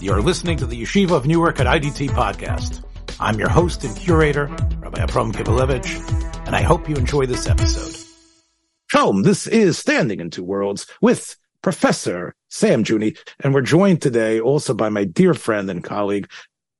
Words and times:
You're 0.00 0.22
listening 0.22 0.58
to 0.58 0.66
the 0.66 0.80
Yeshiva 0.80 1.10
of 1.10 1.26
Newark 1.26 1.58
at 1.58 1.66
IDT 1.66 2.10
podcast. 2.10 2.84
I'm 3.18 3.36
your 3.36 3.48
host 3.48 3.82
and 3.82 3.96
curator, 3.96 4.46
Rabbi 4.78 5.02
Abram 5.02 5.32
Kivelevitz, 5.32 6.46
and 6.46 6.54
I 6.54 6.62
hope 6.62 6.88
you 6.88 6.94
enjoy 6.94 7.26
this 7.26 7.48
episode. 7.48 7.96
Shalom, 8.86 9.24
this 9.24 9.48
is 9.48 9.76
Standing 9.76 10.20
in 10.20 10.30
Two 10.30 10.44
Worlds 10.44 10.86
with 11.00 11.36
Professor 11.62 12.36
Sam 12.48 12.84
Juni, 12.84 13.18
and 13.40 13.52
we're 13.52 13.60
joined 13.60 14.00
today 14.00 14.38
also 14.38 14.72
by 14.72 14.88
my 14.88 15.02
dear 15.02 15.34
friend 15.34 15.68
and 15.68 15.82
colleague, 15.82 16.30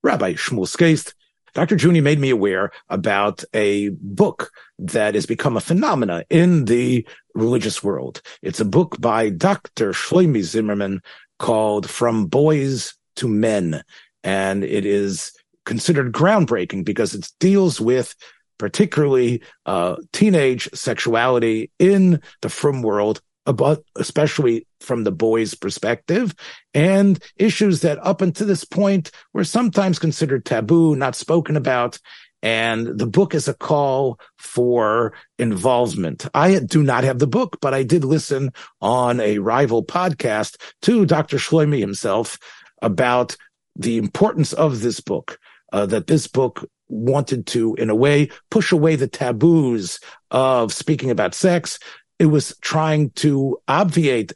Rabbi 0.05 0.35
Shmuel 0.35 0.69
Skaist. 0.69 1.15
Dr. 1.55 1.75
Juni 1.75 2.01
made 2.01 2.21
me 2.21 2.31
aware 2.31 2.71
about 2.89 3.43
a 3.53 3.89
book 4.01 4.53
that 4.79 5.17
has 5.17 5.27
become 5.27 5.57
a 5.57 5.61
phenomena 5.61 6.23
in 6.31 6.67
the 6.67 7.05
religious 7.35 7.83
world. 7.83 8.23
It's 8.43 8.61
a 8.61 8.65
book 8.65 9.01
by 9.01 9.31
Dr. 9.31 9.91
Shloime 9.91 10.41
Zimmerman 10.43 11.03
called 11.41 11.91
From 11.91 12.27
Boys 12.27 12.95
to 13.19 13.29
Men. 13.29 13.83
And 14.25 14.65
it 14.65 14.85
is 14.85 15.33
considered 15.65 16.13
groundbreaking 16.13 16.85
because 16.85 17.15
it 17.15 17.31
deals 17.39 17.81
with 17.81 18.15
particularly 18.59 19.43
uh, 19.67 19.97
teenage 20.13 20.69
sexuality 20.75 21.71
in 21.79 22.21
the 22.43 22.49
frum 22.49 22.83
world, 22.83 23.21
about, 23.47 23.85
especially 23.97 24.67
from 24.81 25.05
the 25.05 25.13
boys' 25.13 25.55
perspective, 25.55 26.35
and 26.75 27.23
issues 27.37 27.81
that 27.81 27.99
up 28.05 28.21
until 28.21 28.47
this 28.47 28.65
point 28.65 29.11
were 29.33 29.45
sometimes 29.45 29.99
considered 29.99 30.45
taboo, 30.45 30.95
not 30.97 31.15
spoken 31.15 31.57
about. 31.57 31.99
And 32.41 32.87
the 32.87 33.07
book 33.07 33.35
is 33.35 33.49
a 33.49 33.55
call 33.55 34.21
for 34.37 35.13
involvement. 35.41 36.27
I 36.35 36.61
do 36.61 36.85
not 36.85 37.03
have 37.03 37.19
the 37.19 37.27
book, 37.27 37.59
but 37.61 37.75
I 37.75 37.83
did 37.83 38.05
listen 38.05 38.53
on 38.81 39.19
a 39.19 39.39
rival 39.39 39.85
podcast 39.85 40.57
to 40.83 41.05
Dr. 41.05 41.39
Shloime 41.39 41.81
himself 41.81 42.39
about 42.83 43.37
the 43.77 43.97
importance 43.97 44.53
of 44.53 44.81
this 44.81 45.01
book, 45.01 45.39
uh, 45.73 45.87
that 45.87 46.07
this 46.07 46.27
book 46.27 46.69
wanted 46.89 47.47
to, 47.47 47.75
in 47.75 47.91
a 47.91 47.95
way, 47.95 48.31
push 48.51 48.73
away 48.73 48.97
the 48.97 49.09
taboos 49.09 50.01
of 50.31 50.73
speaking 50.73 51.11
about 51.11 51.35
sex. 51.35 51.79
It 52.19 52.27
was 52.27 52.57
trying 52.63 53.11
to 53.11 53.59
obviate 53.69 54.33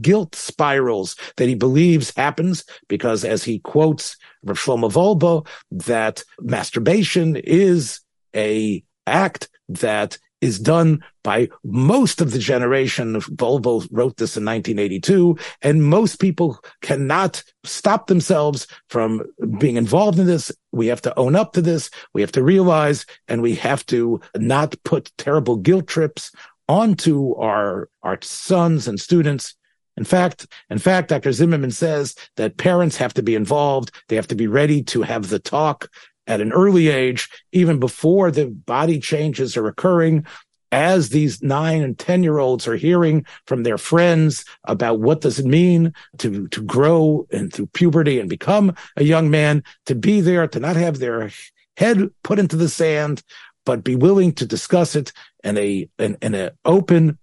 guilt 0.00 0.34
spirals 0.34 1.16
that 1.36 1.48
he 1.48 1.54
believes 1.54 2.14
happens 2.14 2.64
because, 2.88 3.24
as 3.24 3.44
he 3.44 3.60
quotes 3.60 4.16
Rav 4.44 4.58
Shlomo 4.58 4.92
Wolbe, 4.92 5.46
that 5.70 6.22
masturbation 6.40 7.36
is 7.36 8.00
a 8.36 8.84
act 9.06 9.48
that 9.70 10.18
is 10.40 10.58
done 10.58 11.02
by 11.24 11.48
most 11.64 12.20
of 12.20 12.30
the 12.30 12.38
generation. 12.38 13.20
Wolbe 13.20 13.88
wrote 13.90 14.16
this 14.16 14.36
in 14.36 14.44
1982, 14.44 15.36
and 15.62 15.84
most 15.84 16.20
people 16.20 16.60
cannot 16.80 17.42
stop 17.64 18.06
themselves 18.06 18.66
from 18.88 19.22
being 19.58 19.76
involved 19.76 20.18
in 20.18 20.26
this. 20.26 20.52
We 20.72 20.86
have 20.88 21.02
to 21.02 21.18
own 21.18 21.34
up 21.36 21.52
to 21.54 21.62
this. 21.62 21.90
We 22.14 22.20
have 22.20 22.32
to 22.32 22.42
realize, 22.42 23.04
and 23.26 23.42
we 23.42 23.54
have 23.56 23.84
to 23.86 24.20
not 24.36 24.76
put 24.84 25.12
terrible 25.18 25.56
guilt 25.56 25.86
trips 25.86 26.30
onto 26.68 27.34
our, 27.36 27.88
our 28.02 28.18
sons 28.22 28.86
and 28.86 29.00
students. 29.00 29.54
In 29.96 30.04
fact, 30.04 30.46
in 30.70 30.78
fact, 30.78 31.08
Dr. 31.08 31.32
Zimmerman 31.32 31.72
says 31.72 32.14
that 32.36 32.56
parents 32.56 32.96
have 32.98 33.12
to 33.14 33.22
be 33.22 33.34
involved. 33.34 33.90
They 34.08 34.14
have 34.14 34.28
to 34.28 34.36
be 34.36 34.46
ready 34.46 34.82
to 34.84 35.02
have 35.02 35.28
the 35.28 35.40
talk 35.40 35.90
at 36.28 36.40
an 36.40 36.52
early 36.52 36.88
age, 36.88 37.28
even 37.50 37.80
before 37.80 38.30
the 38.30 38.46
body 38.46 39.00
changes 39.00 39.56
are 39.56 39.66
occurring, 39.66 40.26
as 40.70 41.08
these 41.08 41.42
nine 41.42 41.82
and 41.82 41.98
10 41.98 42.22
year 42.22 42.38
olds 42.38 42.68
are 42.68 42.76
hearing 42.76 43.24
from 43.46 43.62
their 43.62 43.78
friends 43.78 44.44
about 44.64 45.00
what 45.00 45.22
does 45.22 45.38
it 45.38 45.46
mean 45.46 45.94
to, 46.18 46.46
to 46.48 46.62
grow 46.62 47.26
and 47.32 47.52
through 47.52 47.66
puberty 47.68 48.20
and 48.20 48.28
become 48.28 48.74
a 48.96 49.02
young 49.02 49.30
man, 49.30 49.64
to 49.86 49.94
be 49.94 50.20
there, 50.20 50.46
to 50.46 50.60
not 50.60 50.76
have 50.76 50.98
their 50.98 51.30
head 51.78 52.10
put 52.22 52.38
into 52.38 52.56
the 52.56 52.68
sand, 52.68 53.22
but 53.64 53.82
be 53.82 53.96
willing 53.96 54.32
to 54.32 54.46
discuss 54.46 54.94
it 54.94 55.12
in 55.42 55.56
a, 55.56 55.88
in, 55.98 56.18
in 56.20 56.34
an 56.34 56.50
open 56.66 57.18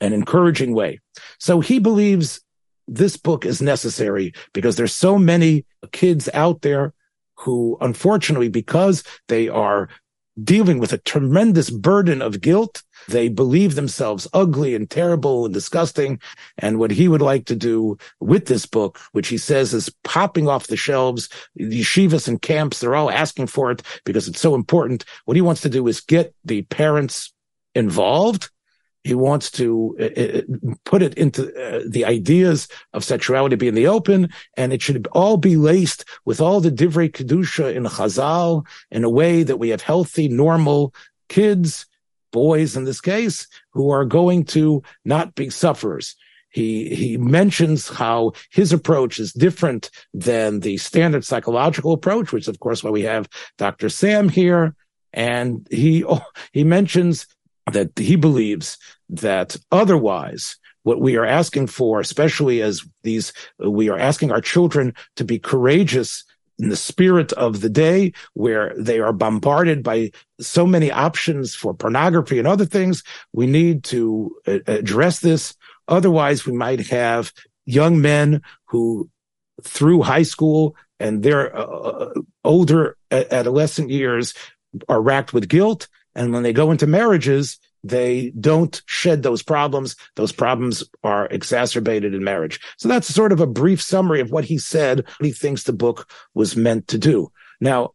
and 0.00 0.12
encouraging 0.12 0.74
way. 0.74 1.00
So 1.38 1.60
he 1.60 1.78
believes 1.78 2.42
this 2.86 3.16
book 3.16 3.46
is 3.46 3.62
necessary 3.62 4.34
because 4.52 4.76
there's 4.76 4.94
so 4.94 5.16
many 5.16 5.64
kids 5.92 6.28
out 6.34 6.60
there 6.62 6.92
who 7.40 7.76
unfortunately, 7.80 8.48
because 8.48 9.02
they 9.28 9.48
are 9.48 9.88
dealing 10.42 10.78
with 10.78 10.92
a 10.92 10.98
tremendous 10.98 11.70
burden 11.70 12.22
of 12.22 12.40
guilt, 12.40 12.82
they 13.08 13.28
believe 13.28 13.74
themselves 13.74 14.28
ugly 14.32 14.74
and 14.74 14.88
terrible 14.88 15.44
and 15.44 15.54
disgusting. 15.54 16.20
And 16.58 16.78
what 16.78 16.90
he 16.90 17.08
would 17.08 17.22
like 17.22 17.46
to 17.46 17.56
do 17.56 17.98
with 18.20 18.46
this 18.46 18.66
book, 18.66 18.98
which 19.12 19.28
he 19.28 19.38
says 19.38 19.74
is 19.74 19.92
popping 20.04 20.48
off 20.48 20.68
the 20.68 20.76
shelves, 20.76 21.28
the 21.56 21.80
yeshivas 21.80 22.28
and 22.28 22.40
camps, 22.40 22.80
they're 22.80 22.94
all 22.94 23.10
asking 23.10 23.48
for 23.48 23.70
it 23.70 23.82
because 24.04 24.28
it's 24.28 24.40
so 24.40 24.54
important. 24.54 25.04
What 25.24 25.36
he 25.36 25.42
wants 25.42 25.62
to 25.62 25.68
do 25.68 25.86
is 25.88 26.00
get 26.00 26.34
the 26.44 26.62
parents 26.62 27.32
involved 27.74 28.50
he 29.02 29.14
wants 29.14 29.50
to 29.52 29.96
uh, 29.98 30.20
uh, 30.20 30.74
put 30.84 31.02
it 31.02 31.14
into 31.14 31.48
uh, 31.54 31.82
the 31.88 32.04
ideas 32.04 32.68
of 32.92 33.04
sexuality 33.04 33.56
being 33.56 33.74
the 33.74 33.86
open, 33.86 34.28
and 34.56 34.72
it 34.72 34.82
should 34.82 35.06
all 35.12 35.36
be 35.36 35.56
laced 35.56 36.04
with 36.24 36.40
all 36.40 36.60
the 36.60 36.70
divrei 36.70 37.10
kedusha 37.10 37.74
in 37.74 37.84
Chazal 37.84 38.66
in 38.90 39.04
a 39.04 39.10
way 39.10 39.42
that 39.42 39.58
we 39.58 39.70
have 39.70 39.80
healthy, 39.80 40.28
normal 40.28 40.94
kids, 41.28 41.86
boys 42.30 42.76
in 42.76 42.84
this 42.84 43.00
case, 43.00 43.46
who 43.70 43.90
are 43.90 44.04
going 44.04 44.44
to 44.44 44.82
not 45.04 45.34
be 45.34 45.48
sufferers. 45.48 46.14
He 46.50 46.94
he 46.94 47.16
mentions 47.16 47.88
how 47.88 48.32
his 48.50 48.72
approach 48.72 49.18
is 49.18 49.32
different 49.32 49.90
than 50.12 50.60
the 50.60 50.76
standard 50.76 51.24
psychological 51.24 51.92
approach, 51.92 52.32
which 52.32 52.48
of 52.48 52.58
course 52.58 52.82
why 52.82 52.90
we 52.90 53.02
have 53.02 53.28
Dr. 53.56 53.88
Sam 53.88 54.28
here. 54.28 54.74
And 55.12 55.66
he 55.70 56.04
he 56.52 56.64
mentions 56.64 57.26
that 57.72 57.90
he 57.98 58.16
believes 58.16 58.78
that 59.08 59.56
otherwise 59.70 60.56
what 60.82 61.00
we 61.00 61.16
are 61.16 61.26
asking 61.26 61.66
for, 61.66 62.00
especially 62.00 62.62
as 62.62 62.82
these, 63.02 63.32
we 63.58 63.88
are 63.88 63.98
asking 63.98 64.32
our 64.32 64.40
children 64.40 64.94
to 65.16 65.24
be 65.24 65.38
courageous 65.38 66.24
in 66.58 66.68
the 66.68 66.76
spirit 66.76 67.32
of 67.32 67.60
the 67.60 67.68
day 67.68 68.12
where 68.34 68.74
they 68.76 69.00
are 69.00 69.12
bombarded 69.12 69.82
by 69.82 70.10
so 70.40 70.66
many 70.66 70.90
options 70.90 71.54
for 71.54 71.74
pornography 71.74 72.38
and 72.38 72.46
other 72.46 72.66
things. 72.66 73.02
We 73.32 73.46
need 73.46 73.84
to 73.84 74.36
address 74.46 75.20
this. 75.20 75.54
Otherwise, 75.88 76.46
we 76.46 76.52
might 76.52 76.86
have 76.88 77.32
young 77.64 78.00
men 78.00 78.42
who 78.66 79.08
through 79.62 80.02
high 80.02 80.22
school 80.22 80.76
and 80.98 81.22
their 81.22 81.56
uh, 81.56 82.12
older 82.44 82.96
adolescent 83.10 83.90
years 83.90 84.34
are 84.88 85.00
racked 85.00 85.32
with 85.32 85.48
guilt 85.48 85.88
and 86.14 86.32
when 86.32 86.42
they 86.42 86.52
go 86.52 86.70
into 86.70 86.86
marriages, 86.86 87.58
they 87.82 88.30
don't 88.38 88.82
shed 88.86 89.22
those 89.22 89.42
problems. 89.42 89.96
Those 90.16 90.32
problems 90.32 90.84
are 91.02 91.26
exacerbated 91.28 92.14
in 92.14 92.24
marriage. 92.24 92.60
So 92.76 92.88
that's 92.88 93.12
sort 93.12 93.32
of 93.32 93.40
a 93.40 93.46
brief 93.46 93.80
summary 93.80 94.20
of 94.20 94.30
what 94.30 94.44
he 94.44 94.58
said, 94.58 94.98
what 94.98 95.26
he 95.26 95.32
thinks 95.32 95.62
the 95.62 95.72
book 95.72 96.08
was 96.34 96.56
meant 96.56 96.88
to 96.88 96.98
do. 96.98 97.32
Now, 97.60 97.92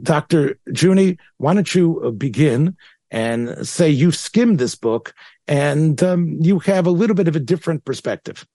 Dr. 0.00 0.58
Juni, 0.68 1.18
why 1.36 1.54
don't 1.54 1.74
you 1.74 2.00
uh, 2.00 2.10
begin 2.10 2.76
and 3.10 3.66
say 3.66 3.90
you've 3.90 4.16
skimmed 4.16 4.58
this 4.58 4.76
book 4.76 5.14
and 5.48 6.00
um, 6.02 6.36
you 6.40 6.60
have 6.60 6.86
a 6.86 6.92
little 6.92 7.16
bit 7.16 7.28
of 7.28 7.36
a 7.36 7.40
different 7.40 7.84
perspective. 7.84 8.46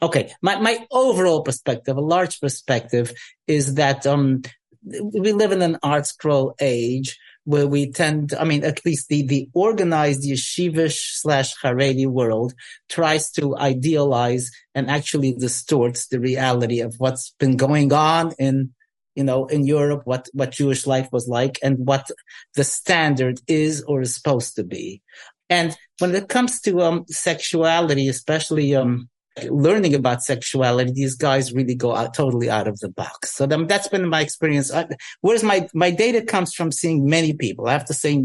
Okay, 0.00 0.32
my 0.42 0.58
my 0.58 0.84
overall 0.90 1.42
perspective, 1.42 1.96
a 1.96 2.00
large 2.00 2.40
perspective, 2.40 3.12
is 3.46 3.74
that 3.74 4.04
um, 4.04 4.42
we 4.84 5.32
live 5.32 5.52
in 5.52 5.62
an 5.62 5.78
ArtScroll 5.84 6.54
age 6.60 7.16
where 7.44 7.66
we 7.66 7.90
tend, 7.90 8.34
I 8.34 8.44
mean, 8.44 8.64
at 8.64 8.84
least 8.84 9.08
the, 9.08 9.22
the 9.26 9.48
organized 9.52 10.22
yeshivish 10.22 11.16
slash 11.20 11.56
Haredi 11.60 12.06
world 12.06 12.54
tries 12.88 13.30
to 13.32 13.56
idealize 13.56 14.50
and 14.74 14.88
actually 14.88 15.32
distorts 15.32 16.08
the 16.08 16.20
reality 16.20 16.80
of 16.80 16.94
what's 16.98 17.34
been 17.38 17.56
going 17.56 17.92
on 17.92 18.32
in, 18.38 18.72
you 19.14 19.24
know, 19.24 19.46
in 19.46 19.66
Europe, 19.66 20.02
what, 20.04 20.28
what 20.32 20.52
Jewish 20.52 20.86
life 20.86 21.08
was 21.12 21.26
like 21.26 21.58
and 21.62 21.78
what 21.78 22.08
the 22.54 22.64
standard 22.64 23.40
is 23.48 23.82
or 23.82 24.02
is 24.02 24.14
supposed 24.14 24.56
to 24.56 24.64
be. 24.64 25.02
And 25.50 25.76
when 25.98 26.14
it 26.14 26.28
comes 26.28 26.60
to, 26.62 26.80
um, 26.80 27.04
sexuality, 27.08 28.08
especially, 28.08 28.74
um, 28.74 29.08
learning 29.48 29.94
about 29.94 30.22
sexuality, 30.22 30.92
these 30.92 31.14
guys 31.14 31.52
really 31.52 31.74
go 31.74 31.94
out 31.94 32.14
totally 32.14 32.50
out 32.50 32.68
of 32.68 32.78
the 32.80 32.88
box. 32.88 33.32
So 33.32 33.46
that's 33.46 33.88
been 33.88 34.08
my 34.08 34.20
experience. 34.20 34.70
whereas 35.20 35.42
my, 35.42 35.68
my 35.74 35.90
data 35.90 36.22
comes 36.22 36.54
from 36.54 36.72
seeing 36.72 37.06
many 37.06 37.32
people. 37.32 37.68
I 37.68 37.72
have 37.72 37.86
to 37.86 37.94
say 37.94 38.24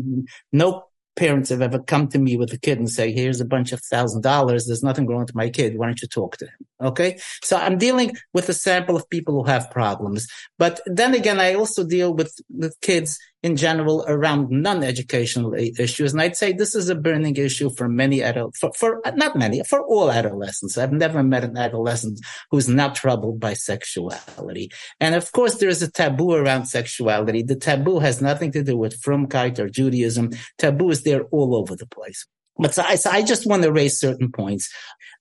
no 0.51 0.83
parents 1.17 1.49
have 1.49 1.61
ever 1.61 1.79
come 1.79 2.07
to 2.07 2.19
me 2.19 2.37
with 2.37 2.53
a 2.53 2.57
kid 2.59 2.77
and 2.77 2.89
say, 2.89 3.11
here's 3.11 3.41
a 3.41 3.45
bunch 3.45 3.73
of 3.73 3.81
thousand 3.81 4.21
dollars. 4.21 4.67
There's 4.67 4.83
nothing 4.83 5.07
wrong 5.07 5.21
with 5.21 5.35
my 5.35 5.49
kid. 5.49 5.77
Why 5.77 5.87
don't 5.87 6.01
you 6.01 6.07
talk 6.07 6.37
to 6.37 6.45
him? 6.45 6.67
Okay. 6.81 7.19
So 7.43 7.57
I'm 7.57 7.77
dealing 7.77 8.15
with 8.33 8.47
a 8.47 8.53
sample 8.53 8.95
of 8.95 9.09
people 9.09 9.33
who 9.33 9.49
have 9.49 9.71
problems. 9.71 10.27
But 10.57 10.79
then 10.85 11.13
again, 11.15 11.39
I 11.39 11.55
also 11.55 11.83
deal 11.83 12.13
with, 12.13 12.39
with 12.55 12.79
kids 12.81 13.19
in 13.47 13.55
general 13.55 14.03
around 14.09 14.51
non-educational 14.51 15.53
issues. 15.55 16.11
And 16.11 16.21
I'd 16.21 16.35
say 16.35 16.51
this 16.51 16.75
is 16.75 16.89
a 16.89 16.95
burning 16.95 17.37
issue 17.37 17.69
for 17.77 17.87
many 17.87 18.21
adults, 18.21 18.59
for, 18.59 18.71
for 18.73 19.01
not 19.15 19.37
many, 19.37 19.63
for 19.63 19.79
all 19.93 20.11
adolescents. 20.11 20.77
I've 20.77 20.91
never 20.91 21.23
met 21.23 21.45
an 21.45 21.57
adolescent 21.57 22.19
who's 22.51 22.67
not 22.67 22.93
troubled 22.95 23.39
by 23.39 23.53
sexuality. 23.53 24.69
And 24.99 25.15
of 25.15 25.31
course, 25.31 25.55
there 25.55 25.69
is 25.69 25.81
a 25.81 25.89
taboo 25.89 26.33
around 26.33 26.65
sexuality. 26.65 27.41
The 27.41 27.55
taboo 27.55 27.99
has 27.99 28.21
nothing 28.21 28.51
to 28.51 28.63
do 28.63 28.75
with 28.75 29.01
Frumkeit 29.01 29.59
or 29.59 29.69
Judaism. 29.69 30.31
Taboo 30.57 30.89
is 30.89 31.03
there 31.03 31.23
all 31.35 31.55
over 31.55 31.73
the 31.75 31.87
place. 31.87 32.27
But 32.59 32.73
so 32.73 32.83
I, 32.83 32.95
so 32.95 33.09
I, 33.09 33.21
just 33.21 33.45
want 33.45 33.63
to 33.63 33.71
raise 33.71 33.99
certain 33.99 34.31
points. 34.31 34.73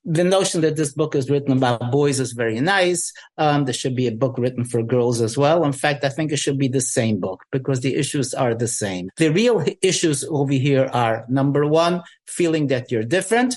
The 0.05 0.25
notion 0.25 0.61
that 0.61 0.77
this 0.77 0.93
book 0.93 1.15
is 1.15 1.29
written 1.29 1.53
about 1.53 1.91
boys 1.91 2.21
is 2.21 2.33
very 2.33 2.61
nice. 2.61 3.13
Um, 3.39 3.65
there 3.65 3.75
should 3.75 3.97
be 3.97 4.07
a 4.07 4.13
book 4.13 4.39
written 4.39 4.65
for 4.65 4.83
girls 4.83 5.21
as 5.21 5.37
well. 5.37 5.65
In 5.65 5.73
fact, 5.73 6.05
I 6.05 6.09
think 6.09 6.33
it 6.33 6.39
should 6.39 6.59
be 6.59 6.69
the 6.69 6.81
same 6.81 7.19
book 7.19 7.45
because 7.51 7.81
the 7.81 7.97
issues 7.97 8.33
are 8.33 8.55
the 8.55 8.69
same. 8.69 9.11
The 9.17 9.31
real 9.31 9.65
issues 9.83 10.25
over 10.25 10.53
here 10.53 10.89
are 10.93 11.25
number 11.29 11.67
one, 11.67 12.03
feeling 12.27 12.69
that 12.69 12.91
you're 12.91 13.03
different 13.03 13.55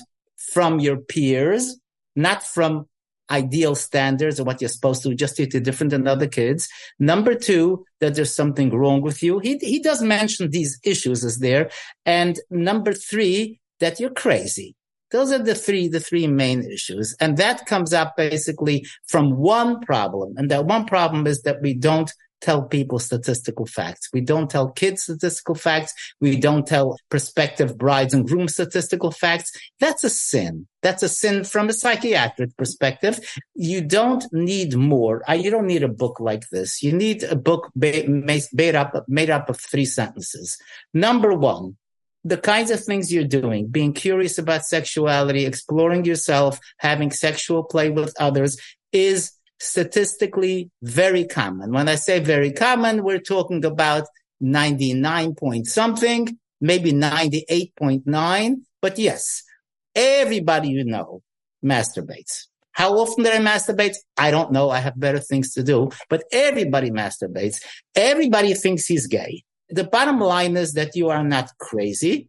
from 0.52 0.80
your 0.80 0.96
peers, 0.96 1.76
not 2.16 2.42
from 2.42 2.86
ideal 3.30 3.74
standards 3.74 4.40
or 4.40 4.44
what 4.44 4.60
you're 4.60 4.68
supposed 4.68 5.02
to, 5.02 5.14
just 5.14 5.38
you're 5.38 5.46
different 5.46 5.90
than 5.90 6.08
other 6.08 6.26
kids. 6.26 6.68
Number 6.98 7.34
two, 7.34 7.84
that 8.00 8.14
there's 8.14 8.34
something 8.34 8.70
wrong 8.70 9.02
with 9.02 9.22
you. 9.22 9.38
He, 9.38 9.58
he 9.58 9.80
does 9.80 10.02
mention 10.02 10.50
these 10.50 10.78
issues 10.82 11.24
as 11.24 11.38
there. 11.38 11.70
And 12.04 12.38
number 12.50 12.92
three, 12.92 13.59
that 13.80 13.98
you're 14.00 14.10
crazy. 14.10 14.76
Those 15.10 15.32
are 15.32 15.38
the 15.38 15.54
three, 15.54 15.88
the 15.88 16.00
three 16.00 16.26
main 16.26 16.62
issues. 16.62 17.16
And 17.20 17.36
that 17.38 17.66
comes 17.66 17.92
up 17.92 18.16
basically 18.16 18.86
from 19.06 19.36
one 19.36 19.80
problem. 19.80 20.34
And 20.36 20.50
that 20.50 20.66
one 20.66 20.86
problem 20.86 21.26
is 21.26 21.42
that 21.42 21.60
we 21.60 21.74
don't 21.74 22.12
tell 22.40 22.62
people 22.62 22.98
statistical 22.98 23.66
facts. 23.66 24.08
We 24.12 24.20
don't 24.20 24.48
tell 24.48 24.70
kids 24.70 25.02
statistical 25.02 25.54
facts. 25.54 25.92
We 26.20 26.36
don't 26.36 26.66
tell 26.66 26.96
prospective 27.10 27.76
brides 27.76 28.14
and 28.14 28.26
grooms 28.26 28.54
statistical 28.54 29.10
facts. 29.10 29.52
That's 29.78 30.04
a 30.04 30.10
sin. 30.10 30.66
That's 30.82 31.02
a 31.02 31.08
sin 31.08 31.44
from 31.44 31.68
a 31.68 31.74
psychiatric 31.74 32.56
perspective. 32.56 33.20
You 33.54 33.82
don't 33.82 34.24
need 34.32 34.74
more. 34.74 35.22
Uh, 35.28 35.34
you 35.34 35.50
don't 35.50 35.66
need 35.66 35.82
a 35.82 35.88
book 35.88 36.18
like 36.20 36.48
this. 36.50 36.82
You 36.82 36.92
need 36.92 37.22
a 37.24 37.36
book 37.36 37.70
made 37.74 38.74
up, 38.74 39.04
made 39.08 39.30
up 39.30 39.50
of 39.50 39.60
three 39.60 39.84
sentences. 39.84 40.56
Number 40.94 41.34
one, 41.34 41.76
the 42.24 42.36
kinds 42.36 42.70
of 42.70 42.82
things 42.82 43.12
you're 43.12 43.24
doing, 43.24 43.68
being 43.68 43.92
curious 43.92 44.38
about 44.38 44.64
sexuality, 44.64 45.46
exploring 45.46 46.04
yourself, 46.04 46.58
having 46.78 47.10
sexual 47.10 47.64
play 47.64 47.90
with 47.90 48.14
others 48.20 48.58
is 48.92 49.32
statistically 49.58 50.70
very 50.82 51.24
common. 51.24 51.72
When 51.72 51.88
I 51.88 51.94
say 51.94 52.20
very 52.20 52.52
common, 52.52 53.04
we're 53.04 53.20
talking 53.20 53.64
about 53.64 54.06
99 54.40 55.34
point 55.34 55.66
something, 55.66 56.38
maybe 56.60 56.92
98.9. 56.92 58.54
But 58.82 58.98
yes, 58.98 59.42
everybody 59.94 60.68
you 60.68 60.84
know 60.84 61.22
masturbates. 61.64 62.46
How 62.72 62.94
often 62.94 63.24
do 63.24 63.30
I 63.30 63.38
masturbate? 63.38 63.96
I 64.16 64.30
don't 64.30 64.52
know. 64.52 64.70
I 64.70 64.78
have 64.78 64.98
better 64.98 65.18
things 65.18 65.52
to 65.54 65.62
do, 65.62 65.90
but 66.08 66.24
everybody 66.32 66.90
masturbates. 66.90 67.62
Everybody 67.94 68.54
thinks 68.54 68.86
he's 68.86 69.06
gay 69.06 69.44
the 69.70 69.84
bottom 69.84 70.20
line 70.20 70.56
is 70.56 70.74
that 70.74 70.96
you 70.96 71.08
are 71.10 71.24
not 71.24 71.50
crazy. 71.58 72.28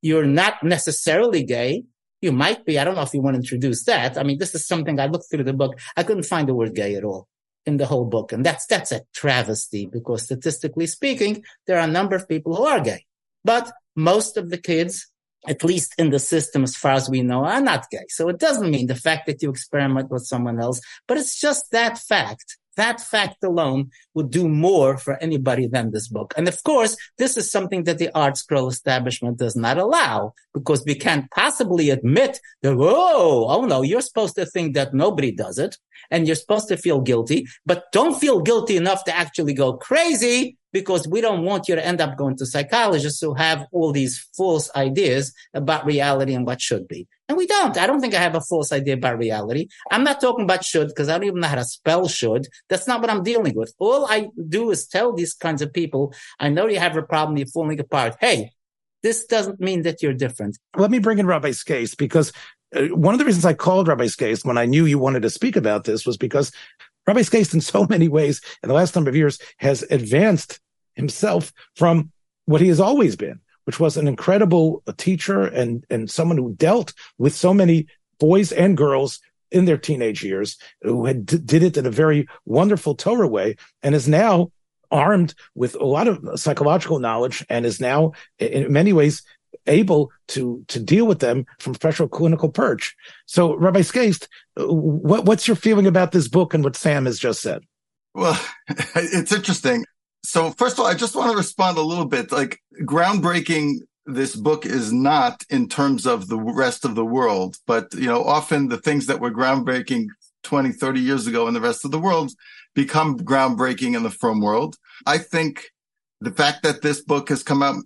You're 0.00 0.26
not 0.26 0.62
necessarily 0.62 1.44
gay. 1.44 1.84
You 2.20 2.32
might 2.32 2.64
be. 2.64 2.78
I 2.78 2.84
don't 2.84 2.94
know 2.94 3.02
if 3.02 3.14
you 3.14 3.20
want 3.20 3.34
to 3.34 3.40
introduce 3.40 3.84
that. 3.84 4.16
I 4.16 4.22
mean, 4.22 4.38
this 4.38 4.54
is 4.54 4.66
something 4.66 4.98
I 4.98 5.06
looked 5.06 5.30
through 5.30 5.44
the 5.44 5.52
book. 5.52 5.78
I 5.96 6.02
couldn't 6.02 6.24
find 6.24 6.48
the 6.48 6.54
word 6.54 6.74
gay 6.74 6.94
at 6.94 7.04
all 7.04 7.28
in 7.66 7.76
the 7.76 7.86
whole 7.86 8.04
book. 8.04 8.32
And 8.32 8.44
that's, 8.44 8.66
that's 8.66 8.92
a 8.92 9.02
travesty 9.14 9.86
because 9.86 10.22
statistically 10.22 10.86
speaking, 10.86 11.44
there 11.66 11.78
are 11.78 11.88
a 11.88 11.90
number 11.90 12.16
of 12.16 12.28
people 12.28 12.56
who 12.56 12.64
are 12.64 12.80
gay, 12.80 13.06
but 13.44 13.72
most 13.94 14.36
of 14.36 14.50
the 14.50 14.58
kids, 14.58 15.08
at 15.48 15.64
least 15.64 15.94
in 15.98 16.10
the 16.10 16.18
system, 16.18 16.62
as 16.62 16.76
far 16.76 16.92
as 16.92 17.08
we 17.08 17.22
know, 17.22 17.44
are 17.44 17.60
not 17.60 17.90
gay. 17.90 18.04
So 18.08 18.28
it 18.28 18.38
doesn't 18.38 18.70
mean 18.70 18.86
the 18.86 18.94
fact 18.94 19.26
that 19.26 19.42
you 19.42 19.50
experiment 19.50 20.10
with 20.10 20.24
someone 20.24 20.60
else, 20.60 20.80
but 21.06 21.18
it's 21.18 21.40
just 21.40 21.70
that 21.72 21.98
fact 21.98 22.58
that 22.76 23.00
fact 23.00 23.42
alone 23.44 23.90
would 24.14 24.30
do 24.30 24.48
more 24.48 24.96
for 24.96 25.16
anybody 25.22 25.66
than 25.66 25.90
this 25.90 26.08
book. 26.08 26.34
And 26.36 26.48
of 26.48 26.62
course, 26.62 26.96
this 27.18 27.36
is 27.36 27.50
something 27.50 27.84
that 27.84 27.98
the 27.98 28.10
ArtScroll 28.14 28.70
establishment 28.70 29.38
does 29.38 29.56
not 29.56 29.78
allow 29.78 30.34
because 30.54 30.84
we 30.86 30.94
can't 30.94 31.30
possibly 31.30 31.90
admit 31.90 32.38
that, 32.62 32.74
oh, 32.78 33.46
oh 33.48 33.64
no, 33.64 33.82
you're 33.82 34.00
supposed 34.00 34.36
to 34.36 34.46
think 34.46 34.74
that 34.74 34.94
nobody 34.94 35.32
does 35.32 35.58
it 35.58 35.76
and 36.10 36.26
you're 36.26 36.36
supposed 36.36 36.68
to 36.68 36.76
feel 36.76 37.00
guilty, 37.00 37.46
but 37.64 37.84
don't 37.92 38.18
feel 38.18 38.40
guilty 38.40 38.76
enough 38.76 39.04
to 39.04 39.16
actually 39.16 39.54
go 39.54 39.74
crazy 39.74 40.56
because 40.72 41.06
we 41.06 41.20
don't 41.20 41.44
want 41.44 41.68
you 41.68 41.74
to 41.74 41.86
end 41.86 42.00
up 42.00 42.16
going 42.16 42.36
to 42.36 42.46
psychologists 42.46 43.20
who 43.20 43.34
have 43.34 43.66
all 43.72 43.92
these 43.92 44.28
false 44.36 44.70
ideas 44.74 45.32
about 45.54 45.86
reality 45.86 46.34
and 46.34 46.46
what 46.46 46.60
should 46.60 46.88
be. 46.88 47.06
And 47.28 47.38
we 47.38 47.46
don't. 47.46 47.78
I 47.78 47.86
don't 47.86 48.00
think 48.00 48.14
I 48.14 48.20
have 48.20 48.34
a 48.34 48.40
false 48.40 48.72
idea 48.72 48.94
about 48.94 49.18
reality. 49.18 49.68
I'm 49.90 50.04
not 50.04 50.20
talking 50.20 50.44
about 50.44 50.64
should 50.64 50.88
because 50.88 51.08
I 51.08 51.12
don't 51.12 51.26
even 51.26 51.40
know 51.40 51.48
how 51.48 51.54
to 51.54 51.64
spell 51.64 52.08
should. 52.08 52.48
That's 52.68 52.86
not 52.86 53.00
what 53.00 53.10
I'm 53.10 53.22
dealing 53.22 53.54
with. 53.54 53.72
All 53.78 54.06
I 54.06 54.28
do 54.48 54.70
is 54.70 54.86
tell 54.86 55.12
these 55.12 55.32
kinds 55.32 55.62
of 55.62 55.72
people, 55.72 56.12
I 56.40 56.48
know 56.48 56.66
you 56.66 56.78
have 56.78 56.96
a 56.96 57.02
problem, 57.02 57.38
you're 57.38 57.46
falling 57.46 57.80
apart. 57.80 58.16
Hey, 58.20 58.52
this 59.02 59.24
doesn't 59.24 59.60
mean 59.60 59.82
that 59.82 60.02
you're 60.02 60.14
different. 60.14 60.58
Let 60.76 60.90
me 60.90 60.98
bring 60.98 61.18
in 61.18 61.26
Rabbi 61.26 61.50
Skaist 61.50 61.96
because 61.96 62.32
uh, 62.74 62.86
one 62.88 63.14
of 63.14 63.18
the 63.18 63.24
reasons 63.24 63.44
I 63.44 63.54
called 63.54 63.88
Rabbi 63.88 64.04
Skaist 64.04 64.44
when 64.44 64.58
I 64.58 64.66
knew 64.66 64.86
you 64.86 64.98
wanted 64.98 65.22
to 65.22 65.30
speak 65.30 65.56
about 65.56 65.84
this 65.84 66.06
was 66.06 66.16
because 66.16 66.52
Rabbi 67.06 67.20
Skaist, 67.20 67.54
in 67.54 67.60
so 67.60 67.86
many 67.88 68.08
ways, 68.08 68.40
in 68.62 68.68
the 68.68 68.74
last 68.74 68.94
number 68.94 69.10
of 69.10 69.16
years, 69.16 69.38
has 69.58 69.82
advanced 69.90 70.60
himself 70.94 71.52
from 71.76 72.12
what 72.44 72.60
he 72.60 72.68
has 72.68 72.80
always 72.80 73.16
been, 73.16 73.40
which 73.64 73.80
was 73.80 73.96
an 73.96 74.08
incredible 74.08 74.82
teacher 74.96 75.42
and, 75.42 75.84
and 75.90 76.10
someone 76.10 76.38
who 76.38 76.54
dealt 76.54 76.92
with 77.18 77.34
so 77.34 77.52
many 77.52 77.86
boys 78.18 78.52
and 78.52 78.76
girls 78.76 79.20
in 79.50 79.64
their 79.66 79.76
teenage 79.76 80.24
years, 80.24 80.56
who 80.82 81.04
had 81.04 81.26
did 81.26 81.62
it 81.62 81.76
in 81.76 81.86
a 81.86 81.90
very 81.90 82.26
wonderful 82.46 82.94
Torah 82.94 83.28
way, 83.28 83.56
and 83.82 83.94
is 83.94 84.08
now 84.08 84.50
armed 84.90 85.34
with 85.54 85.74
a 85.74 85.84
lot 85.84 86.08
of 86.08 86.38
psychological 86.38 86.98
knowledge 86.98 87.44
and 87.48 87.64
is 87.64 87.80
now 87.80 88.12
in 88.38 88.72
many 88.72 88.92
ways 88.92 89.22
able 89.66 90.10
to 90.28 90.64
to 90.68 90.80
deal 90.80 91.06
with 91.06 91.20
them 91.20 91.46
from 91.58 91.74
professional 91.74 92.08
clinical 92.08 92.48
perch. 92.48 92.96
So, 93.26 93.54
Rabbi 93.56 93.80
Skaist, 93.80 94.28
what, 94.56 95.24
what's 95.24 95.46
your 95.46 95.56
feeling 95.56 95.86
about 95.86 96.12
this 96.12 96.28
book 96.28 96.54
and 96.54 96.64
what 96.64 96.76
Sam 96.76 97.06
has 97.06 97.18
just 97.18 97.40
said? 97.40 97.62
Well, 98.14 98.38
it's 98.94 99.32
interesting. 99.32 99.84
So, 100.24 100.50
first 100.50 100.74
of 100.74 100.80
all, 100.80 100.86
I 100.86 100.94
just 100.94 101.16
want 101.16 101.30
to 101.30 101.36
respond 101.36 101.78
a 101.78 101.82
little 101.82 102.04
bit. 102.04 102.30
Like, 102.30 102.60
groundbreaking 102.82 103.78
this 104.06 104.36
book 104.36 104.66
is 104.66 104.92
not 104.92 105.42
in 105.50 105.68
terms 105.68 106.06
of 106.06 106.28
the 106.28 106.38
rest 106.38 106.84
of 106.84 106.94
the 106.94 107.04
world, 107.04 107.56
but, 107.66 107.92
you 107.94 108.06
know, 108.06 108.22
often 108.22 108.68
the 108.68 108.76
things 108.76 109.06
that 109.06 109.20
were 109.20 109.30
groundbreaking 109.30 110.06
20, 110.42 110.72
30 110.72 111.00
years 111.00 111.26
ago 111.26 111.48
in 111.48 111.54
the 111.54 111.60
rest 111.60 111.84
of 111.84 111.90
the 111.90 111.98
world 111.98 112.32
become 112.74 113.18
groundbreaking 113.18 113.96
in 113.96 114.02
the 114.02 114.10
frum 114.10 114.40
world. 114.40 114.76
I 115.06 115.18
think 115.18 115.70
the 116.20 116.32
fact 116.32 116.62
that 116.62 116.82
this 116.82 117.02
book 117.02 117.28
has 117.28 117.42
come 117.42 117.62
out 117.62 117.76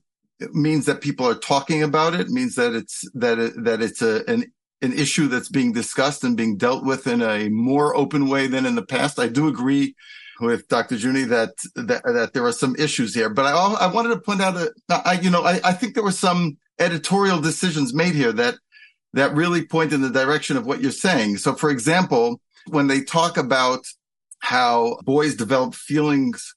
means 0.53 0.87
that 0.87 1.01
people 1.01 1.27
are 1.27 1.35
talking 1.35 1.83
about 1.83 2.15
it, 2.15 2.29
means 2.29 2.55
that 2.57 2.75
it's 2.75 3.05
that 3.15 3.39
it, 3.39 3.65
that 3.65 3.81
it's 3.81 4.03
a 4.03 4.29
an 4.29 4.53
an 4.83 4.93
issue 4.93 5.29
that's 5.29 5.49
being 5.49 5.73
discussed 5.73 6.23
and 6.25 6.37
being 6.37 6.57
dealt 6.57 6.85
with 6.85 7.07
in 7.07 7.23
a 7.23 7.49
more 7.49 7.97
open 7.97 8.29
way 8.29 8.47
than 8.47 8.67
in 8.67 8.75
the 8.75 8.85
past. 8.85 9.19
I 9.19 9.29
do 9.29 9.49
agree 9.49 9.95
with 10.41 10.69
Dr. 10.69 10.97
Juni 10.97 11.27
that 11.29 11.55
that, 11.75 12.03
that 12.05 12.33
there 12.35 12.45
are 12.45 12.53
some 12.53 12.77
issues 12.77 13.15
here, 13.15 13.31
but 13.31 13.47
I 13.47 13.53
I 13.53 13.93
wanted 13.93 14.11
to 14.11 14.21
point 14.21 14.43
out 14.43 14.55
that 14.55 15.07
I 15.07 15.15
you 15.21 15.31
know 15.31 15.45
I, 15.45 15.61
I 15.65 15.73
think 15.73 15.95
there 15.95 16.05
were 16.05 16.13
some 16.13 16.59
editorial 16.79 17.41
decisions 17.41 17.95
made 17.95 18.15
here 18.15 18.33
that 18.33 18.57
that 19.15 19.35
really 19.35 19.65
point 19.65 19.93
in 19.93 20.03
the 20.03 20.11
direction 20.11 20.57
of 20.57 20.67
what 20.67 20.83
you're 20.83 20.93
saying. 20.93 21.39
So, 21.39 21.55
for 21.55 21.71
example, 21.71 22.41
when 22.69 22.87
they 22.87 23.01
talk 23.01 23.39
about 23.39 23.87
how 24.41 24.99
boys 25.05 25.35
develop 25.35 25.75
feelings 25.75 26.55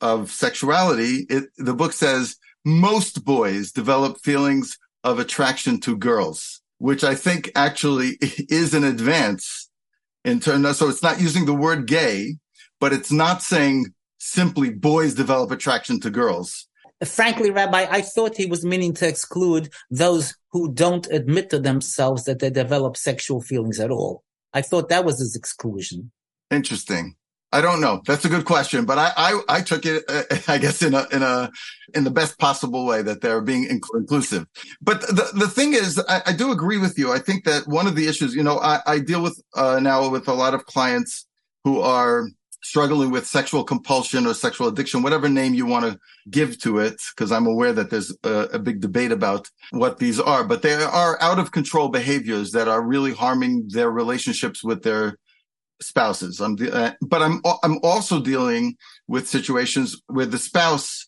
of 0.00 0.30
sexuality, 0.30 1.26
it, 1.28 1.44
the 1.58 1.74
book 1.74 1.92
says 1.92 2.36
most 2.64 3.24
boys 3.24 3.72
develop 3.72 4.18
feelings 4.20 4.78
of 5.04 5.18
attraction 5.18 5.80
to 5.80 5.96
girls, 5.96 6.59
which 6.80 7.04
I 7.04 7.14
think 7.14 7.52
actually 7.54 8.16
is 8.20 8.72
an 8.72 8.84
advance 8.84 9.68
in 10.24 10.40
terms 10.40 10.78
so 10.78 10.88
it's 10.88 11.02
not 11.02 11.20
using 11.20 11.44
the 11.44 11.54
word 11.54 11.86
gay, 11.86 12.36
but 12.80 12.92
it's 12.92 13.12
not 13.12 13.42
saying 13.42 13.86
simply 14.18 14.70
boys 14.70 15.14
develop 15.14 15.50
attraction 15.50 16.00
to 16.00 16.10
girls. 16.10 16.66
Frankly, 17.04 17.50
Rabbi, 17.50 17.86
I 17.90 18.00
thought 18.00 18.36
he 18.36 18.46
was 18.46 18.64
meaning 18.64 18.94
to 18.94 19.08
exclude 19.08 19.70
those 19.90 20.34
who 20.52 20.72
don't 20.72 21.06
admit 21.10 21.50
to 21.50 21.58
themselves 21.58 22.24
that 22.24 22.38
they 22.38 22.50
develop 22.50 22.96
sexual 22.96 23.40
feelings 23.40 23.78
at 23.78 23.90
all. 23.90 24.24
I 24.52 24.62
thought 24.62 24.88
that 24.88 25.04
was 25.04 25.18
his 25.18 25.36
exclusion. 25.36 26.10
Interesting. 26.50 27.14
I 27.52 27.60
don't 27.60 27.80
know. 27.80 28.00
That's 28.06 28.24
a 28.24 28.28
good 28.28 28.44
question, 28.44 28.84
but 28.84 28.98
I 28.98 29.12
I, 29.16 29.40
I 29.48 29.60
took 29.60 29.84
it, 29.84 30.04
uh, 30.08 30.22
I 30.48 30.58
guess, 30.58 30.82
in 30.82 30.94
a 30.94 31.06
in 31.10 31.22
a 31.22 31.50
in 31.94 32.04
the 32.04 32.10
best 32.10 32.38
possible 32.38 32.86
way 32.86 33.02
that 33.02 33.20
they're 33.20 33.40
being 33.40 33.66
inc- 33.66 33.98
inclusive. 33.98 34.46
But 34.80 35.00
the 35.02 35.30
the 35.34 35.48
thing 35.48 35.74
is, 35.74 36.00
I, 36.08 36.22
I, 36.26 36.32
do 36.32 36.52
agree 36.52 36.78
with 36.78 36.96
you. 36.98 37.12
I 37.12 37.18
think 37.18 37.44
that 37.44 37.66
one 37.66 37.86
of 37.88 37.96
the 37.96 38.06
issues, 38.06 38.34
you 38.34 38.44
know, 38.44 38.58
I, 38.58 38.80
I 38.86 38.98
deal 39.00 39.22
with 39.22 39.42
uh, 39.56 39.80
now 39.80 40.08
with 40.08 40.28
a 40.28 40.34
lot 40.34 40.54
of 40.54 40.66
clients 40.66 41.26
who 41.64 41.80
are 41.80 42.28
struggling 42.62 43.10
with 43.10 43.26
sexual 43.26 43.64
compulsion 43.64 44.26
or 44.26 44.34
sexual 44.34 44.68
addiction, 44.68 45.02
whatever 45.02 45.28
name 45.28 45.54
you 45.54 45.66
want 45.66 45.84
to 45.84 45.98
give 46.30 46.58
to 46.60 46.78
it, 46.78 47.00
because 47.14 47.32
I'm 47.32 47.46
aware 47.46 47.72
that 47.72 47.90
there's 47.90 48.14
a, 48.22 48.48
a, 48.52 48.58
big 48.58 48.80
debate 48.80 49.12
about 49.12 49.48
what 49.70 49.98
these 49.98 50.20
are, 50.20 50.44
but 50.44 50.62
they 50.62 50.74
are 50.74 51.20
out 51.22 51.38
of 51.38 51.52
control 51.52 51.88
behaviors 51.88 52.52
that 52.52 52.68
are 52.68 52.82
really 52.82 53.12
harming 53.12 53.68
their 53.68 53.90
relationships 53.90 54.62
with 54.62 54.82
their 54.82 55.16
spouses. 55.82 56.40
I'm, 56.40 56.56
uh, 56.72 56.92
but 57.00 57.22
I'm, 57.22 57.40
I'm 57.62 57.78
also 57.82 58.20
dealing 58.20 58.76
with 59.08 59.28
situations 59.28 60.00
where 60.06 60.26
the 60.26 60.38
spouse 60.38 61.06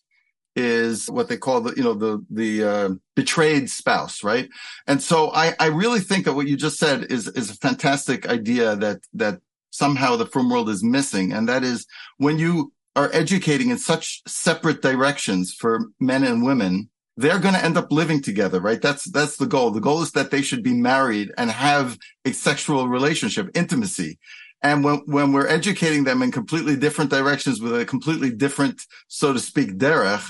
is 0.55 1.09
what 1.09 1.29
they 1.29 1.37
call 1.37 1.61
the, 1.61 1.73
you 1.75 1.83
know, 1.83 1.93
the, 1.93 2.23
the, 2.29 2.63
uh, 2.63 2.89
betrayed 3.15 3.69
spouse, 3.69 4.23
right? 4.23 4.49
And 4.85 5.01
so 5.01 5.31
I, 5.33 5.55
I 5.59 5.67
really 5.67 5.99
think 5.99 6.25
that 6.25 6.33
what 6.33 6.47
you 6.47 6.55
just 6.55 6.77
said 6.77 7.11
is, 7.11 7.27
is 7.27 7.49
a 7.49 7.55
fantastic 7.55 8.27
idea 8.27 8.75
that, 8.75 8.99
that 9.13 9.39
somehow 9.71 10.15
the 10.15 10.27
frum 10.27 10.49
world 10.49 10.69
is 10.69 10.83
missing. 10.83 11.33
And 11.33 11.49
that 11.49 11.63
is 11.63 11.87
when 12.17 12.37
you 12.37 12.71
are 12.95 13.09
educating 13.13 13.69
in 13.69 13.79
such 13.79 14.21
separate 14.27 14.83
directions 14.83 15.53
for 15.53 15.87
men 15.99 16.23
and 16.23 16.43
women, 16.43 16.89
they're 17.17 17.39
going 17.39 17.55
to 17.55 17.63
end 17.63 17.77
up 17.77 17.91
living 17.91 18.21
together, 18.21 18.59
right? 18.59 18.81
That's, 18.81 19.05
that's 19.05 19.37
the 19.37 19.45
goal. 19.47 19.71
The 19.71 19.79
goal 19.79 20.01
is 20.01 20.11
that 20.11 20.31
they 20.31 20.41
should 20.41 20.63
be 20.63 20.73
married 20.73 21.31
and 21.37 21.49
have 21.49 21.97
a 22.25 22.31
sexual 22.31 22.87
relationship, 22.87 23.49
intimacy. 23.55 24.19
And 24.63 24.81
when, 24.81 24.99
when 25.05 25.33
we're 25.33 25.47
educating 25.47 26.05
them 26.05 26.21
in 26.21 26.31
completely 26.31 26.77
different 26.77 27.11
directions 27.11 27.59
with 27.61 27.79
a 27.79 27.85
completely 27.85 28.31
different, 28.31 28.81
so 29.09 29.33
to 29.33 29.39
speak, 29.39 29.77
derech, 29.77 30.25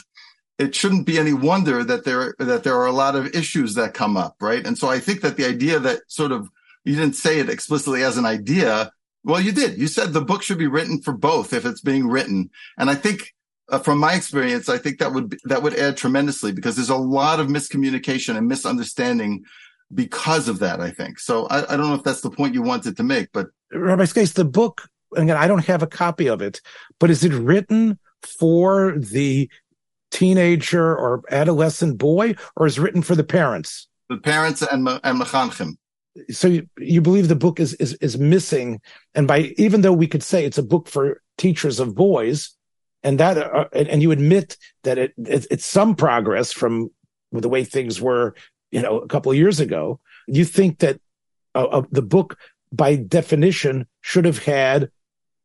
it 0.58 0.74
shouldn't 0.74 1.06
be 1.06 1.20
any 1.20 1.34
wonder 1.34 1.84
that 1.84 2.04
there, 2.04 2.34
that 2.40 2.63
there 2.63 2.75
are 2.75 2.88
a 2.88 2.92
lot 2.92 3.16
of 3.16 3.36
issues 3.36 3.75
that 3.75 3.94
come 3.94 4.18
up, 4.18 4.36
right? 4.42 4.66
And 4.66 4.78
so 4.78 4.90
I 4.90 5.00
think 5.00 5.22
that 5.22 5.38
the 5.38 5.46
idea 5.46 5.80
that 5.80 6.02
sort 6.08 6.32
of, 6.32 6.50
you 6.84 6.96
didn't 6.96 7.16
say 7.16 7.40
it 7.40 7.50
explicitly 7.50 8.04
as 8.04 8.18
an 8.18 8.25
idea, 8.25 8.92
well, 9.24 9.40
you 9.40 9.52
did. 9.52 9.78
You 9.78 9.88
said 9.88 10.13
the 10.13 10.22
book 10.22 10.42
should 10.42 10.58
be 10.58 10.68
written 10.68 11.00
for 11.02 11.13
both 11.13 11.54
if 11.54 11.66
it's 11.66 11.82
being 11.82 12.08
written. 12.08 12.50
And 12.78 12.90
I 12.90 12.96
think 12.96 13.34
uh, 13.70 13.80
from 13.80 14.00
my 14.00 14.16
experience, 14.16 14.68
I 14.68 14.80
think 14.80 14.98
that 14.98 15.13
would, 15.13 15.30
be, 15.30 15.38
that 15.46 15.62
would 15.62 15.75
add 15.75 15.96
tremendously 15.96 16.52
because 16.52 16.75
there's 16.75 16.90
a 16.90 16.96
lot 16.96 17.40
of 17.40 17.48
miscommunication 17.48 18.36
and 18.36 18.48
misunderstanding 18.48 19.44
because 19.94 20.48
of 20.48 20.60
that, 20.60 20.82
I 20.82 20.90
think. 20.90 21.20
So 21.20 21.46
I, 21.48 21.72
I 21.72 21.78
don't 21.78 21.88
know 21.88 21.96
if 21.96 22.04
that's 22.04 22.22
the 22.22 22.32
point 22.32 22.56
you 22.56 22.63
wanted 22.63 22.98
to 22.98 23.04
make, 23.04 23.30
but. 23.32 23.48
Rabbi 23.74 24.03
Skaist, 24.03 24.34
the 24.34 24.46
book, 24.46 24.88
again, 25.15 25.38
I 25.38 25.48
don't 25.48 25.65
have 25.65 25.84
a 25.84 25.88
copy 25.88 26.27
of 26.27 26.42
it, 26.42 26.62
but 27.00 27.10
is 27.10 27.24
it 27.24 27.34
written 27.34 28.00
for 28.22 28.96
the 28.98 29.50
teenager 30.12 30.96
or 30.96 31.24
adolescent 31.30 31.98
boy 31.98 32.36
or 32.56 32.68
is 32.68 32.80
written 32.80 33.01
for 33.01 33.15
the 33.15 33.24
parents? 33.24 33.88
The 34.10 34.18
parents 34.18 34.62
and, 34.62 34.88
and 34.88 35.22
mechanchim 35.22 35.77
so 36.30 36.48
you, 36.48 36.68
you 36.77 37.01
believe 37.01 37.27
the 37.27 37.36
book 37.36 37.60
is, 37.60 37.74
is 37.75 37.94
is 37.96 38.18
missing 38.18 38.82
and 39.15 39.27
by 39.27 39.53
even 39.58 39.82
though 39.82 39.94
we 39.94 40.08
could 40.08 40.24
say 40.24 40.46
it's 40.46 40.58
a 40.58 40.63
book 40.63 40.88
for 40.88 41.22
teachers 41.38 41.80
of 41.80 41.96
boys 41.96 42.56
and 43.01 43.20
that 43.20 43.38
uh, 43.38 43.65
and 43.74 44.01
you 44.01 44.12
admit 44.12 44.58
that 44.84 44.98
it, 44.98 45.13
it, 45.18 45.48
it's 45.50 45.65
some 45.65 45.96
progress 45.96 46.51
from 46.51 46.89
the 47.32 47.50
way 47.50 47.63
things 47.63 48.00
were 48.00 48.36
you 48.72 48.82
know 48.82 49.00
a 49.00 49.08
couple 49.08 49.32
of 49.32 49.38
years 49.38 49.60
ago 49.60 50.00
you 50.27 50.46
think 50.46 50.80
that 50.80 51.00
uh, 51.56 51.65
uh, 51.65 51.84
the 51.92 52.01
book 52.01 52.38
by 52.74 52.96
definition 52.96 53.88
should 54.01 54.25
have 54.25 54.44
had 54.44 54.89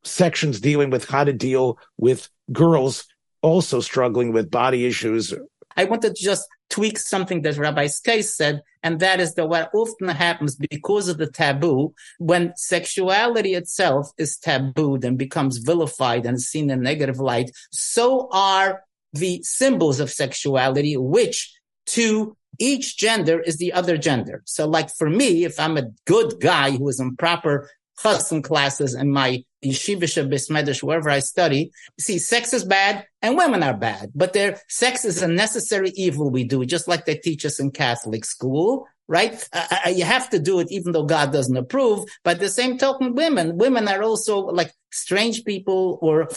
sections 0.02 0.60
dealing 0.60 0.90
with 0.90 1.08
how 1.08 1.24
to 1.24 1.32
deal 1.32 1.78
with 1.98 2.28
girls 2.52 3.04
also 3.42 3.80
struggling 3.80 4.32
with 4.32 4.50
body 4.50 4.86
issues. 4.86 5.34
I 5.76 5.84
wanted 5.84 6.16
to 6.16 6.22
just 6.22 6.48
tweak 6.70 6.98
something 6.98 7.42
that 7.42 7.56
Rabbi 7.56 7.86
Skaist 7.86 8.34
said, 8.34 8.62
and 8.82 8.98
that 9.00 9.20
is 9.20 9.34
that 9.34 9.48
what 9.48 9.70
often 9.74 10.08
happens 10.08 10.56
because 10.56 11.08
of 11.08 11.18
the 11.18 11.30
taboo, 11.30 11.94
when 12.18 12.52
sexuality 12.56 13.54
itself 13.54 14.10
is 14.18 14.38
tabooed 14.38 15.04
and 15.04 15.16
becomes 15.18 15.58
vilified 15.58 16.26
and 16.26 16.40
seen 16.40 16.70
in 16.70 16.82
negative 16.82 17.18
light, 17.18 17.50
so 17.70 18.28
are 18.32 18.82
the 19.12 19.40
symbols 19.42 20.00
of 20.00 20.10
sexuality, 20.10 20.96
which 20.96 21.54
to 21.86 22.36
each 22.58 22.96
gender 22.96 23.40
is 23.40 23.56
the 23.56 23.72
other 23.72 23.96
gender. 23.96 24.42
So 24.46 24.66
like 24.66 24.90
for 24.90 25.08
me, 25.08 25.44
if 25.44 25.58
I'm 25.60 25.76
a 25.76 25.90
good 26.06 26.40
guy 26.40 26.72
who 26.72 26.88
is 26.88 27.00
in 27.00 27.16
proper 27.16 27.68
chassan 28.02 28.42
classes 28.42 28.94
in 28.94 29.10
my 29.10 29.44
yeshiva 29.64 30.28
bismedish, 30.28 30.82
wherever 30.82 31.10
I 31.10 31.20
study, 31.20 31.70
see, 31.98 32.18
sex 32.18 32.52
is 32.52 32.64
bad 32.64 33.06
and 33.22 33.36
women 33.36 33.62
are 33.62 33.76
bad, 33.76 34.10
but 34.14 34.32
their 34.32 34.60
sex 34.68 35.04
is 35.04 35.22
a 35.22 35.28
necessary 35.28 35.92
evil 35.94 36.30
we 36.30 36.44
do, 36.44 36.64
just 36.64 36.88
like 36.88 37.06
they 37.06 37.16
teach 37.16 37.44
us 37.44 37.58
in 37.58 37.70
Catholic 37.70 38.24
school, 38.24 38.86
right? 39.08 39.48
Uh, 39.52 39.66
uh, 39.70 39.76
uh, 39.86 39.90
you 39.90 40.04
have 40.04 40.30
to 40.30 40.38
do 40.38 40.60
it 40.60 40.68
even 40.70 40.92
though 40.92 41.04
God 41.04 41.32
doesn't 41.32 41.56
approve. 41.56 42.08
But 42.24 42.40
the 42.40 42.48
same 42.48 42.78
token, 42.78 43.14
women, 43.14 43.56
women 43.56 43.88
are 43.88 44.02
also 44.02 44.38
like 44.38 44.72
strange 44.92 45.44
people 45.44 45.98
or 46.02 46.28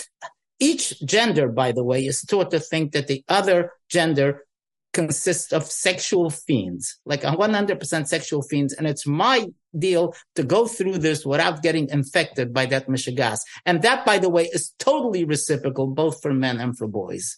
each 0.59 1.01
gender, 1.01 1.47
by 1.49 1.71
the 1.71 1.83
way, 1.83 2.05
is 2.05 2.21
taught 2.21 2.51
to 2.51 2.59
think 2.59 2.91
that 2.93 3.07
the 3.07 3.23
other 3.27 3.71
gender 3.89 4.45
consists 4.93 5.53
of 5.53 5.63
sexual 5.65 6.29
fiends, 6.29 6.99
like 7.05 7.21
100% 7.21 8.07
sexual 8.07 8.41
fiends. 8.41 8.73
And 8.73 8.87
it's 8.87 9.07
my 9.07 9.47
deal 9.77 10.13
to 10.35 10.43
go 10.43 10.67
through 10.67 10.97
this 10.97 11.25
without 11.25 11.61
getting 11.61 11.89
infected 11.89 12.53
by 12.53 12.65
that 12.67 12.87
mishigas. 12.87 13.39
And 13.65 13.81
that, 13.83 14.05
by 14.05 14.17
the 14.17 14.29
way, 14.29 14.45
is 14.45 14.73
totally 14.79 15.23
reciprocal, 15.23 15.87
both 15.87 16.21
for 16.21 16.33
men 16.33 16.59
and 16.59 16.77
for 16.77 16.87
boys. 16.87 17.37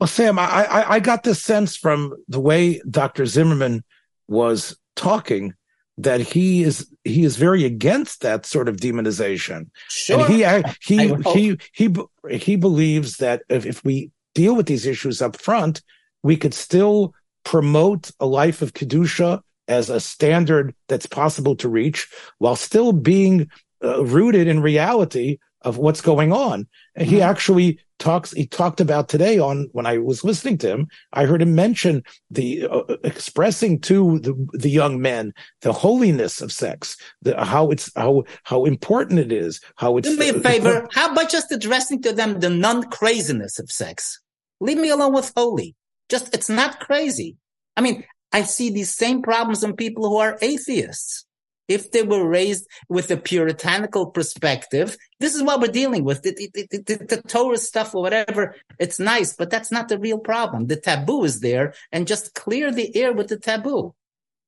Well, 0.00 0.08
Sam, 0.08 0.38
I, 0.38 0.44
I, 0.44 0.94
I 0.94 1.00
got 1.00 1.22
this 1.22 1.42
sense 1.42 1.76
from 1.76 2.14
the 2.28 2.40
way 2.40 2.80
Dr. 2.90 3.26
Zimmerman 3.26 3.84
was 4.26 4.76
talking 4.96 5.54
that 5.98 6.20
he 6.20 6.62
is 6.62 6.90
he 7.04 7.22
is 7.22 7.36
very 7.36 7.64
against 7.64 8.22
that 8.22 8.46
sort 8.46 8.68
of 8.68 8.76
demonization. 8.76 9.68
Sure. 9.88 10.20
And 10.20 10.34
he 10.34 10.44
he 10.80 11.14
he, 11.32 11.58
he 11.72 11.94
he 12.28 12.36
he 12.36 12.56
believes 12.56 13.18
that 13.18 13.42
if, 13.48 13.66
if 13.66 13.84
we 13.84 14.10
deal 14.34 14.56
with 14.56 14.66
these 14.66 14.86
issues 14.86 15.20
up 15.20 15.36
front, 15.36 15.82
we 16.22 16.36
could 16.36 16.54
still 16.54 17.14
promote 17.44 18.10
a 18.20 18.26
life 18.26 18.62
of 18.62 18.74
kedusha 18.74 19.40
as 19.68 19.90
a 19.90 20.00
standard 20.00 20.74
that's 20.88 21.06
possible 21.06 21.56
to 21.56 21.68
reach 21.68 22.08
while 22.38 22.56
still 22.56 22.92
being 22.92 23.48
uh, 23.82 24.04
rooted 24.04 24.46
in 24.46 24.60
reality 24.60 25.38
of 25.62 25.78
what's 25.78 26.00
going 26.00 26.32
on. 26.32 26.66
And 26.94 27.08
he 27.08 27.16
mm-hmm. 27.16 27.30
actually 27.30 27.78
talks, 27.98 28.32
he 28.32 28.46
talked 28.46 28.80
about 28.80 29.08
today 29.08 29.38
on 29.38 29.68
when 29.72 29.86
I 29.86 29.98
was 29.98 30.24
listening 30.24 30.58
to 30.58 30.68
him, 30.68 30.88
I 31.12 31.24
heard 31.24 31.40
him 31.40 31.54
mention 31.54 32.02
the 32.30 32.66
uh, 32.68 32.96
expressing 33.04 33.80
to 33.82 34.18
the, 34.18 34.34
the 34.52 34.70
young 34.70 35.00
men 35.00 35.32
the 35.60 35.72
holiness 35.72 36.40
of 36.40 36.50
sex, 36.50 36.96
the, 37.22 37.42
how 37.44 37.70
it's, 37.70 37.90
how, 37.94 38.24
how 38.42 38.64
important 38.64 39.20
it 39.20 39.30
is, 39.32 39.60
how 39.76 39.96
it's. 39.96 40.08
Do 40.08 40.16
me 40.16 40.30
a 40.30 40.40
favor. 40.40 40.88
how 40.92 41.12
about 41.12 41.30
just 41.30 41.52
addressing 41.52 42.02
to 42.02 42.12
them 42.12 42.40
the 42.40 42.50
non 42.50 42.84
craziness 42.90 43.58
of 43.58 43.70
sex? 43.70 44.20
Leave 44.60 44.78
me 44.78 44.90
alone 44.90 45.12
with 45.12 45.32
holy. 45.36 45.76
Just, 46.08 46.34
it's 46.34 46.48
not 46.48 46.80
crazy. 46.80 47.36
I 47.76 47.80
mean, 47.80 48.04
I 48.32 48.42
see 48.42 48.70
these 48.70 48.94
same 48.94 49.22
problems 49.22 49.62
in 49.62 49.76
people 49.76 50.08
who 50.08 50.16
are 50.16 50.38
atheists. 50.40 51.26
If 51.68 51.92
they 51.92 52.02
were 52.02 52.26
raised 52.26 52.66
with 52.88 53.10
a 53.10 53.16
puritanical 53.16 54.06
perspective, 54.06 54.96
this 55.20 55.34
is 55.34 55.42
what 55.42 55.60
we're 55.60 55.68
dealing 55.68 56.04
with. 56.04 56.22
The, 56.22 56.34
the, 56.52 56.66
the, 56.70 57.06
the, 57.08 57.22
Torah 57.22 57.56
stuff 57.56 57.94
or 57.94 58.02
whatever, 58.02 58.56
it's 58.78 58.98
nice, 58.98 59.34
but 59.34 59.48
that's 59.48 59.70
not 59.70 59.88
the 59.88 59.98
real 59.98 60.18
problem. 60.18 60.66
The 60.66 60.76
taboo 60.76 61.24
is 61.24 61.40
there 61.40 61.72
and 61.92 62.06
just 62.06 62.34
clear 62.34 62.72
the 62.72 62.94
air 62.96 63.12
with 63.12 63.28
the 63.28 63.38
taboo. 63.38 63.94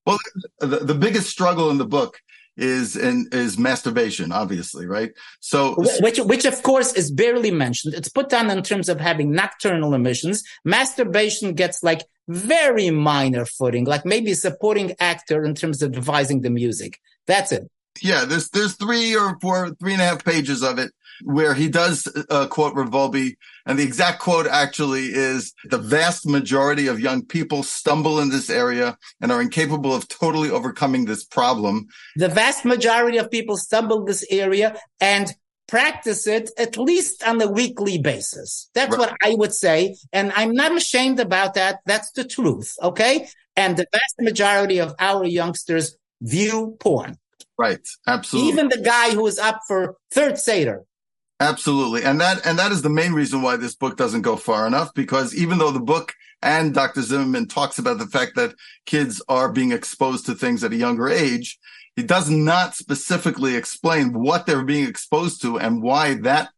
Well, 0.07 0.19
the, 0.59 0.67
the 0.67 0.95
biggest 0.95 1.31
struggle 1.31 1.71
in 1.71 1.79
the 1.79 1.87
book 1.87 2.21
is 2.57 2.97
in 2.97 3.29
is 3.33 3.59
masturbation, 3.59 4.33
obviously, 4.33 4.87
right? 4.87 5.13
So 5.41 5.75
which 6.01 6.19
which 6.19 6.45
of 6.45 6.63
course 6.63 6.93
is 6.95 7.11
barely 7.11 7.51
mentioned. 7.51 7.95
It's 7.95 8.09
put 8.09 8.29
down 8.29 8.51
in 8.51 8.63
terms 8.63 8.89
of 8.89 9.01
having 9.01 9.33
nocturnal 9.33 9.95
emissions. 9.95 10.43
Masturbation 10.65 11.55
gets 11.55 11.83
like 11.83 12.03
very 12.29 12.91
minor 12.91 13.45
footing, 13.45 13.85
like 13.85 14.05
maybe 14.05 14.35
supporting 14.35 14.95
actor 15.01 15.45
in 15.45 15.55
terms 15.55 15.83
of 15.83 15.93
devising 15.93 16.43
the 16.43 16.51
music. 16.51 17.01
That's 17.27 17.53
it. 17.53 17.71
Yeah, 18.03 18.25
there's 18.25 18.51
there's 18.51 18.75
three 18.75 19.17
or 19.17 19.39
four, 19.41 19.75
three 19.81 19.93
and 19.93 20.03
a 20.03 20.05
half 20.05 20.25
pages 20.25 20.63
of 20.63 20.79
it 20.79 20.93
where 21.23 21.55
he 21.55 21.69
does 21.69 22.09
uh, 22.31 22.47
quote 22.49 22.75
Rav 22.75 22.91
Wolbe, 22.91 23.37
and 23.67 23.79
the 23.79 23.83
exact 23.83 24.21
quote 24.21 24.47
actually 24.47 25.07
is 25.07 25.53
the 25.65 25.79
vast 25.79 26.27
majority 26.27 26.87
of 26.87 27.01
young 27.01 27.25
people 27.25 27.63
stumble 27.63 28.21
in 28.21 28.31
this 28.31 28.51
area 28.51 28.99
and 29.21 29.33
are 29.33 29.41
incapable 29.41 29.95
of 29.95 30.09
totally 30.09 30.51
overcoming 30.51 31.05
this 31.05 31.25
problem. 31.25 31.87
The 32.17 32.29
vast 32.29 32.65
majority 32.65 33.19
of 33.19 33.31
people 33.31 33.57
stumble 33.57 34.01
in 34.01 34.05
this 34.07 34.25
area 34.31 34.79
and 35.01 35.33
practice 35.67 36.27
it 36.27 36.51
at 36.59 36.77
least 36.77 37.27
on 37.27 37.41
a 37.41 37.49
weekly 37.51 37.99
basis. 37.99 38.71
That's 38.75 38.91
right. 38.91 38.99
what 38.99 39.17
I 39.23 39.35
would 39.35 39.55
say. 39.55 39.97
And 40.13 40.33
I'm 40.37 40.53
not 40.53 40.77
ashamed 40.77 41.21
about 41.21 41.55
that. 41.55 41.81
That's 41.87 42.13
the 42.13 42.25
truth. 42.25 42.75
Okay. 42.83 43.29
And 43.57 43.77
the 43.77 43.87
vast 43.93 44.15
majority 44.21 44.79
of 44.79 44.95
our 44.99 45.25
youngsters 45.25 45.97
view 46.21 46.77
porn. 46.81 47.19
Right. 47.57 47.87
Absolutely. 48.07 48.51
Even 48.51 48.69
the 48.69 48.81
guy 48.81 49.11
who 49.11 49.27
is 49.27 49.39
up 49.39 49.61
for 49.67 49.97
third 50.11 50.39
Seder 50.39 50.85
Absolutely. 51.41 52.05
And 52.05 52.21
that, 52.21 52.47
and 52.47 52.59
that 52.59 52.73
is 52.73 52.83
the 52.83 52.91
main 52.91 53.13
reason 53.13 53.43
why 53.43 53.57
this 53.57 53.75
book 53.75 53.97
doesn't 53.97 54.23
go 54.23 54.37
far 54.37 54.67
enough 54.67 54.95
because 54.95 55.35
even 55.35 55.59
though 55.59 55.73
the 55.73 55.81
book 55.81 56.15
and 56.43 56.75
Dr. 56.75 57.03
Zimmerman 57.03 57.49
talks 57.49 57.79
about 57.79 57.99
the 57.99 58.07
fact 58.07 58.37
that 58.37 58.55
kids 58.87 59.23
are 59.29 59.51
being 59.51 59.73
exposed 59.73 60.27
to 60.27 60.35
things 60.35 60.63
at 60.63 60.73
a 60.73 60.77
younger 60.77 61.09
age, 61.09 61.59
he 61.97 62.03
does 62.03 62.29
not 62.29 62.75
specifically 62.75 63.57
explain 63.57 64.13
what 64.13 64.47
they're 64.47 64.65
being 64.65 64.87
exposed 64.87 65.43
to 65.43 65.59
and 65.59 65.83
why 65.83 66.15
that 66.15 66.51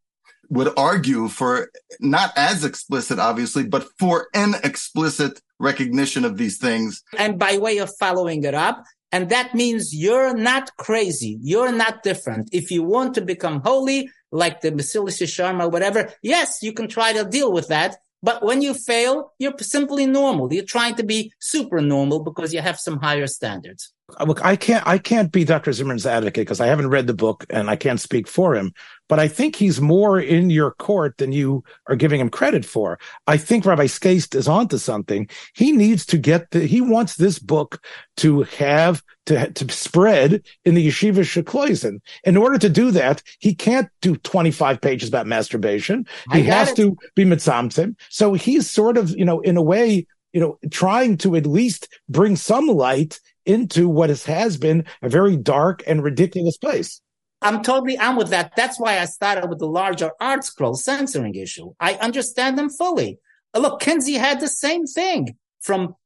would 0.49 0.73
argue 0.77 1.29
for 1.29 1.71
not 2.01 2.33
as 2.37 2.65
explicit, 2.65 3.19
obviously, 3.19 3.67
but 3.67 3.87
for 3.99 4.29
an 4.35 4.55
explicit 4.63 5.41
recognition 5.59 6.25
of 6.25 6.37
these 6.37 6.59
things. 6.59 7.03
And 7.19 7.39
by 7.39 7.59
way 7.59 7.79
of 7.79 7.91
following 7.99 8.45
it 8.45 8.55
up, 8.55 8.85
and 9.13 9.29
that 9.31 9.55
means 9.55 9.95
you're 9.95 10.35
not 10.35 10.77
crazy. 10.77 11.39
You're 11.41 11.73
not 11.73 12.03
different. 12.03 12.49
If 12.53 12.71
you 12.71 12.83
want 12.83 13.15
to 13.15 13.21
become 13.21 13.61
holy, 13.65 14.11
like 14.33 14.61
the 14.61 14.73
Mesilas 14.73 15.21
Yesharim 15.23 15.63
or 15.63 15.69
whatever, 15.69 16.13
yes, 16.23 16.63
you 16.63 16.73
can 16.73 16.89
try 16.89 17.13
to 17.13 17.25
deal 17.25 17.53
with 17.53 17.69
that. 17.69 17.97
But 18.23 18.43
when 18.43 18.63
you 18.63 18.75
fail, 18.75 19.33
you're 19.39 19.57
simply 19.59 20.07
normal. 20.07 20.53
You're 20.53 20.65
trying 20.65 20.97
to 20.97 21.05
be 21.05 21.33
super 21.39 21.81
normal 21.81 22.21
because 22.21 22.53
you 22.53 22.61
have 22.61 22.79
some 22.79 22.99
higher 22.99 23.27
standards. 23.27 23.93
Look, 24.25 24.45
I 24.45 24.57
can't, 24.57 24.87
I 24.87 24.99
can't 24.99 25.31
be 25.31 25.45
Dr. 25.45 25.73
Zimmerman's 25.73 26.07
advocate 26.07 26.43
because 26.43 26.61
I 26.61 26.67
haven't 26.67 26.89
read 26.89 27.07
the 27.07 27.15
book 27.15 27.45
and 27.51 27.69
I 27.69 27.77
can't 27.77 28.01
speak 28.01 28.27
for 28.27 28.55
him 28.55 28.73
but 29.09 29.19
I 29.19 29.29
think 29.29 29.57
he's 29.57 29.81
more 29.81 30.21
in 30.21 30.51
your 30.51 30.73
court 30.73 31.19
than 31.19 31.33
you 31.33 31.65
are 31.87 31.97
giving 31.97 32.21
him 32.21 32.29
credit 32.29 32.65
for. 32.65 32.99
I 33.27 33.37
think 33.37 33.65
Rabbi 33.65 33.87
Skaist 33.87 34.35
is 34.35 34.49
onto 34.49 34.79
something. 34.79 35.29
He 35.55 35.73
needs 35.73 36.05
to 36.07 36.19
get 36.19 36.51
the, 36.51 36.61
he 36.61 36.81
wants 36.81 37.17
this 37.17 37.39
book 37.39 37.83
to 38.19 38.43
have, 38.43 39.03
to, 39.27 39.51
to 39.53 39.73
spread 39.73 40.43
in 40.65 40.75
the 40.75 40.87
yeshiva 40.87 41.21
shekloisen. 41.21 42.01
In 42.25 42.37
order 42.37 42.59
to 42.59 42.69
do 42.69 42.91
that, 42.93 43.23
he 43.39 43.55
can't 43.55 43.89
do 44.03 44.17
25 44.17 44.81
pages 44.81 45.09
about 45.09 45.27
masturbation. 45.27 46.07
He 46.33 46.43
has 46.45 46.71
it. 46.71 46.77
to 46.77 46.97
be 47.15 47.25
mitzamtzim. 47.25 47.97
So 48.11 48.35
he's 48.35 48.69
sort 48.71 48.97
of, 48.97 49.11
you 49.11 49.25
know, 49.25 49.41
in 49.41 49.57
a 49.57 49.63
way, 49.63 50.07
you 50.33 50.41
know, 50.41 50.59
trying 50.71 51.17
to 51.19 51.37
at 51.37 51.47
least 51.47 51.89
bring 52.09 52.37
some 52.37 52.67
light 52.67 53.21
into 53.45 53.89
what 53.89 54.11
has 54.11 54.57
been 54.57 54.85
a 55.01 55.09
very 55.09 55.37
dark 55.37 55.83
and 55.87 56.03
ridiculous 56.03 56.57
place. 56.59 57.01
I'm 57.43 57.63
totally 57.63 57.99
on 57.99 58.17
with 58.17 58.31
that. 58.31 58.53
That's 58.57 58.81
why 58.81 58.99
I 58.99 59.05
started 59.05 59.49
with 59.49 59.59
the 59.59 59.67
larger 59.67 60.13
ArtScroll 60.21 60.77
censoring 60.77 61.35
issue. 61.35 61.73
I 61.79 61.95
understand 61.95 62.59
them 62.59 62.71
fully. 62.71 63.19
Uh, 63.55 63.61
look, 63.61 63.81
Kinsey 63.81 64.15
had 64.15 64.41
the 64.41 64.49
same 64.49 64.87
thing 64.87 65.37
from 65.61 65.97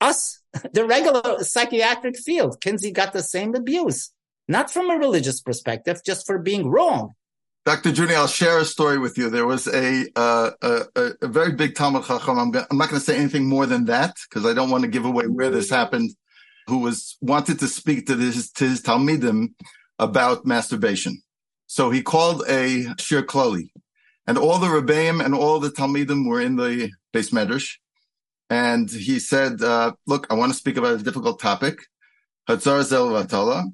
us, 0.00 0.40
the 0.72 0.84
regular 0.84 1.42
psychiatric 1.44 2.18
field. 2.18 2.60
Kinsey 2.60 2.90
got 2.90 3.12
the 3.12 3.22
same 3.22 3.54
abuse, 3.54 4.10
not 4.48 4.70
from 4.70 4.90
a 4.90 4.96
religious 4.96 5.40
perspective, 5.40 6.00
just 6.04 6.26
for 6.26 6.38
being 6.38 6.68
wrong. 6.68 7.14
Dr. 7.66 7.90
Juni, 7.92 8.14
I'll 8.14 8.26
share 8.26 8.58
a 8.58 8.64
story 8.64 8.98
with 8.98 9.18
you. 9.18 9.28
There 9.28 9.46
was 9.46 9.68
a 9.68 10.06
uh, 10.16 10.50
a, 10.62 10.82
a, 10.96 11.28
very 11.28 11.52
big 11.52 11.74
Talmid 11.74 12.06
Chacham. 12.06 12.38
I'm, 12.38 12.54
I'm 12.70 12.78
not 12.78 12.88
going 12.88 12.98
to 12.98 13.04
say 13.04 13.18
anything 13.18 13.46
more 13.46 13.66
than 13.66 13.84
that 13.84 14.16
because 14.28 14.46
I 14.46 14.54
don't 14.54 14.70
want 14.70 14.82
to 14.84 14.88
give 14.88 15.04
away 15.04 15.26
where 15.26 15.50
this 15.50 15.68
happened. 15.68 16.10
Who 16.68 16.78
was 16.78 17.18
wanted 17.20 17.58
to 17.58 17.68
speak 17.68 18.06
to 18.06 18.16
his 18.16 18.50
to 18.52 18.64
his 18.64 18.80
Talmidim 18.80 19.54
about 20.00 20.46
masturbation. 20.46 21.22
So 21.66 21.90
he 21.90 22.02
called 22.02 22.42
a 22.48 22.86
shiur 22.96 23.22
klali, 23.22 23.68
and 24.26 24.36
all 24.36 24.58
the 24.58 24.66
rebbeim 24.66 25.24
and 25.24 25.34
all 25.34 25.60
the 25.60 25.68
talmidim 25.68 26.26
were 26.26 26.40
in 26.40 26.56
the 26.56 26.90
beis 27.14 27.30
medrash. 27.30 27.76
And 28.48 28.90
he 28.90 29.20
said, 29.20 29.62
uh, 29.62 29.92
"Look, 30.06 30.26
I 30.30 30.34
want 30.34 30.50
to 30.50 30.58
speak 30.58 30.76
about 30.76 31.00
a 31.00 31.04
difficult 31.04 31.38
topic. 31.38 31.78
Hatzar 32.48 32.82
zel 32.82 33.10
vatala. 33.10 33.72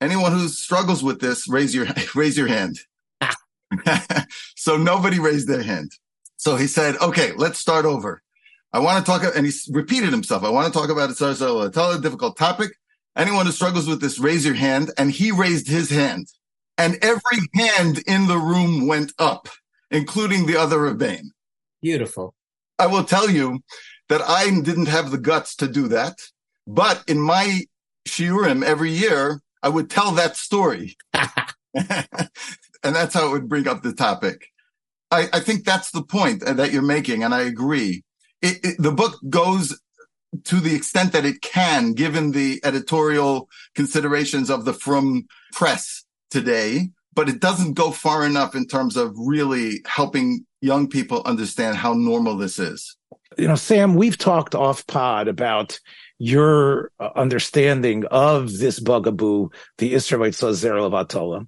Anyone 0.00 0.32
who 0.32 0.48
struggles 0.48 1.02
with 1.02 1.20
this, 1.20 1.48
raise 1.48 1.74
your 1.74 1.86
raise 2.14 2.38
your 2.38 2.46
hand." 2.46 2.78
so 4.56 4.76
nobody 4.78 5.18
raised 5.18 5.48
their 5.48 5.62
hand. 5.62 5.90
So 6.38 6.56
he 6.56 6.68
said, 6.68 6.96
"Okay, 7.02 7.32
let's 7.36 7.58
start 7.58 7.84
over. 7.84 8.22
I 8.72 8.78
want 8.78 9.04
to 9.04 9.10
talk." 9.10 9.20
And 9.36 9.44
he 9.44 9.52
repeated 9.70 10.10
himself. 10.10 10.44
I 10.44 10.50
want 10.50 10.72
to 10.72 10.78
talk 10.78 10.90
about 10.90 11.10
Hatzar 11.10 11.34
zel 11.34 11.56
vatala, 11.56 12.00
difficult 12.00 12.38
topic. 12.38 12.70
Anyone 13.16 13.46
who 13.46 13.52
struggles 13.52 13.88
with 13.88 14.00
this, 14.00 14.18
raise 14.18 14.44
your 14.44 14.54
hand. 14.54 14.90
And 14.98 15.10
he 15.10 15.32
raised 15.32 15.68
his 15.68 15.90
hand. 15.90 16.28
And 16.78 16.98
every 17.02 17.38
hand 17.54 18.02
in 18.06 18.26
the 18.26 18.38
room 18.38 18.86
went 18.86 19.12
up, 19.18 19.48
including 19.90 20.46
the 20.46 20.56
other 20.56 20.78
Rebbeim. 20.78 21.30
Beautiful. 21.80 22.34
I 22.78 22.86
will 22.86 23.04
tell 23.04 23.30
you 23.30 23.60
that 24.08 24.20
I 24.22 24.50
didn't 24.60 24.88
have 24.88 25.10
the 25.10 25.18
guts 25.18 25.56
to 25.56 25.68
do 25.68 25.88
that. 25.88 26.20
But 26.66 27.02
in 27.06 27.20
my 27.20 27.62
shiurim 28.06 28.62
every 28.62 28.90
year, 28.90 29.40
I 29.62 29.68
would 29.68 29.88
tell 29.88 30.12
that 30.12 30.36
story. 30.36 30.96
and 31.14 32.30
that's 32.82 33.14
how 33.14 33.28
it 33.28 33.32
would 33.32 33.48
bring 33.48 33.66
up 33.66 33.82
the 33.82 33.92
topic. 33.92 34.48
I, 35.10 35.28
I 35.32 35.40
think 35.40 35.64
that's 35.64 35.90
the 35.90 36.02
point 36.02 36.44
that 36.44 36.72
you're 36.72 36.82
making, 36.82 37.22
and 37.22 37.34
I 37.34 37.42
agree. 37.42 38.02
It, 38.42 38.58
it, 38.64 38.76
the 38.78 38.92
book 38.92 39.18
goes 39.30 39.80
to 40.44 40.56
the 40.56 40.74
extent 40.74 41.12
that 41.12 41.24
it 41.24 41.40
can, 41.42 41.92
given 41.92 42.32
the 42.32 42.60
editorial 42.64 43.48
considerations 43.74 44.50
of 44.50 44.64
the 44.64 44.72
frum 44.72 45.26
press 45.52 46.04
today, 46.30 46.90
but 47.14 47.28
it 47.28 47.40
doesn't 47.40 47.74
go 47.74 47.90
far 47.90 48.24
enough 48.24 48.54
in 48.54 48.66
terms 48.66 48.96
of 48.96 49.14
really 49.16 49.80
helping 49.86 50.44
young 50.60 50.88
people 50.88 51.22
understand 51.24 51.76
how 51.76 51.94
normal 51.94 52.36
this 52.36 52.58
is. 52.58 52.96
You 53.38 53.48
know, 53.48 53.54
Sam, 53.54 53.94
we've 53.94 54.18
talked 54.18 54.54
off 54.54 54.86
pod 54.86 55.28
about 55.28 55.78
your 56.18 56.90
uh, 56.98 57.10
understanding 57.14 58.04
of 58.10 58.58
this 58.58 58.80
bugaboo, 58.80 59.50
the 59.78 59.94
Israelite 59.94 60.32
Sazer 60.32 60.78
of. 60.78 61.46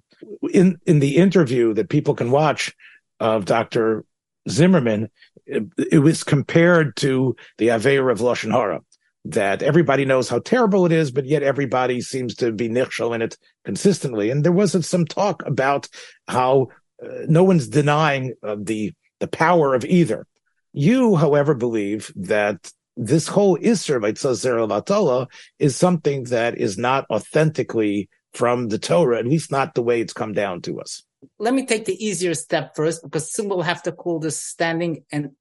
In 0.51 0.79
in 0.85 0.99
the 0.99 1.15
interview 1.17 1.73
that 1.73 1.89
people 1.89 2.13
can 2.13 2.29
watch 2.29 2.75
of 3.19 3.45
Dr. 3.45 4.05
Zimmerman, 4.49 5.09
it, 5.45 5.63
it 5.91 5.99
was 5.99 6.23
compared 6.23 6.95
to 6.97 7.35
the 7.57 7.69
Aveir 7.69 8.11
of 8.11 8.19
Lashon 8.19 8.51
Hara, 8.51 8.81
that 9.25 9.61
everybody 9.61 10.05
knows 10.05 10.29
how 10.29 10.39
terrible 10.39 10.85
it 10.85 10.91
is, 10.91 11.11
but 11.11 11.25
yet 11.25 11.43
everybody 11.43 12.01
seems 12.01 12.35
to 12.35 12.51
be 12.51 12.69
nichshel 12.69 13.13
in 13.15 13.21
it 13.21 13.37
consistently. 13.65 14.29
And 14.29 14.43
there 14.43 14.51
was 14.51 14.85
some 14.87 15.05
talk 15.05 15.43
about 15.45 15.87
how 16.27 16.67
uh, 17.03 17.25
no 17.27 17.43
one's 17.43 17.67
denying 17.67 18.33
uh, 18.43 18.57
the 18.59 18.93
the 19.19 19.27
power 19.27 19.75
of 19.75 19.83
either. 19.83 20.25
You, 20.71 21.15
however, 21.15 21.53
believe 21.53 22.11
that 22.15 22.71
this 22.95 23.27
whole 23.27 23.57
Isser 23.57 23.99
Vatala 23.99 25.27
is 25.57 25.75
something 25.75 26.23
that 26.25 26.57
is 26.57 26.77
not 26.77 27.05
authentically 27.09 28.07
from 28.31 28.69
the 28.69 28.79
Torah, 28.79 29.19
at 29.19 29.27
least 29.27 29.51
not 29.51 29.75
the 29.75 29.81
way 29.81 29.99
it's 29.99 30.13
come 30.13 30.31
down 30.31 30.61
to 30.61 30.79
us 30.79 31.03
let 31.37 31.53
me 31.53 31.65
take 31.65 31.85
the 31.85 32.05
easier 32.05 32.33
step 32.33 32.75
first 32.75 33.03
because 33.03 33.31
soon 33.31 33.49
we'll 33.49 33.61
have 33.61 33.83
to 33.83 33.91
call 33.91 34.19
this 34.19 34.37
standing 34.37 35.03
in 35.11 35.35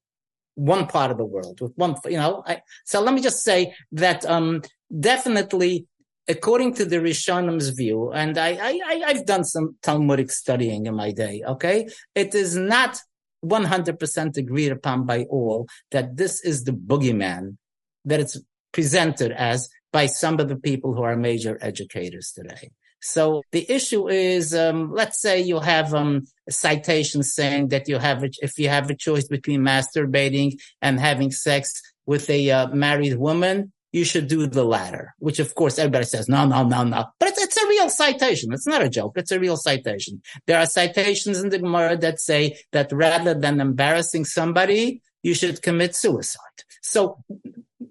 one 0.54 0.86
part 0.86 1.10
of 1.10 1.18
the 1.18 1.24
world 1.24 1.60
with 1.60 1.72
one, 1.76 1.94
you 2.06 2.16
know. 2.16 2.42
I, 2.46 2.62
so 2.84 3.00
let 3.00 3.14
me 3.14 3.20
just 3.20 3.44
say 3.44 3.74
that 3.92 4.26
um, 4.26 4.62
definitely, 4.98 5.86
according 6.26 6.74
to 6.74 6.84
the 6.84 6.96
Rishonim's 6.96 7.68
view, 7.70 8.10
and 8.10 8.36
I, 8.36 8.58
I, 8.60 9.02
I've 9.06 9.26
done 9.26 9.44
some 9.44 9.76
Talmudic 9.82 10.30
studying 10.32 10.86
in 10.86 10.94
my 10.96 11.12
day. 11.12 11.42
Okay, 11.46 11.88
it 12.14 12.34
is 12.34 12.56
not 12.56 12.98
100% 13.44 14.36
agreed 14.36 14.72
upon 14.72 15.06
by 15.06 15.24
all 15.30 15.68
that 15.92 16.16
this 16.16 16.40
is 16.40 16.64
the 16.64 16.72
boogeyman 16.72 17.56
that 18.04 18.18
it's 18.18 18.40
presented 18.72 19.30
as 19.32 19.68
by 19.92 20.06
some 20.06 20.40
of 20.40 20.48
the 20.48 20.56
people 20.56 20.94
who 20.94 21.02
are 21.02 21.16
major 21.16 21.56
educators 21.60 22.32
today. 22.34 22.70
So 23.00 23.42
the 23.52 23.70
issue 23.70 24.08
is, 24.08 24.54
um, 24.54 24.92
let's 24.92 25.20
say 25.20 25.40
you 25.40 25.60
have 25.60 25.94
um, 25.94 26.26
a 26.48 26.52
citation 26.52 27.22
saying 27.22 27.68
that 27.68 27.88
you 27.88 27.98
have, 27.98 28.24
a, 28.24 28.30
if 28.42 28.58
you 28.58 28.68
have 28.68 28.90
a 28.90 28.94
choice 28.94 29.28
between 29.28 29.60
masturbating 29.60 30.58
and 30.82 30.98
having 30.98 31.30
sex 31.30 31.80
with 32.06 32.28
a 32.30 32.50
uh, 32.50 32.68
married 32.68 33.16
woman, 33.18 33.72
you 33.92 34.04
should 34.04 34.28
do 34.28 34.46
the 34.46 34.64
latter, 34.64 35.14
which 35.18 35.38
of 35.38 35.54
course 35.54 35.78
everybody 35.78 36.04
says, 36.04 36.28
no, 36.28 36.46
no, 36.46 36.62
no, 36.62 36.84
no. 36.84 37.06
But 37.18 37.30
it's, 37.30 37.42
it's, 37.42 37.56
a 37.56 37.68
real 37.68 37.88
citation. 37.88 38.52
It's 38.52 38.66
not 38.66 38.82
a 38.82 38.88
joke. 38.88 39.12
It's 39.16 39.30
a 39.30 39.40
real 39.40 39.56
citation. 39.56 40.20
There 40.46 40.58
are 40.58 40.66
citations 40.66 41.40
in 41.42 41.48
the 41.48 41.58
Gemara 41.58 41.96
that 41.98 42.20
say 42.20 42.58
that 42.72 42.92
rather 42.92 43.32
than 43.32 43.60
embarrassing 43.60 44.26
somebody, 44.26 45.00
you 45.22 45.34
should 45.34 45.62
commit 45.62 45.94
suicide. 45.94 46.40
So 46.82 47.18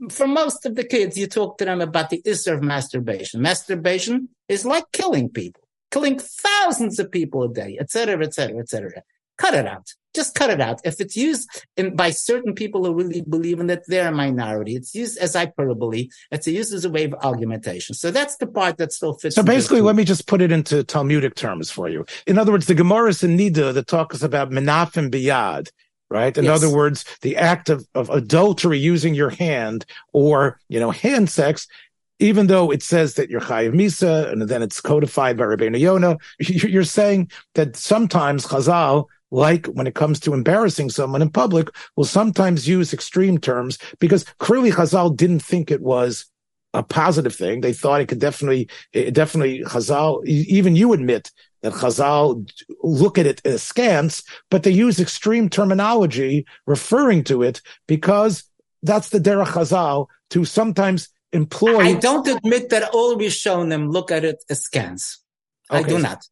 for 0.09 0.27
most 0.27 0.65
of 0.65 0.75
the 0.75 0.83
kids, 0.83 1.17
you 1.17 1.27
talk 1.27 1.57
to 1.57 1.65
them 1.65 1.81
about 1.81 2.09
the 2.09 2.21
issue 2.25 2.53
of 2.53 2.61
masturbation. 2.61 3.41
Masturbation 3.41 4.29
is 4.47 4.65
like 4.65 4.85
killing 4.91 5.29
people, 5.29 5.63
killing 5.91 6.19
thousands 6.19 6.99
of 6.99 7.11
people 7.11 7.43
a 7.43 7.53
day, 7.53 7.77
etc., 7.79 8.25
etc., 8.25 8.59
etc. 8.59 9.03
Cut 9.37 9.53
it 9.53 9.67
out. 9.67 9.87
Just 10.15 10.33
cut 10.33 10.49
it 10.49 10.59
out. 10.59 10.81
If 10.83 10.99
it's 10.99 11.15
used 11.15 11.47
in, 11.77 11.95
by 11.95 12.09
certain 12.09 12.55
people 12.55 12.83
who 12.83 12.93
really 12.95 13.21
believe 13.21 13.59
in 13.59 13.69
it, 13.69 13.83
they're 13.87 14.07
a 14.07 14.11
minority. 14.11 14.75
It's 14.75 14.95
used 14.95 15.19
as 15.19 15.35
hyperbole. 15.35 16.09
It's 16.31 16.47
used 16.47 16.73
as 16.73 16.85
a 16.85 16.89
way 16.89 17.05
of 17.05 17.13
argumentation. 17.21 17.93
So 17.93 18.09
that's 18.09 18.37
the 18.37 18.47
part 18.47 18.77
that 18.77 18.91
still 18.91 19.13
fits. 19.13 19.35
So 19.35 19.43
basically, 19.43 19.81
let 19.81 19.95
me 19.95 20.05
just 20.05 20.25
put 20.25 20.41
it 20.41 20.51
into 20.51 20.83
Talmudic 20.83 21.35
terms 21.35 21.69
for 21.69 21.87
you. 21.87 22.03
In 22.25 22.39
other 22.39 22.51
words, 22.51 22.65
the 22.65 22.73
Gemara 22.73 23.09
in 23.09 23.37
Nida 23.37 23.73
that 23.73 23.85
talks 23.85 24.23
about 24.23 24.49
menafim 24.49 25.11
biyad 25.11 25.69
right? 26.09 26.37
In 26.37 26.45
yes. 26.45 26.63
other 26.63 26.73
words, 26.73 27.05
the 27.21 27.37
act 27.37 27.69
of, 27.69 27.85
of 27.93 28.09
adultery 28.09 28.79
using 28.79 29.13
your 29.13 29.29
hand 29.29 29.85
or, 30.13 30.59
you 30.69 30.79
know, 30.79 30.91
hand 30.91 31.29
sex, 31.29 31.67
even 32.19 32.47
though 32.47 32.71
it 32.71 32.81
says 32.81 33.15
that 33.15 33.29
you're 33.29 33.41
chayiv 33.41 33.73
misa 33.73 34.31
and 34.31 34.43
then 34.43 34.63
it's 34.63 34.81
codified 34.81 35.37
by 35.37 35.43
Rabbeinu 35.43 35.79
Yonah, 35.79 36.17
you're 36.39 36.83
saying 36.83 37.29
that 37.55 37.75
sometimes 37.75 38.45
Chazal, 38.45 39.05
like 39.29 39.67
when 39.67 39.87
it 39.87 39.95
comes 39.95 40.19
to 40.21 40.33
embarrassing 40.33 40.89
someone 40.89 41.21
in 41.21 41.29
public, 41.29 41.69
will 41.95 42.05
sometimes 42.05 42.67
use 42.67 42.93
extreme 42.93 43.37
terms 43.37 43.77
because 43.99 44.23
clearly 44.39 44.71
Chazal 44.71 45.15
didn't 45.15 45.41
think 45.43 45.69
it 45.69 45.81
was 45.81 46.25
a 46.73 46.83
positive 46.83 47.35
thing. 47.35 47.61
They 47.61 47.73
thought 47.73 48.01
it 48.01 48.07
could 48.07 48.19
definitely, 48.19 48.69
it 48.93 49.13
definitely 49.13 49.63
Chazal, 49.63 50.25
even 50.25 50.75
you 50.75 50.93
admit 50.93 51.31
that 51.69 51.79
Chazal 51.79 52.49
look 52.83 53.17
at 53.17 53.25
it 53.25 53.41
askance, 53.45 54.23
but 54.49 54.63
they 54.63 54.71
use 54.71 54.99
extreme 54.99 55.49
terminology 55.49 56.45
referring 56.65 57.23
to 57.25 57.43
it 57.43 57.61
because 57.87 58.43
that's 58.83 59.09
the 59.09 59.19
derech 59.19 59.47
Chazal 59.47 60.07
to 60.29 60.45
sometimes 60.45 61.09
employ. 61.33 61.79
I 61.79 61.93
don't 61.93 62.27
admit 62.27 62.69
that 62.69 62.89
all 62.93 63.15
Rishonim 63.17 63.91
look 63.91 64.11
at 64.11 64.23
it 64.23 64.43
askance. 64.49 65.19
Okay. 65.69 65.83
I 65.83 65.87
do 65.87 65.99
not. 65.99 66.25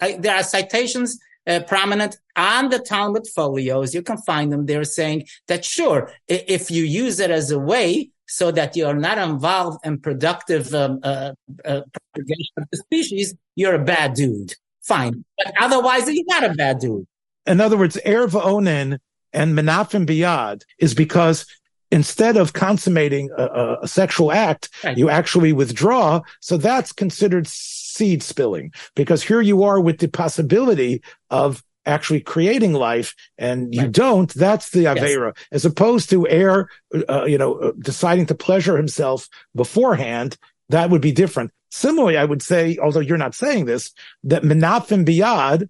I, 0.00 0.12
there 0.12 0.36
are 0.36 0.42
citations 0.42 1.18
uh, 1.46 1.60
prominent 1.66 2.16
on 2.36 2.68
the 2.68 2.78
Talmud 2.78 3.26
folios. 3.26 3.94
You 3.94 4.02
can 4.02 4.18
find 4.18 4.52
them 4.52 4.66
there 4.66 4.84
saying 4.84 5.26
that 5.48 5.64
sure, 5.64 6.12
if 6.28 6.70
you 6.70 6.84
use 6.84 7.18
it 7.18 7.30
as 7.30 7.50
a 7.50 7.58
way 7.58 8.10
so 8.28 8.50
that 8.52 8.76
you 8.76 8.86
are 8.86 8.94
not 8.94 9.18
involved 9.18 9.84
in 9.84 9.98
productive 9.98 10.74
um, 10.74 11.00
uh, 11.02 11.32
uh, 11.64 11.80
propagation 11.92 12.54
of 12.58 12.64
the 12.70 12.76
species, 12.76 13.34
you're 13.56 13.74
a 13.74 13.84
bad 13.84 14.14
dude. 14.14 14.54
Fine. 14.88 15.24
But 15.36 15.54
otherwise, 15.60 16.08
you're 16.10 16.24
not 16.26 16.44
a 16.44 16.54
bad 16.54 16.80
dude. 16.80 17.06
In 17.46 17.60
other 17.60 17.76
words, 17.76 17.98
Erva 18.04 18.42
Onen 18.42 18.98
and 19.32 19.56
Menafim 19.56 20.06
Biyad 20.06 20.62
is 20.78 20.94
because 20.94 21.46
instead 21.90 22.36
of 22.36 22.52
consummating 22.52 23.30
a, 23.36 23.76
a 23.82 23.88
sexual 23.88 24.32
act, 24.32 24.68
right. 24.84 24.98
you 24.98 25.08
actually 25.08 25.52
withdraw. 25.52 26.20
So 26.40 26.56
that's 26.56 26.92
considered 26.92 27.46
seed 27.46 28.22
spilling 28.22 28.72
because 28.94 29.22
here 29.22 29.40
you 29.40 29.62
are 29.62 29.80
with 29.80 29.98
the 29.98 30.08
possibility 30.08 31.02
of 31.30 31.62
actually 31.86 32.20
creating 32.20 32.74
life 32.74 33.14
and 33.38 33.74
you 33.74 33.82
right. 33.82 33.92
don't, 33.92 34.32
that's 34.34 34.70
the 34.70 34.84
Avera, 34.84 35.32
yes. 35.34 35.46
as 35.52 35.64
opposed 35.64 36.10
to 36.10 36.28
air, 36.28 36.68
uh, 37.08 37.24
you 37.24 37.38
know, 37.38 37.54
uh, 37.54 37.72
deciding 37.78 38.26
to 38.26 38.34
pleasure 38.34 38.76
himself 38.76 39.28
beforehand. 39.54 40.36
That 40.68 40.90
would 40.90 41.00
be 41.00 41.12
different. 41.12 41.50
Similarly, 41.70 42.16
I 42.16 42.24
would 42.24 42.42
say, 42.42 42.78
although 42.80 43.00
you're 43.00 43.18
not 43.18 43.34
saying 43.34 43.66
this, 43.66 43.92
that 44.24 44.42
Menafim 44.42 45.04
Biyad, 45.04 45.68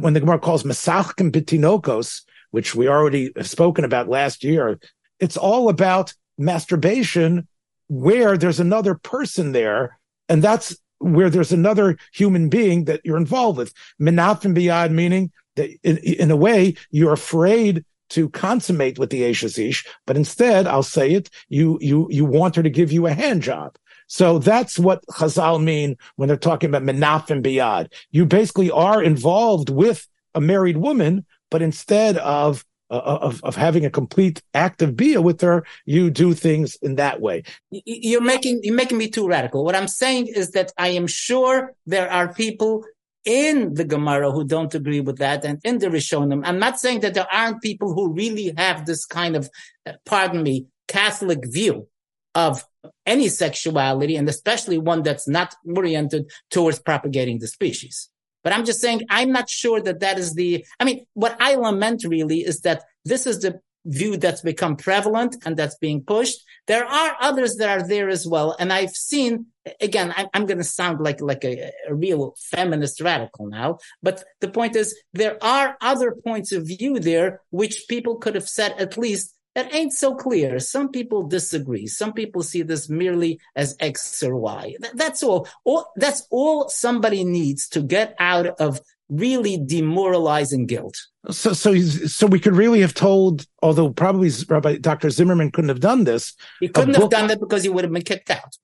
when 0.00 0.14
the 0.14 0.20
Gemara 0.20 0.38
calls 0.38 0.62
Masachkim 0.62 1.30
Bitinokos, 1.30 2.22
which 2.52 2.74
we 2.74 2.86
already 2.86 3.32
have 3.34 3.48
spoken 3.48 3.84
about 3.84 4.08
last 4.08 4.44
year. 4.44 4.78
It's 5.18 5.36
all 5.36 5.68
about 5.68 6.14
masturbation 6.38 7.48
where 7.88 8.36
there's 8.36 8.60
another 8.60 8.94
person 8.94 9.52
there. 9.52 9.98
And 10.28 10.42
that's 10.42 10.76
where 10.98 11.30
there's 11.30 11.52
another 11.52 11.98
human 12.12 12.48
being 12.48 12.84
that 12.84 13.00
you're 13.04 13.16
involved 13.16 13.58
with. 13.58 13.72
Menaf 14.00 14.44
and 14.44 14.56
biyad, 14.56 14.92
meaning 14.92 15.32
that 15.56 15.70
in, 15.82 15.96
in, 15.98 16.30
a 16.30 16.36
way, 16.36 16.74
you're 16.90 17.12
afraid 17.12 17.84
to 18.12 18.28
consummate 18.30 18.98
with 18.98 19.10
the 19.10 19.22
Eishes 19.22 19.84
but 20.06 20.16
instead, 20.16 20.66
I'll 20.66 20.82
say 20.82 21.12
it, 21.12 21.30
you, 21.48 21.78
you, 21.80 22.08
you 22.10 22.24
want 22.24 22.56
her 22.56 22.62
to 22.62 22.70
give 22.70 22.92
you 22.92 23.06
a 23.06 23.12
hand 23.12 23.42
job. 23.42 23.76
So 24.06 24.38
that's 24.38 24.78
what 24.78 25.04
Chazal 25.06 25.62
mean 25.62 25.96
when 26.16 26.28
they're 26.28 26.36
talking 26.36 26.68
about 26.68 26.82
menaf 26.82 27.30
and 27.30 27.42
biyad. 27.42 27.92
You 28.10 28.26
basically 28.26 28.70
are 28.70 29.02
involved 29.02 29.70
with 29.70 30.06
a 30.34 30.40
married 30.40 30.76
woman, 30.76 31.24
but 31.50 31.62
instead 31.62 32.18
of 32.18 32.64
uh, 32.90 33.18
of, 33.22 33.42
of 33.42 33.56
having 33.56 33.86
a 33.86 33.90
complete 33.90 34.42
active 34.52 34.94
bia 34.94 35.22
with 35.22 35.40
her, 35.40 35.64
you 35.86 36.10
do 36.10 36.34
things 36.34 36.76
in 36.82 36.96
that 36.96 37.22
way. 37.22 37.42
You're 37.70 38.20
making 38.20 38.60
you're 38.62 38.74
making 38.74 38.98
me 38.98 39.08
too 39.08 39.26
radical. 39.26 39.64
What 39.64 39.74
I'm 39.74 39.88
saying 39.88 40.26
is 40.26 40.50
that 40.50 40.72
I 40.76 40.88
am 40.88 41.06
sure 41.06 41.72
there 41.86 42.12
are 42.12 42.34
people 42.34 42.84
in 43.24 43.74
the 43.74 43.84
Gemara 43.84 44.30
who 44.30 44.44
don't 44.44 44.74
agree 44.74 45.00
with 45.00 45.18
that, 45.18 45.44
and 45.44 45.60
in 45.64 45.78
the 45.78 45.88
Rishonim. 45.88 46.42
I'm 46.44 46.58
not 46.58 46.78
saying 46.78 47.00
that 47.00 47.14
there 47.14 47.32
aren't 47.32 47.62
people 47.62 47.94
who 47.94 48.12
really 48.12 48.52
have 48.56 48.86
this 48.86 49.04
kind 49.06 49.36
of, 49.36 49.48
uh, 49.86 49.92
pardon 50.04 50.42
me, 50.42 50.66
Catholic 50.88 51.40
view 51.44 51.88
of 52.34 52.64
any 53.06 53.28
sexuality, 53.28 54.16
and 54.16 54.28
especially 54.28 54.78
one 54.78 55.02
that's 55.02 55.28
not 55.28 55.54
oriented 55.76 56.30
towards 56.50 56.78
propagating 56.80 57.38
the 57.38 57.46
species. 57.46 58.08
But 58.42 58.52
I'm 58.52 58.64
just 58.64 58.80
saying, 58.80 59.02
I'm 59.08 59.30
not 59.30 59.48
sure 59.48 59.80
that 59.80 60.00
that 60.00 60.18
is 60.18 60.34
the, 60.34 60.64
I 60.80 60.84
mean, 60.84 61.06
what 61.14 61.36
I 61.40 61.54
lament 61.54 62.04
really 62.04 62.40
is 62.40 62.60
that 62.62 62.82
this 63.04 63.26
is 63.26 63.40
the 63.40 63.60
view 63.84 64.16
that's 64.16 64.42
become 64.42 64.76
prevalent 64.76 65.36
and 65.44 65.56
that's 65.56 65.76
being 65.76 66.02
pushed. 66.02 66.42
There 66.66 66.84
are 66.84 67.16
others 67.20 67.56
that 67.56 67.68
are 67.68 67.86
there 67.86 68.08
as 68.08 68.26
well. 68.26 68.54
And 68.58 68.72
I've 68.72 68.90
seen, 68.90 69.46
again, 69.80 70.14
I'm, 70.16 70.26
I'm 70.34 70.46
going 70.46 70.58
to 70.58 70.64
sound 70.64 71.00
like, 71.00 71.20
like 71.20 71.44
a, 71.44 71.72
a, 71.88 71.94
real 71.94 72.34
feminist 72.50 73.00
radical 73.00 73.46
now, 73.46 73.78
but 74.02 74.22
the 74.40 74.48
point 74.48 74.76
is 74.76 74.98
there 75.12 75.42
are 75.42 75.76
other 75.80 76.14
points 76.24 76.52
of 76.52 76.66
view 76.66 77.00
there, 77.00 77.40
which 77.50 77.84
people 77.88 78.16
could 78.16 78.34
have 78.34 78.48
said 78.48 78.74
at 78.78 78.96
least 78.96 79.34
that 79.54 79.74
ain't 79.74 79.92
so 79.92 80.14
clear. 80.14 80.58
Some 80.58 80.88
people 80.88 81.24
disagree. 81.24 81.86
Some 81.86 82.14
people 82.14 82.42
see 82.42 82.62
this 82.62 82.88
merely 82.88 83.38
as 83.54 83.76
X 83.80 84.22
or 84.22 84.36
Y. 84.36 84.76
That's 84.94 85.22
all. 85.22 85.46
all. 85.64 85.92
That's 85.96 86.26
all 86.30 86.70
somebody 86.70 87.22
needs 87.22 87.68
to 87.70 87.82
get 87.82 88.14
out 88.18 88.46
of 88.60 88.80
really 89.08 89.62
demoralizing 89.64 90.66
guilt. 90.66 90.98
So, 91.30 91.52
so, 91.52 91.78
so 91.78 92.26
we 92.26 92.40
could 92.40 92.56
really 92.56 92.80
have 92.80 92.94
told, 92.94 93.46
although 93.62 93.90
probably 93.90 94.30
Rabbi 94.48 94.78
Dr. 94.78 95.10
Zimmerman 95.10 95.50
couldn't 95.50 95.68
have 95.68 95.80
done 95.80 96.04
this. 96.04 96.34
He 96.60 96.68
couldn't 96.68 96.94
have 96.94 97.10
done 97.10 97.28
that 97.28 97.40
because 97.40 97.62
he 97.62 97.68
would 97.68 97.84
have 97.84 97.92
been 97.92 98.02
kicked 98.02 98.30
out. 98.30 98.56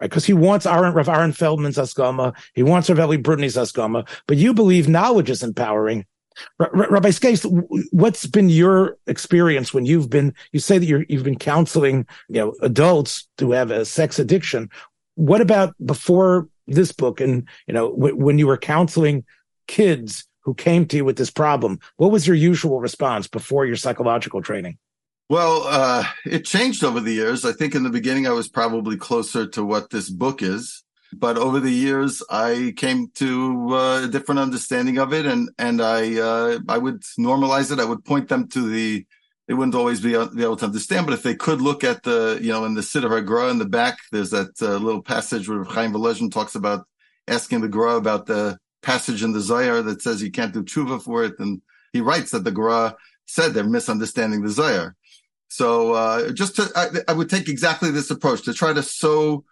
Right, 0.00 0.10
because 0.10 0.24
he 0.24 0.32
wants 0.32 0.66
Aaron, 0.66 0.94
Rav 0.94 1.08
Aaron 1.08 1.32
Feldman's 1.32 1.76
Haskama, 1.76 2.34
he 2.54 2.62
wants 2.62 2.90
Rav 2.90 2.98
Eli 2.98 3.16
Brudny's 3.16 3.56
Haskama, 3.56 4.08
but 4.26 4.36
you 4.36 4.52
believe 4.52 4.88
knowledge 4.88 5.30
is 5.30 5.42
empowering. 5.42 6.04
Rabbi 6.58 7.10
Skaist, 7.10 7.46
what's 7.92 8.26
been 8.26 8.48
your 8.48 8.96
experience 9.06 9.72
when 9.72 9.86
you've 9.86 10.10
been, 10.10 10.34
you 10.52 10.60
say 10.60 10.78
that 10.78 10.86
you 10.86 11.04
have 11.10 11.24
been 11.24 11.38
counseling, 11.38 12.06
you 12.28 12.40
know, 12.40 12.54
adults 12.62 13.28
who 13.38 13.52
have 13.52 13.70
a 13.70 13.84
sex 13.84 14.18
addiction. 14.18 14.70
What 15.14 15.40
about 15.40 15.74
before 15.84 16.48
this 16.66 16.92
book 16.92 17.20
and, 17.20 17.46
you 17.66 17.74
know, 17.74 17.90
w- 17.90 18.16
when 18.16 18.38
you 18.38 18.46
were 18.46 18.56
counseling 18.56 19.24
kids 19.66 20.26
who 20.40 20.54
came 20.54 20.86
to 20.86 20.96
you 20.96 21.04
with 21.04 21.16
this 21.16 21.30
problem, 21.30 21.78
what 21.96 22.10
was 22.10 22.26
your 22.26 22.36
usual 22.36 22.80
response 22.80 23.28
before 23.28 23.66
your 23.66 23.76
psychological 23.76 24.42
training? 24.42 24.78
Well, 25.28 25.64
uh, 25.66 26.04
it 26.26 26.44
changed 26.44 26.84
over 26.84 27.00
the 27.00 27.12
years. 27.12 27.44
I 27.44 27.52
think 27.52 27.74
in 27.74 27.84
the 27.84 27.90
beginning, 27.90 28.26
I 28.26 28.32
was 28.32 28.48
probably 28.48 28.96
closer 28.96 29.46
to 29.48 29.64
what 29.64 29.90
this 29.90 30.10
book 30.10 30.42
is 30.42 30.82
but 31.12 31.36
over 31.36 31.60
the 31.60 31.70
years 31.70 32.22
i 32.30 32.72
came 32.76 33.08
to 33.14 33.68
uh, 33.74 34.04
a 34.04 34.08
different 34.08 34.38
understanding 34.38 34.98
of 34.98 35.12
it 35.12 35.26
and 35.26 35.50
and 35.58 35.80
i 35.80 36.18
uh, 36.18 36.58
i 36.68 36.78
would 36.78 37.02
normalize 37.18 37.70
it 37.70 37.78
i 37.78 37.84
would 37.84 38.04
point 38.04 38.28
them 38.28 38.48
to 38.48 38.68
the 38.68 39.06
they 39.48 39.54
wouldn't 39.54 39.74
always 39.74 40.00
be, 40.00 40.12
be 40.34 40.42
able 40.42 40.56
to 40.56 40.64
understand 40.64 41.06
but 41.06 41.12
if 41.12 41.22
they 41.22 41.34
could 41.34 41.60
look 41.60 41.84
at 41.84 42.02
the 42.04 42.38
you 42.40 42.50
know 42.50 42.64
in 42.64 42.74
the 42.74 42.80
Siddur 42.80 43.10
HaGra 43.10 43.50
in 43.50 43.58
the 43.58 43.68
back 43.68 43.98
there's 44.10 44.30
that 44.30 44.50
uh, 44.62 44.76
little 44.76 45.02
passage 45.02 45.48
where 45.48 45.64
Chaim 45.64 45.92
Volozhin 45.92 46.32
talks 46.32 46.54
about 46.54 46.86
asking 47.28 47.60
the 47.60 47.68
Gra 47.68 47.96
about 47.96 48.26
the 48.26 48.58
passage 48.82 49.22
in 49.22 49.32
the 49.32 49.40
Zohar 49.40 49.82
that 49.82 50.02
says 50.02 50.22
you 50.22 50.30
can't 50.30 50.52
do 50.52 50.62
tshuva 50.62 51.02
for 51.02 51.24
it 51.24 51.38
and 51.38 51.62
he 51.92 52.00
writes 52.00 52.30
that 52.30 52.44
the 52.44 52.50
Gra 52.50 52.96
said 53.26 53.54
they're 53.54 53.64
misunderstanding 53.64 54.42
the 54.42 54.50
Zohar 54.50 54.96
so 55.48 55.92
uh, 55.92 56.32
just 56.32 56.56
to 56.56 56.70
I, 56.74 56.88
I 57.08 57.12
would 57.12 57.30
take 57.30 57.48
exactly 57.48 57.90
this 57.90 58.10
approach 58.10 58.42
to 58.42 58.54
try 58.54 58.72
to 58.72 58.82
sow 58.82 59.44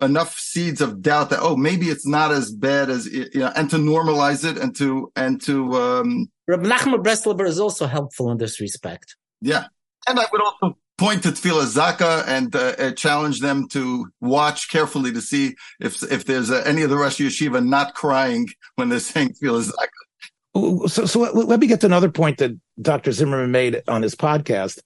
enough 0.00 0.38
seeds 0.38 0.80
of 0.80 1.00
doubt 1.00 1.30
that 1.30 1.38
oh 1.40 1.56
maybe 1.56 1.86
it's 1.86 2.06
not 2.06 2.30
as 2.30 2.52
bad 2.52 2.90
as 2.90 3.06
you 3.06 3.30
know 3.34 3.52
and 3.56 3.70
to 3.70 3.76
normalize 3.76 4.44
it 4.44 4.58
and 4.58 4.76
to 4.76 5.10
and 5.16 5.40
to 5.42 5.72
um 5.74 6.30
Reb 6.46 6.62
Nachman 6.62 7.02
Breslover 7.02 7.46
is 7.46 7.58
also 7.58 7.86
helpful 7.86 8.30
in 8.30 8.38
this 8.38 8.60
respect. 8.60 9.16
Yeah, 9.40 9.64
and 10.06 10.18
I 10.18 10.26
would 10.30 10.42
also 10.42 10.76
point 10.98 11.22
to 11.22 11.30
Tefillah 11.30 11.66
Zaka 11.66 12.26
and 12.26 12.54
uh, 12.54 12.92
challenge 12.92 13.40
them 13.40 13.68
to 13.68 14.06
watch 14.20 14.70
carefully 14.70 15.12
to 15.12 15.20
see 15.20 15.54
if 15.80 16.02
if 16.10 16.24
there's 16.24 16.50
uh, 16.50 16.62
any 16.66 16.82
of 16.82 16.90
the 16.90 16.96
Rosh 16.96 17.20
Yeshiva 17.20 17.64
not 17.64 17.94
crying 17.94 18.48
when 18.76 18.88
they're 18.88 19.00
saying 19.00 19.34
Tefillah 19.34 19.70
Zaka. 19.70 20.88
So, 20.88 21.04
so 21.04 21.20
let, 21.20 21.34
let 21.34 21.60
me 21.60 21.66
get 21.66 21.80
to 21.80 21.86
another 21.86 22.10
point 22.10 22.38
that 22.38 22.58
Dr. 22.80 23.12
Zimmerman 23.12 23.50
made 23.50 23.82
on 23.88 24.02
his 24.02 24.14
podcast. 24.14 24.78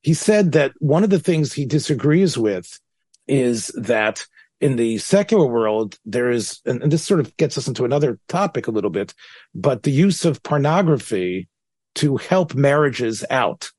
He 0.00 0.14
said 0.14 0.52
that 0.52 0.72
one 0.78 1.04
of 1.04 1.10
the 1.10 1.18
things 1.18 1.52
he 1.52 1.66
disagrees 1.66 2.38
with 2.38 2.78
is 3.26 3.66
that 3.76 4.24
in 4.60 4.76
the 4.76 4.98
secular 4.98 5.46
world, 5.46 5.98
there 6.04 6.30
is, 6.30 6.60
and, 6.64 6.82
and 6.82 6.90
this 6.90 7.04
sort 7.04 7.20
of 7.20 7.36
gets 7.36 7.58
us 7.58 7.68
into 7.68 7.84
another 7.84 8.18
topic 8.28 8.66
a 8.66 8.70
little 8.70 8.90
bit, 8.90 9.14
but 9.54 9.82
the 9.82 9.90
use 9.90 10.24
of 10.24 10.42
pornography 10.42 11.48
to 11.96 12.16
help 12.16 12.54
marriages 12.54 13.24
out. 13.30 13.70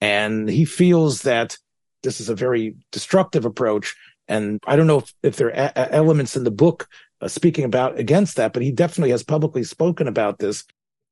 And 0.00 0.48
he 0.48 0.64
feels 0.64 1.22
that 1.22 1.56
this 2.02 2.20
is 2.20 2.28
a 2.28 2.34
very 2.34 2.76
destructive 2.92 3.44
approach. 3.44 3.94
And 4.28 4.60
I 4.66 4.76
don't 4.76 4.86
know 4.86 4.98
if, 4.98 5.14
if 5.22 5.36
there 5.36 5.48
are 5.48 5.72
a- 5.74 5.92
elements 5.92 6.36
in 6.36 6.44
the 6.44 6.50
book 6.50 6.88
uh, 7.20 7.28
speaking 7.28 7.64
about 7.64 7.98
against 7.98 8.36
that, 8.36 8.52
but 8.52 8.62
he 8.62 8.72
definitely 8.72 9.10
has 9.10 9.22
publicly 9.22 9.64
spoken 9.64 10.08
about 10.08 10.38
this. 10.38 10.64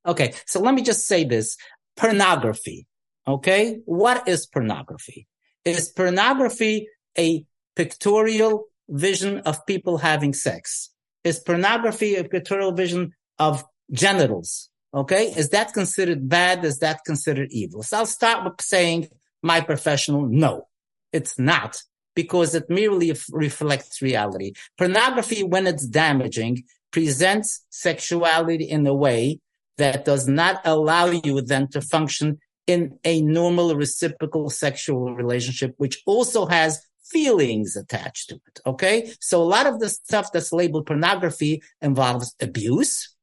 Okay. 0.06 0.34
So 0.46 0.60
let 0.60 0.74
me 0.74 0.82
just 0.82 1.06
say 1.06 1.24
this 1.24 1.56
pornography. 1.96 2.86
Okay. 3.26 3.80
What 3.86 4.28
is 4.28 4.46
pornography? 4.46 5.26
Is 5.64 5.88
pornography 5.88 6.88
a 7.16 7.46
pictorial 7.74 8.66
vision 8.88 9.38
of 9.40 9.64
people 9.66 9.98
having 9.98 10.34
sex? 10.34 10.90
Is 11.24 11.38
pornography 11.38 12.16
a 12.16 12.24
pictorial 12.24 12.72
vision 12.72 13.14
of 13.38 13.64
genitals? 13.90 14.68
Okay. 14.94 15.33
Is 15.37 15.48
that 15.50 15.72
considered 15.72 16.28
bad? 16.28 16.64
Is 16.64 16.78
that 16.78 17.00
considered 17.04 17.48
evil? 17.50 17.83
So 17.83 17.98
I'll 17.98 18.07
start 18.07 18.44
with 18.44 18.61
saying 18.61 19.09
my 19.42 19.61
professional, 19.61 20.26
no, 20.26 20.68
it's 21.12 21.38
not 21.38 21.83
because 22.14 22.54
it 22.54 22.70
merely 22.70 23.12
reflects 23.30 24.00
reality. 24.00 24.52
Pornography, 24.78 25.42
when 25.42 25.66
it's 25.66 25.87
damaging, 25.87 26.62
presents 26.92 27.66
sexuality 27.70 28.64
in 28.64 28.87
a 28.87 28.94
way 28.94 29.40
that 29.78 30.04
does 30.04 30.28
not 30.28 30.61
allow 30.64 31.07
you 31.07 31.40
then 31.40 31.66
to 31.68 31.80
function 31.80 32.38
in 32.68 32.96
a 33.04 33.20
normal 33.20 33.74
reciprocal 33.74 34.48
sexual 34.48 35.12
relationship, 35.14 35.74
which 35.76 36.00
also 36.07 36.46
has 36.46 36.80
feelings 37.04 37.76
attached 37.76 38.28
to 38.28 38.37
it. 38.37 38.61
Okay. 38.64 39.12
So 39.20 39.42
a 39.42 39.44
lot 39.44 39.66
of 39.66 39.80
the 39.80 39.88
stuff 39.88 40.30
that's 40.33 40.52
labeled 40.52 40.87
pornography 40.87 41.62
involves 41.83 42.35
abuse. 42.40 43.13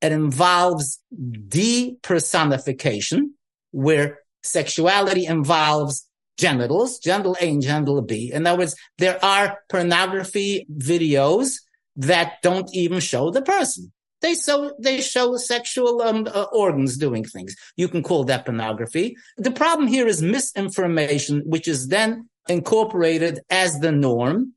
It 0.00 0.12
involves 0.12 1.00
depersonification, 1.14 3.30
where 3.70 4.20
sexuality 4.42 5.26
involves 5.26 6.06
genitals, 6.36 6.98
genital 6.98 7.36
A 7.40 7.48
and 7.48 7.62
genital 7.62 8.02
B. 8.02 8.30
In 8.32 8.46
other 8.46 8.58
words, 8.58 8.76
there 8.98 9.24
are 9.24 9.58
pornography 9.68 10.66
videos 10.70 11.60
that 11.96 12.42
don't 12.42 12.68
even 12.74 13.00
show 13.00 13.30
the 13.30 13.42
person. 13.42 13.92
They 14.22 14.34
show 14.34 14.72
they 14.78 15.00
show 15.00 15.36
sexual 15.36 16.00
um, 16.02 16.26
uh, 16.26 16.46
organs 16.52 16.96
doing 16.96 17.24
things. 17.24 17.54
You 17.76 17.88
can 17.88 18.02
call 18.02 18.24
that 18.24 18.46
pornography. 18.46 19.16
The 19.36 19.50
problem 19.50 19.88
here 19.88 20.06
is 20.06 20.22
misinformation, 20.22 21.42
which 21.44 21.68
is 21.68 21.88
then 21.88 22.28
incorporated 22.48 23.40
as 23.50 23.80
the 23.80 23.92
norm, 23.92 24.54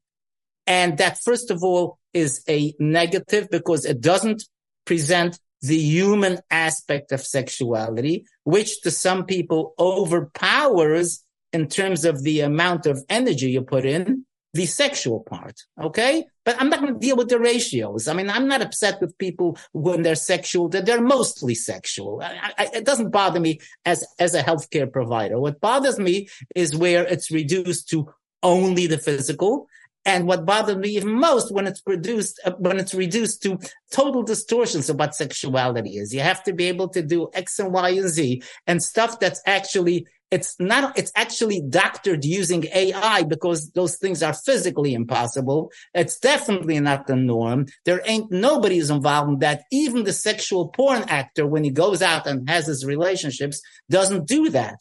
and 0.65 0.97
that 0.97 1.19
first 1.19 1.51
of 1.51 1.63
all 1.63 1.99
is 2.13 2.41
a 2.47 2.73
negative 2.79 3.49
because 3.49 3.85
it 3.85 4.01
doesn't 4.01 4.43
present 4.89 5.39
the 5.61 5.77
human 5.77 6.39
aspect 6.49 7.11
of 7.11 7.21
sexuality, 7.21 8.25
which 8.43 8.81
to 8.81 8.89
some 8.89 9.23
people 9.23 9.75
overpowers 9.77 11.23
in 11.53 11.67
terms 11.67 12.05
of 12.05 12.23
the 12.23 12.39
amount 12.39 12.87
of 12.87 13.03
energy 13.07 13.51
you 13.51 13.61
put 13.61 13.85
in 13.85 14.25
the 14.55 14.65
sexual 14.65 15.19
part. 15.19 15.57
Okay. 15.79 16.25
But 16.43 16.59
I'm 16.59 16.69
not 16.71 16.81
going 16.81 16.95
to 16.95 16.99
deal 16.99 17.15
with 17.15 17.29
the 17.29 17.37
ratios. 17.37 18.07
I 18.07 18.13
mean, 18.13 18.31
I'm 18.31 18.47
not 18.47 18.63
upset 18.63 18.99
with 18.99 19.15
people 19.19 19.59
when 19.73 20.01
they're 20.01 20.15
sexual, 20.15 20.69
that 20.69 20.87
they're 20.87 21.01
mostly 21.17 21.53
sexual. 21.53 22.19
I, 22.23 22.51
I, 22.57 22.69
it 22.73 22.85
doesn't 22.85 23.11
bother 23.11 23.39
me 23.39 23.59
as, 23.85 24.03
as 24.17 24.33
a 24.33 24.41
healthcare 24.41 24.91
provider. 24.91 25.39
What 25.39 25.61
bothers 25.61 25.99
me 25.99 26.29
is 26.55 26.75
where 26.75 27.03
it's 27.05 27.29
reduced 27.29 27.89
to 27.89 28.11
only 28.41 28.87
the 28.87 28.97
physical. 28.97 29.67
And 30.05 30.27
what 30.27 30.45
bothered 30.45 30.79
me 30.79 30.89
even 30.89 31.13
most 31.13 31.53
when 31.53 31.67
it's 31.67 31.81
produced, 31.81 32.39
uh, 32.45 32.53
when 32.57 32.79
it's 32.79 32.93
reduced 32.93 33.43
to 33.43 33.59
total 33.91 34.23
distortions 34.23 34.89
of 34.89 34.97
what 34.97 35.13
sexuality 35.13 35.97
is. 35.97 36.13
You 36.13 36.21
have 36.21 36.43
to 36.45 36.53
be 36.53 36.65
able 36.65 36.87
to 36.89 37.01
do 37.01 37.29
X 37.33 37.59
and 37.59 37.73
Y 37.73 37.89
and 37.89 38.09
Z 38.09 38.41
and 38.65 38.81
stuff 38.81 39.19
that's 39.19 39.41
actually 39.45 40.07
it's 40.31 40.59
not, 40.59 40.97
it's 40.97 41.11
actually 41.15 41.61
doctored 41.61 42.23
using 42.23 42.65
AI 42.73 43.23
because 43.23 43.71
those 43.71 43.97
things 43.97 44.21
are 44.21 44.33
physically 44.33 44.93
impossible. 44.93 45.71
It's 45.93 46.19
definitely 46.19 46.79
not 46.79 47.07
the 47.07 47.15
norm. 47.15 47.65
There 47.85 48.01
ain't 48.05 48.31
nobody's 48.31 48.91
involved 48.91 49.29
in 49.31 49.39
that. 49.39 49.63
Even 49.71 50.03
the 50.03 50.13
sexual 50.13 50.67
porn 50.69 51.03
actor, 51.07 51.47
when 51.47 51.63
he 51.63 51.71
goes 51.71 52.01
out 52.01 52.27
and 52.27 52.47
has 52.47 52.67
his 52.67 52.85
relationships, 52.85 53.61
doesn't 53.89 54.27
do 54.27 54.49
that. 54.51 54.79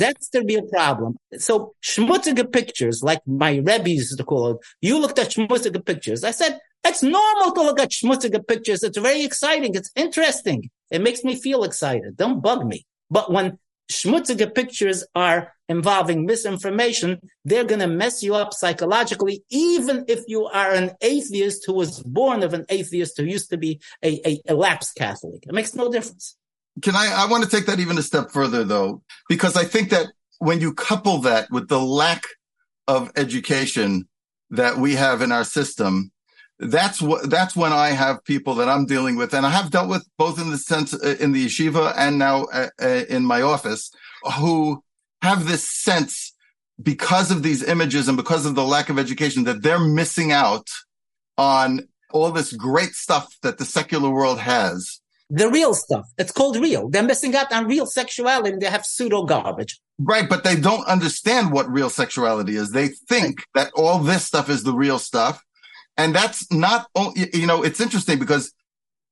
That's 0.00 0.30
the 0.30 0.42
real 0.42 0.62
problem. 0.62 1.16
So 1.36 1.74
schmutzige 1.84 2.50
pictures, 2.50 3.02
like 3.02 3.20
my 3.26 3.56
Rebbe 3.56 3.90
used 3.90 4.16
to 4.16 4.24
call 4.24 4.52
it, 4.52 4.56
you 4.80 4.98
looked 4.98 5.18
at 5.18 5.30
schmutzige 5.30 5.84
pictures. 5.84 6.24
I 6.24 6.30
said, 6.30 6.58
it's 6.82 7.02
normal 7.02 7.52
to 7.52 7.62
look 7.62 7.78
at 7.78 7.90
schmutzige 7.90 8.40
pictures. 8.48 8.82
It's 8.82 8.98
very 8.98 9.22
exciting. 9.22 9.74
It's 9.74 9.90
interesting. 9.94 10.70
It 10.90 11.02
makes 11.02 11.22
me 11.22 11.34
feel 11.36 11.64
excited. 11.64 12.16
Don't 12.16 12.40
bug 12.42 12.64
me. 12.64 12.86
But 13.10 13.30
when 13.30 13.58
schmutzige 13.92 14.54
pictures 14.54 15.04
are 15.14 15.52
involving 15.68 16.24
misinformation, 16.24 17.18
they're 17.44 17.64
going 17.64 17.80
to 17.80 17.86
mess 17.86 18.22
you 18.22 18.34
up 18.34 18.54
psychologically, 18.54 19.44
even 19.50 20.06
if 20.08 20.20
you 20.26 20.46
are 20.46 20.72
an 20.72 20.92
atheist 21.02 21.64
who 21.66 21.74
was 21.74 22.02
born 22.02 22.42
of 22.42 22.54
an 22.54 22.64
atheist 22.70 23.18
who 23.18 23.24
used 23.24 23.50
to 23.50 23.58
be 23.58 23.80
a, 24.02 24.20
a, 24.26 24.40
a 24.48 24.54
lapsed 24.54 24.94
Catholic. 24.96 25.44
It 25.46 25.52
makes 25.52 25.74
no 25.74 25.92
difference. 25.92 26.36
Can 26.82 26.94
I, 26.94 27.24
I 27.24 27.26
want 27.26 27.44
to 27.44 27.50
take 27.50 27.66
that 27.66 27.80
even 27.80 27.98
a 27.98 28.02
step 28.02 28.30
further 28.30 28.64
though, 28.64 29.02
because 29.28 29.56
I 29.56 29.64
think 29.64 29.90
that 29.90 30.06
when 30.38 30.60
you 30.60 30.72
couple 30.72 31.18
that 31.18 31.50
with 31.50 31.68
the 31.68 31.80
lack 31.80 32.24
of 32.88 33.10
education 33.16 34.08
that 34.50 34.78
we 34.78 34.94
have 34.94 35.20
in 35.22 35.32
our 35.32 35.44
system, 35.44 36.12
that's 36.58 37.00
what 37.00 37.30
that's 37.30 37.56
when 37.56 37.72
I 37.72 37.88
have 37.88 38.24
people 38.24 38.54
that 38.56 38.68
I'm 38.68 38.84
dealing 38.84 39.16
with, 39.16 39.32
and 39.32 39.46
I 39.46 39.50
have 39.50 39.70
dealt 39.70 39.88
with 39.88 40.06
both 40.18 40.38
in 40.40 40.50
the 40.50 40.58
sense 40.58 40.92
uh, 40.92 41.16
in 41.18 41.32
the 41.32 41.46
yeshiva 41.46 41.94
and 41.96 42.18
now 42.18 42.44
uh, 42.52 42.68
uh, 42.80 43.04
in 43.08 43.24
my 43.24 43.40
office, 43.42 43.90
who 44.38 44.82
have 45.22 45.48
this 45.48 45.68
sense 45.68 46.34
because 46.82 47.30
of 47.30 47.42
these 47.42 47.62
images 47.62 48.08
and 48.08 48.16
because 48.16 48.46
of 48.46 48.54
the 48.54 48.64
lack 48.64 48.88
of 48.88 48.98
education 48.98 49.44
that 49.44 49.62
they're 49.62 49.80
missing 49.80 50.32
out 50.32 50.66
on 51.36 51.88
all 52.12 52.30
this 52.30 52.52
great 52.52 52.92
stuff 52.92 53.36
that 53.42 53.58
the 53.58 53.64
secular 53.64 54.10
world 54.10 54.38
has. 54.38 55.00
The 55.30 55.48
real 55.48 55.74
stuff. 55.74 56.06
It's 56.18 56.32
called 56.32 56.56
real. 56.56 56.88
They're 56.88 57.02
missing 57.02 57.34
out 57.36 57.52
on 57.52 57.66
real 57.66 57.86
sexuality. 57.86 58.56
They 58.58 58.66
have 58.66 58.84
pseudo 58.84 59.24
garbage. 59.24 59.80
Right, 59.98 60.28
but 60.28 60.44
they 60.44 60.56
don't 60.56 60.86
understand 60.86 61.52
what 61.52 61.70
real 61.70 61.90
sexuality 61.90 62.56
is. 62.56 62.72
They 62.72 62.88
think 62.88 63.44
that 63.54 63.70
all 63.76 63.98
this 63.98 64.26
stuff 64.26 64.50
is 64.50 64.64
the 64.64 64.74
real 64.74 64.98
stuff 64.98 65.42
and 66.00 66.14
that's 66.14 66.50
not, 66.50 66.86
you 67.14 67.46
know, 67.46 67.62
it's 67.62 67.78
interesting 67.78 68.18
because 68.18 68.54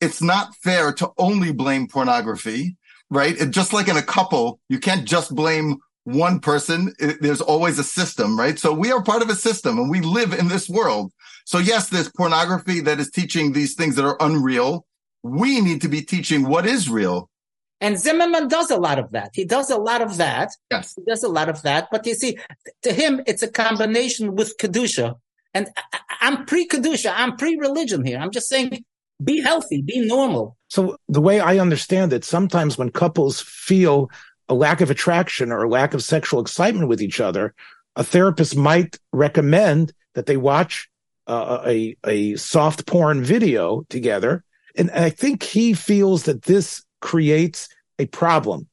it's 0.01 0.23
not 0.23 0.55
fair 0.57 0.91
to 0.95 1.11
only 1.19 1.53
blame 1.53 1.87
pornography, 1.87 2.79
right? 3.11 3.39
It, 3.39 3.51
just 3.51 3.75
like 3.75 3.89
in 3.89 3.99
a 3.99 4.03
couple, 4.03 4.59
you 4.71 4.79
can't 4.79 5.07
just 5.07 5.35
blame 5.35 5.77
one 6.05 6.41
person. 6.41 6.95
It, 6.99 7.21
there's 7.21 7.43
always 7.43 7.79
a 7.79 7.85
system, 7.85 8.39
right? 8.39 8.59
So 8.59 8.73
we 8.73 8.91
are 8.91 9.03
part 9.03 9.21
of 9.21 9.29
a 9.29 9.35
system 9.35 9.79
and 9.79 9.91
we 9.91 10.01
live 10.01 10.33
in 10.33 10.49
this 10.49 10.67
world. 10.67 11.13
So 11.45 11.59
yes, 11.59 11.91
there's 11.91 12.11
pornography 12.11 12.81
that 12.81 13.01
is 13.01 13.11
teaching 13.11 13.53
these 13.53 13.75
things 13.75 13.97
that 13.97 14.07
are 14.07 14.17
unreal. 14.21 14.87
We 15.23 15.61
need 15.61 15.83
to 15.83 15.89
be 15.89 16.03
teaching 16.03 16.49
what 16.49 16.67
is 16.67 16.89
real. 16.89 17.29
And 17.81 17.99
Zimmerman 17.99 18.49
does 18.49 18.71
a 18.71 18.77
lot 18.77 18.99
of 18.99 19.13
that. 19.13 19.31
He 19.35 19.45
does 19.45 19.71
a 19.71 19.77
lot 19.77 20.03
of 20.03 20.17
that. 20.17 20.51
Yes. 20.71 20.95
He 20.97 21.03
does 21.03 21.23
a 21.23 21.29
lot 21.29 21.49
of 21.49 21.63
that. 21.63 21.89
But 21.93 22.07
you 22.07 22.15
see, 22.15 22.39
to 22.83 22.93
him, 22.93 23.21
it's 23.27 23.43
a 23.43 23.49
combination 23.49 24.35
with 24.35 24.57
Kedusha 24.59 25.17
and 25.55 25.69
I'm 26.21 26.45
pre-Kedusha, 26.45 27.13
I'm 27.15 27.37
pre-religion 27.37 28.05
here. 28.05 28.19
I'm 28.19 28.31
just 28.31 28.49
saying, 28.49 28.85
be 29.23 29.41
healthy, 29.41 29.83
be 29.83 30.01
normal. 30.01 30.57
So 30.69 30.97
the 31.09 31.21
way 31.21 31.41
I 31.41 31.59
understand 31.59 32.13
it, 32.13 32.25
sometimes 32.25 32.79
when 32.79 32.91
couples 32.91 33.41
feel 33.41 34.11
a 34.49 34.55
lack 34.55 34.81
of 34.81 34.91
attraction 34.91 35.51
or 35.51 35.65
a 35.65 35.69
lack 35.69 35.95
of 35.95 36.03
sexual 36.03 36.41
excitement 36.41 36.89
with 36.89 37.03
each 37.03 37.21
other, 37.21 37.55
a 37.97 38.05
therapist 38.05 38.57
might 38.57 38.99
recommend 39.13 39.93
that 40.15 40.27
they 40.27 40.37
watch 40.37 40.89
uh, 41.27 41.63
a 41.67 41.97
a 42.07 42.37
soft 42.37 42.87
porn 42.87 43.23
video 43.23 43.85
together, 43.91 44.45
and 44.77 44.91
I 44.91 45.11
think 45.11 45.43
he 45.43 45.73
feels 45.75 46.25
that 46.25 46.43
this 46.43 46.85
creates 47.01 47.69
a 47.99 48.07
problem. 48.07 48.69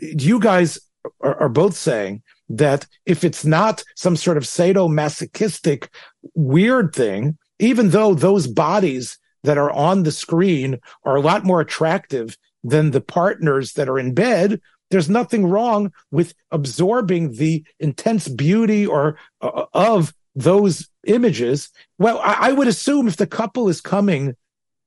You 0.00 0.40
guys 0.40 0.78
are, 1.20 1.40
are 1.42 1.48
both 1.48 1.76
saying 1.76 2.22
that 2.48 2.86
if 3.04 3.24
it's 3.24 3.44
not 3.44 3.82
some 3.96 4.16
sort 4.16 4.36
of 4.36 4.44
sadomasochistic 4.44 5.88
weird 6.34 6.94
thing, 6.94 7.38
even 7.58 7.90
though 7.90 8.14
those 8.14 8.46
bodies 8.46 9.18
that 9.42 9.58
are 9.58 9.70
on 9.70 10.02
the 10.02 10.12
screen 10.12 10.78
are 11.04 11.16
a 11.16 11.20
lot 11.20 11.44
more 11.44 11.60
attractive 11.60 12.36
than 12.62 12.90
the 12.90 13.00
partners 13.00 13.72
that 13.74 13.88
are 13.88 13.98
in 13.98 14.12
bed, 14.12 14.60
there's 14.90 15.08
nothing 15.08 15.46
wrong 15.46 15.92
with 16.10 16.34
absorbing 16.50 17.32
the 17.32 17.64
intense 17.80 18.28
beauty 18.28 18.86
or 18.86 19.18
uh, 19.40 19.64
of 19.72 20.14
those 20.34 20.88
images. 21.06 21.70
Well, 21.98 22.18
I, 22.18 22.48
I 22.48 22.52
would 22.52 22.68
assume 22.68 23.08
if 23.08 23.16
the 23.16 23.26
couple 23.26 23.68
is 23.68 23.80
coming 23.80 24.36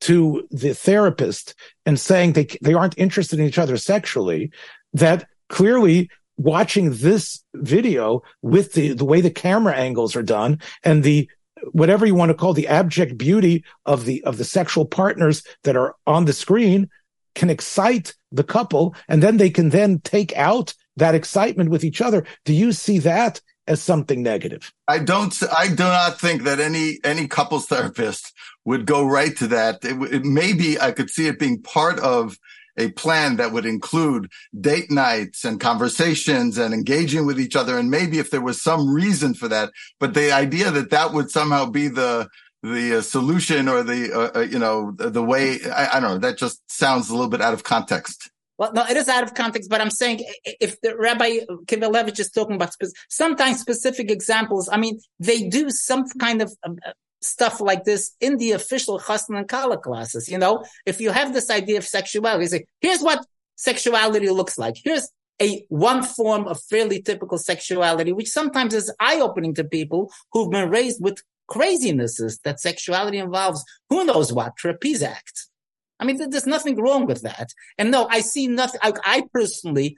to 0.02 0.48
the 0.52 0.74
therapist 0.74 1.56
and 1.86 2.00
saying 2.00 2.34
they 2.34 2.46
they 2.62 2.74
aren't 2.74 2.98
interested 2.98 3.40
in 3.40 3.46
each 3.46 3.58
other 3.58 3.78
sexually, 3.78 4.52
that 4.94 5.28
clearly 5.50 6.10
watching 6.38 6.94
this 6.94 7.44
video 7.56 8.22
with 8.42 8.74
the, 8.74 8.94
the 8.94 9.06
way 9.06 9.20
the 9.20 9.30
camera 9.30 9.76
angles 9.76 10.16
are 10.16 10.24
done 10.24 10.60
and 10.84 11.04
the 11.04 11.30
whatever 11.72 12.06
you 12.06 12.16
want 12.16 12.30
to 12.30 12.36
call 12.36 12.54
the 12.54 12.68
abject 12.68 13.18
beauty 13.18 13.66
of 13.86 14.06
the 14.06 14.24
of 14.24 14.38
the 14.38 14.46
sexual 14.46 14.86
partners 14.86 15.44
that 15.64 15.76
are 15.76 15.96
on 16.08 16.26
the 16.26 16.34
screen 16.34 16.90
can 17.36 17.50
excite 17.50 18.16
the 18.32 18.44
couple 18.44 18.96
and 19.10 19.22
then 19.22 19.38
they 19.38 19.50
can 19.50 19.70
then 19.70 20.00
take 20.00 20.36
out 20.38 20.74
that 20.96 21.16
excitement 21.16 21.70
with 21.70 21.84
each 21.84 22.02
other. 22.02 22.26
Do 22.46 22.54
you 22.54 22.72
see 22.72 23.00
that 23.00 23.42
as 23.70 23.82
something 23.82 24.22
negative 24.22 24.74
i 24.88 25.00
don't 25.00 25.42
i 25.58 25.68
do 25.68 25.84
not 25.84 26.20
think 26.20 26.44
that 26.44 26.60
any 26.60 27.00
any 27.04 27.28
couples 27.28 27.68
therapist 27.68 28.34
would 28.66 28.86
go 28.86 29.06
right 29.06 29.38
to 29.38 29.48
that 29.48 29.84
it, 29.84 29.96
it 30.14 30.26
maybe 30.26 30.80
i 30.82 30.92
could 30.92 31.10
see 31.10 31.28
it 31.28 31.40
being 31.40 31.62
part 31.62 32.00
of 32.00 32.38
a 32.80 32.90
plan 32.92 33.36
that 33.36 33.52
would 33.52 33.66
include 33.66 34.32
date 34.60 34.90
nights 34.90 35.44
and 35.44 35.60
conversations 35.60 36.58
and 36.58 36.74
engaging 36.74 37.26
with 37.26 37.40
each 37.40 37.56
other. 37.56 37.78
And 37.78 37.92
maybe 37.92 38.20
if 38.20 38.32
there 38.32 38.42
was 38.42 38.62
some 38.62 38.90
reason 38.90 39.34
for 39.34 39.48
that, 39.50 39.72
but 40.00 40.14
the 40.14 40.32
idea 40.32 40.72
that 40.72 40.90
that 40.90 41.14
would 41.14 41.30
somehow 41.30 41.66
be 41.66 41.90
the, 41.90 42.30
the 42.64 43.00
uh, 43.00 43.02
solution 43.02 43.68
or 43.68 43.84
the, 43.84 44.14
uh, 44.14 44.40
uh, 44.40 44.42
you 44.42 44.60
know, 44.60 44.92
the, 44.92 45.10
the 45.10 45.24
way, 45.24 45.60
I, 45.70 45.98
I, 45.98 46.00
don't 46.00 46.12
know, 46.12 46.18
that 46.20 46.38
just 46.38 46.62
sounds 46.72 47.10
a 47.10 47.14
little 47.14 47.30
bit 47.30 47.42
out 47.42 47.54
of 47.54 47.64
context. 47.64 48.32
Well, 48.60 48.74
no, 48.74 48.84
it 48.86 48.98
is 48.98 49.08
out 49.08 49.24
of 49.24 49.34
context, 49.34 49.70
but 49.70 49.80
I'm 49.80 49.90
saying 49.90 50.24
if 50.44 50.80
the 50.82 50.96
Rabbi 50.98 51.40
Kivelevitz 51.66 52.20
is 52.20 52.30
talking 52.30 52.58
about 52.58 52.74
spe- 52.74 52.94
sometimes 53.10 53.62
specific 53.62 54.12
examples, 54.12 54.68
I 54.70 54.78
mean, 54.78 55.00
they 55.18 55.48
do 55.48 55.70
some 55.70 56.06
kind 56.20 56.42
of, 56.42 56.54
um, 56.64 56.78
stuff 57.22 57.60
like 57.62 57.86
this 57.86 58.16
in 58.20 58.38
the 58.38 58.52
official 58.52 59.00
chassan 59.00 59.38
and 59.38 59.48
kala 59.48 59.78
classes. 59.78 60.30
You 60.30 60.38
know, 60.38 60.66
if 60.86 61.00
you 61.02 61.12
have 61.12 61.34
this 61.34 61.50
idea 61.50 61.78
of 61.78 61.86
sexuality, 61.86 62.48
say, 62.48 62.66
here's 62.82 63.02
what 63.02 63.26
sexuality 63.56 64.30
looks 64.30 64.58
like. 64.58 64.76
Here's 64.84 65.10
a 65.42 65.66
one 65.70 66.04
form 66.04 66.46
of 66.48 66.62
fairly 66.70 67.02
typical 67.02 67.38
sexuality, 67.38 68.12
which 68.12 68.30
sometimes 68.30 68.74
is 68.74 68.94
eye 69.00 69.20
opening 69.22 69.54
to 69.56 69.64
people 69.64 70.12
who've 70.34 70.52
been 70.52 70.70
raised 70.70 71.02
with 71.02 71.22
crazinesses 71.50 72.42
that 72.44 72.60
sexuality 72.60 73.18
involves 73.18 73.64
who 73.90 74.04
knows 74.04 74.32
what, 74.32 74.56
trapeze 74.58 75.02
act. 75.02 75.49
I 76.00 76.06
mean, 76.06 76.30
there's 76.30 76.48
nothing 76.48 76.76
wrong 76.78 77.06
with 77.06 77.22
that. 77.24 77.50
And 77.78 77.92
no, 77.92 78.08
I 78.10 78.22
see 78.22 78.48
nothing, 78.48 78.80
I, 78.84 78.94
I 79.04 79.24
personally, 79.34 79.98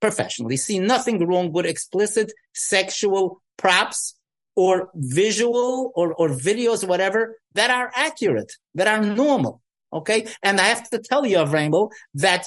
professionally 0.00 0.56
see 0.56 0.78
nothing 0.78 1.26
wrong 1.26 1.52
with 1.52 1.66
explicit 1.66 2.32
sexual 2.54 3.40
props 3.56 4.14
or 4.56 4.90
visual 4.94 5.92
or, 5.94 6.12
or 6.14 6.28
videos 6.28 6.84
or 6.84 6.88
whatever 6.88 7.38
that 7.54 7.70
are 7.70 7.90
accurate, 7.94 8.52
that 8.74 8.88
are 8.88 9.02
normal. 9.02 9.62
Okay. 9.92 10.26
And 10.42 10.60
I 10.60 10.64
have 10.64 10.88
to 10.90 10.98
tell 10.98 11.26
you, 11.26 11.44
Rainbow, 11.44 11.90
that 12.14 12.46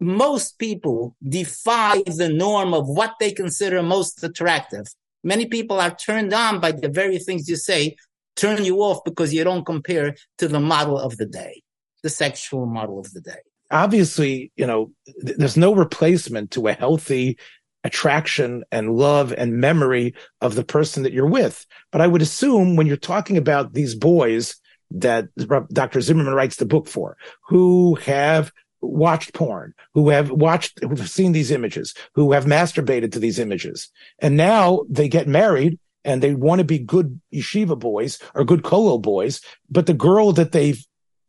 most 0.00 0.58
people 0.58 1.14
defy 1.26 2.02
the 2.06 2.28
norm 2.28 2.74
of 2.74 2.88
what 2.88 3.14
they 3.20 3.32
consider 3.32 3.82
most 3.82 4.22
attractive. 4.24 4.86
Many 5.22 5.46
people 5.46 5.78
are 5.80 5.94
turned 5.94 6.32
on 6.32 6.60
by 6.60 6.72
the 6.72 6.88
very 6.88 7.18
things 7.18 7.48
you 7.48 7.56
say, 7.56 7.96
turn 8.36 8.64
you 8.64 8.78
off 8.78 9.04
because 9.04 9.34
you 9.34 9.44
don't 9.44 9.66
compare 9.66 10.14
to 10.38 10.48
the 10.48 10.60
model 10.60 10.98
of 10.98 11.18
the 11.18 11.26
day, 11.26 11.62
the 12.02 12.10
sexual 12.10 12.66
model 12.66 12.98
of 12.98 13.12
the 13.12 13.20
day. 13.20 13.38
Obviously, 13.70 14.52
you 14.56 14.66
know, 14.66 14.90
th- 15.24 15.36
there's 15.36 15.56
no 15.56 15.74
replacement 15.74 16.50
to 16.52 16.66
a 16.68 16.72
healthy 16.72 17.38
attraction 17.84 18.64
and 18.70 18.94
love 18.96 19.32
and 19.32 19.54
memory 19.54 20.14
of 20.40 20.54
the 20.54 20.64
person 20.64 21.02
that 21.02 21.12
you're 21.12 21.26
with. 21.26 21.66
But 21.92 22.00
I 22.00 22.06
would 22.06 22.22
assume 22.22 22.76
when 22.76 22.86
you're 22.86 22.96
talking 22.96 23.36
about 23.36 23.72
these 23.72 23.94
boys 23.94 24.56
that 24.90 25.28
Dr. 25.72 26.00
Zimmerman 26.00 26.34
writes 26.34 26.56
the 26.56 26.66
book 26.66 26.88
for, 26.88 27.16
who 27.46 27.94
have 27.96 28.52
watched 28.80 29.34
porn, 29.34 29.74
who 29.94 30.08
have 30.08 30.30
watched, 30.30 30.80
who've 30.82 31.08
seen 31.08 31.32
these 31.32 31.50
images, 31.50 31.94
who 32.14 32.32
have 32.32 32.44
masturbated 32.44 33.12
to 33.12 33.18
these 33.18 33.38
images. 33.38 33.88
And 34.18 34.36
now 34.36 34.82
they 34.88 35.08
get 35.08 35.28
married 35.28 35.78
and 36.04 36.22
they 36.22 36.34
want 36.34 36.60
to 36.60 36.64
be 36.64 36.78
good 36.78 37.20
yeshiva 37.32 37.78
boys 37.78 38.18
or 38.34 38.44
good 38.44 38.62
kollel 38.62 39.00
boys, 39.00 39.40
but 39.70 39.86
the 39.86 39.94
girl 39.94 40.32
that 40.32 40.52
they've 40.52 40.84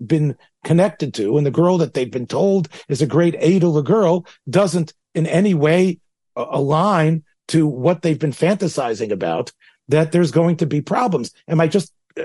been 0.06 0.36
connected 0.64 1.14
to 1.16 1.38
and 1.38 1.46
the 1.46 1.52
girl 1.52 1.78
that 1.78 1.94
they've 1.94 2.12
been 2.12 2.28
told 2.28 2.70
is 2.90 3.02
a 3.02 3.08
great 3.08 3.36
Adel 3.36 3.82
girl 3.82 4.26
doesn't 4.50 4.94
in 5.14 5.28
any 5.28 5.54
way 5.54 6.00
align 6.36 7.24
to 7.50 7.68
what 7.68 8.02
they've 8.02 8.20
been 8.20 8.32
fantasizing 8.32 9.12
about, 9.12 9.52
that 9.90 10.12
there's 10.12 10.32
going 10.32 10.56
to 10.58 10.66
be 10.66 10.82
problems. 10.82 11.32
Am 11.48 11.60
I 11.60 11.68
just, 11.68 11.92
uh, 12.18 12.24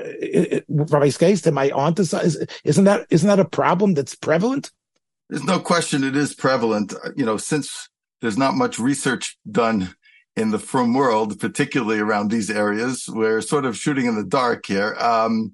Rabbi 0.69 1.09
Skaist, 1.09 1.47
am 1.47 1.59
I 1.59 1.71
onto, 1.71 2.03
isn't 2.65 2.85
that, 2.85 3.07
isn't 3.11 3.29
that 3.29 3.41
a 3.41 3.45
problem 3.45 3.95
that's 3.95 4.15
prevalent? 4.15 4.71
There's 5.29 5.43
no 5.43 5.59
question 5.59 6.05
it 6.05 6.15
is 6.17 6.35
prevalent. 6.35 6.95
You 7.17 7.25
know, 7.25 7.37
since 7.37 7.89
there's 8.21 8.39
not 8.39 8.55
much 8.55 8.79
research 8.79 9.37
done 9.51 9.95
in 10.37 10.51
the 10.51 10.59
frum 10.59 10.95
world, 10.95 11.41
particularly 11.41 11.99
around 11.99 12.31
these 12.31 12.51
areas, 12.51 13.07
we're 13.09 13.41
sort 13.41 13.65
of 13.65 13.77
shooting 13.77 14.07
in 14.07 14.15
the 14.15 14.25
dark 14.25 14.67
here. 14.67 14.95
Um, 15.01 15.53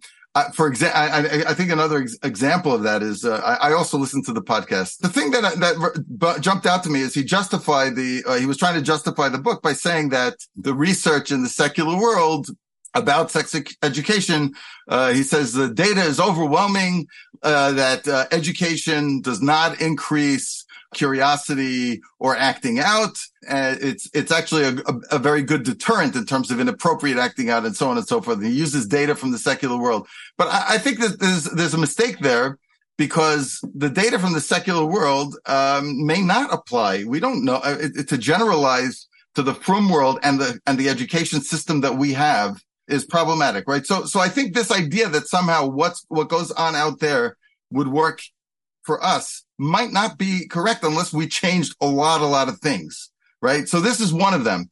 for 0.55 0.66
example, 0.66 0.99
I, 0.99 1.51
I, 1.51 1.55
think 1.55 1.71
another 1.71 2.01
ex- 2.03 2.16
example 2.23 2.73
of 2.73 2.83
that 2.85 3.03
is 3.03 3.25
uh, 3.25 3.40
I, 3.45 3.68
I, 3.68 3.73
also 3.75 3.99
listened 3.99 4.25
to 4.27 4.33
the 4.33 4.40
podcast. 4.42 4.99
The 4.99 5.11
thing 5.11 5.31
that 5.33 5.42
that 5.61 6.40
jumped 6.40 6.64
out 6.64 6.83
to 6.85 6.90
me 6.90 7.01
is 7.01 7.12
he 7.12 7.23
justified 7.23 7.97
the 7.97 8.25
uh, 8.27 8.37
he 8.37 8.47
was 8.47 8.57
trying 8.57 8.75
to 8.75 8.83
justify 8.83 9.29
the 9.29 9.38
book 9.38 9.62
by 9.62 9.75
saying 9.75 10.09
that 10.11 10.37
the 10.57 10.75
research 10.75 11.31
in 11.31 11.42
the 11.42 11.51
secular 11.51 11.97
world 11.97 12.49
about 12.95 13.31
sex 13.31 13.55
education, 13.83 14.55
uh, 14.88 15.12
he 15.12 15.23
says 15.23 15.53
the 15.53 15.68
data 15.68 16.01
is 16.01 16.18
overwhelming. 16.18 17.07
Uh, 17.42 17.73
that 17.73 18.07
uh, 18.07 18.25
education 18.31 19.21
does 19.21 19.42
not 19.42 19.81
increase 19.81 20.62
curiosity 20.94 22.00
or 22.18 22.37
acting 22.37 22.78
out. 22.78 23.16
Uh, 23.48 23.76
it's 23.81 24.09
it's 24.14 24.33
actually 24.33 24.64
a, 24.64 24.74
a, 24.87 25.00
a, 25.12 25.18
very 25.18 25.42
good 25.42 25.62
deterrent 25.62 26.14
in 26.14 26.24
terms 26.24 26.50
of 26.50 26.61
inappropriate 26.61 27.18
acting 27.18 27.50
out 27.50 27.64
and 27.64 27.76
so 27.76 27.88
on 27.88 27.96
and 27.96 28.07
so 28.07 28.20
forth. 28.20 28.38
And 28.38 28.46
He 28.46 28.52
uses 28.52 28.87
data 28.87 29.14
from 29.14 29.33
the 29.33 29.38
secular 29.38 29.76
world, 29.76 30.07
but 30.38 30.48
I, 30.48 30.74
I 30.74 30.78
think 30.78 31.00
that 31.00 31.18
there's 31.18 31.44
there's 31.44 31.74
a 31.74 31.78
mistake 31.78 32.18
there 32.20 32.59
because 32.98 33.61
the 33.74 33.88
data 33.88 34.18
from 34.18 34.33
the 34.33 34.40
secular 34.40 34.85
world 34.85 35.37
um, 35.46 36.07
may 36.07 36.20
not 36.20 36.52
apply. 36.52 37.05
We 37.05 37.20
don't 37.20 37.44
know. 37.44 37.57
Uh, 37.57 37.78
it, 37.81 38.09
to 38.09 38.18
generalize 38.18 39.09
to 39.35 39.42
the 39.42 39.55
frum 39.55 39.88
world 39.88 40.18
and 40.22 40.40
the 40.40 40.61
and 40.66 40.78
the 40.78 40.88
education 40.88 41.40
system 41.40 41.81
that 41.81 41.96
we 41.96 42.12
have 42.12 42.62
is 42.88 43.05
problematic, 43.05 43.64
right? 43.66 43.87
So 43.87 44.05
so 44.05 44.20
I 44.20 44.28
think 44.28 44.55
this 44.55 44.70
idea 44.70 45.09
that 45.09 45.26
somehow 45.26 45.66
what's 45.66 46.05
what 46.09 46.28
goes 46.28 46.52
on 46.52 46.76
out 46.76 47.00
there 47.00 47.37
would 47.70 47.88
work 47.88 48.20
for 48.83 49.02
us 49.02 49.44
might 49.62 49.92
not 49.92 50.18
be 50.18 50.46
correct 50.48 50.85
unless 50.85 51.12
we 51.12 51.27
changed 51.27 51.75
a 51.81 51.87
lot, 51.87 52.20
a 52.20 52.27
lot 52.27 52.48
of 52.48 52.59
things, 52.59 53.11
right? 53.40 53.68
So 53.68 53.81
this 53.81 54.01
is 54.01 54.12
one 54.12 54.35
of 54.35 54.44
them. 54.44 54.70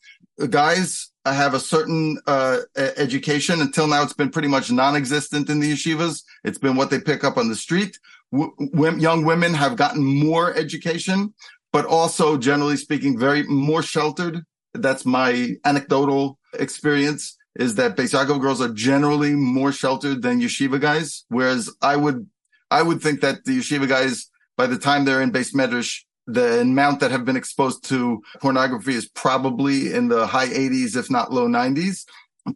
Guys 0.48 1.11
have 1.24 1.55
a 1.55 1.61
certain 1.61 2.18
uh, 2.26 2.59
education. 2.76 3.61
Until 3.61 3.87
now, 3.87 4.03
it's 4.03 4.12
been 4.12 4.31
pretty 4.31 4.48
much 4.48 4.70
non-existent 4.70 5.50
in 5.50 5.61
the 5.61 5.72
yeshivas. 5.72 6.22
It's 6.44 6.59
been 6.59 6.76
what 6.76 6.90
they 6.90 7.00
pick 7.00 7.24
up 7.24 7.37
on 7.37 7.48
the 7.48 7.57
street. 7.57 7.98
W- 8.33 8.98
young 8.98 9.24
women 9.24 9.55
have 9.55 9.76
gotten 9.76 10.03
more 10.03 10.55
education, 10.55 11.35
but 11.72 11.85
also, 11.85 12.38
generally 12.38 12.76
speaking, 12.76 13.18
very 13.18 13.42
more 13.44 13.83
sheltered. 13.83 14.42
That's 14.72 15.05
my 15.05 15.57
anecdotal 15.64 16.38
experience 16.55 17.37
is 17.57 17.74
that 17.74 17.96
Beis 17.96 18.12
girls 18.40 18.61
are 18.61 18.72
generally 18.72 19.35
more 19.35 19.72
sheltered 19.72 20.22
than 20.22 20.40
yeshiva 20.40 20.81
guys. 20.81 21.24
Whereas 21.29 21.70
I 21.83 21.96
would 21.96 22.29
I 22.70 22.83
would 22.83 23.03
think 23.03 23.20
that 23.20 23.44
the 23.44 23.59
yeshiva 23.59 23.88
guys, 23.88 24.31
by 24.61 24.66
the 24.66 24.77
time 24.77 25.07
they're 25.07 25.23
in 25.23 25.33
beis 25.33 25.55
medrash, 25.55 26.03
the 26.27 26.61
amount 26.61 27.01
that 27.01 27.11
have 27.11 27.25
been 27.25 27.40
exposed 27.42 27.83
to 27.83 28.23
pornography 28.42 28.94
is 28.94 29.09
probably 29.09 29.90
in 29.94 30.09
the 30.09 30.27
high 30.27 30.49
80s, 30.49 30.99
if 30.99 31.11
not 31.11 31.33
low 31.33 31.49
90s, 31.49 32.05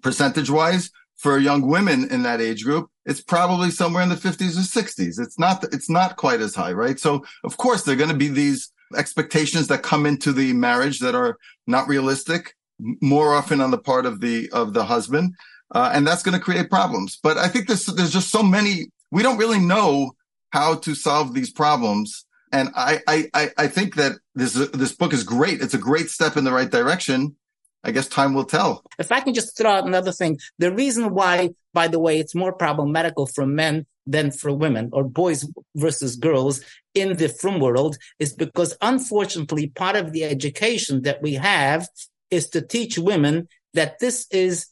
percentage 0.03 0.51
wise. 0.51 0.91
For 1.17 1.39
young 1.39 1.63
women 1.67 2.11
in 2.11 2.23
that 2.25 2.43
age 2.43 2.63
group, 2.63 2.91
it's 3.07 3.23
probably 3.23 3.71
somewhere 3.71 4.03
in 4.03 4.11
the 4.11 4.17
50s 4.17 4.59
or 4.59 4.83
60s. 4.83 5.19
It's 5.19 5.39
not, 5.39 5.65
it's 5.73 5.89
not 5.89 6.17
quite 6.17 6.43
as 6.43 6.55
high, 6.55 6.73
right? 6.73 7.01
So 7.01 7.25
of 7.43 7.57
course, 7.57 7.85
there 7.85 7.95
are 7.95 8.03
going 8.03 8.11
to 8.11 8.25
be 8.27 8.29
these 8.29 8.71
expectations 8.95 9.69
that 9.69 9.83
come 9.83 10.05
into 10.05 10.31
the 10.35 10.53
marriage 10.53 10.99
that 10.99 11.15
are 11.15 11.39
not 11.67 11.89
realistic 11.89 12.55
more 13.01 13.33
often 13.33 13.63
on 13.63 13.71
the 13.71 13.79
part 13.79 14.05
of 14.05 14.21
the, 14.21 14.51
of 14.51 14.75
the 14.75 14.85
husband. 14.85 15.33
Uh, 15.75 15.91
and 15.95 16.07
that's 16.07 16.23
going 16.23 16.37
to 16.39 16.45
create 16.49 16.69
problems. 16.69 17.19
But 17.23 17.39
I 17.39 17.49
think 17.49 17.67
there's, 17.67 17.87
there's 17.87 18.13
just 18.13 18.31
so 18.31 18.43
many 18.43 18.91
we 19.11 19.23
don't 19.23 19.39
really 19.39 19.61
know 19.61 20.13
how 20.55 20.77
to 20.77 20.95
solve 20.95 21.35
these 21.35 21.51
problems. 21.51 22.25
And 22.53 22.69
I, 22.77 23.01
I, 23.09 23.51
I 23.59 23.67
think 23.67 23.97
that 23.97 24.13
this, 24.37 24.55
this 24.55 24.93
book 24.93 25.13
is 25.13 25.25
great. 25.25 25.61
It's 25.61 25.75
a 25.75 25.79
great 25.91 26.09
step 26.09 26.37
in 26.37 26.45
the 26.45 26.53
right 26.53 26.71
direction. 26.71 27.35
I 27.83 27.91
guess 27.91 28.07
time 28.07 28.35
will 28.35 28.45
tell. 28.45 28.85
If 28.97 29.11
I 29.11 29.19
can 29.19 29.35
just 29.35 29.59
throw 29.59 29.73
out 29.73 29.85
another 29.85 30.13
thing, 30.13 30.39
the 30.61 30.73
reason 30.73 31.13
why, 31.13 31.51
by 31.73 31.89
the 31.89 31.99
way, 31.99 32.21
it's 32.21 32.37
more 32.37 32.53
problematical 32.53 33.27
for 33.27 33.45
men 33.45 33.85
than 34.07 34.31
for 34.31 34.53
women 34.55 34.91
or 34.93 35.03
boys 35.03 35.45
versus 35.75 36.15
girls 36.15 36.61
in 36.95 37.17
the 37.17 37.29
frum 37.29 37.59
world 37.59 37.97
is 38.21 38.33
because 38.33 38.77
unfortunately 38.81 39.67
part 39.67 39.97
of 39.97 40.13
the 40.13 40.23
education 40.23 41.03
that 41.03 41.21
we 41.21 41.35
have 41.35 41.89
is 42.31 42.49
to 42.51 42.61
teach 42.63 42.97
women 42.97 43.49
that 43.73 43.99
this 43.99 44.29
is 44.31 44.69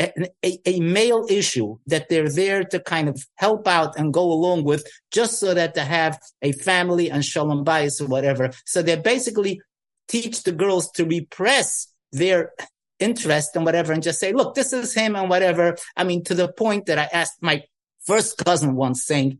a, 0.00 0.58
a, 0.66 0.80
male 0.80 1.24
issue 1.28 1.76
that 1.86 2.08
they're 2.08 2.28
there 2.28 2.64
to 2.64 2.80
kind 2.80 3.08
of 3.08 3.24
help 3.36 3.68
out 3.68 3.96
and 3.96 4.12
go 4.12 4.24
along 4.24 4.64
with 4.64 4.86
just 5.12 5.38
so 5.38 5.54
that 5.54 5.74
they 5.74 5.84
have 5.84 6.18
a 6.42 6.52
family 6.52 7.10
and 7.10 7.24
shalom 7.24 7.64
bayis 7.64 8.00
or 8.00 8.06
whatever. 8.06 8.50
So 8.66 8.82
they 8.82 8.96
basically 8.96 9.60
teach 10.08 10.42
the 10.42 10.52
girls 10.52 10.90
to 10.92 11.04
repress 11.04 11.88
their 12.12 12.52
interest 12.98 13.54
and 13.54 13.64
whatever 13.64 13.92
and 13.92 14.02
just 14.02 14.18
say, 14.18 14.32
look, 14.32 14.54
this 14.54 14.72
is 14.72 14.94
him 14.94 15.14
and 15.14 15.30
whatever. 15.30 15.76
I 15.96 16.04
mean, 16.04 16.24
to 16.24 16.34
the 16.34 16.52
point 16.52 16.86
that 16.86 16.98
I 16.98 17.08
asked 17.12 17.40
my 17.40 17.62
first 18.04 18.38
cousin 18.44 18.74
once 18.74 19.04
saying, 19.04 19.38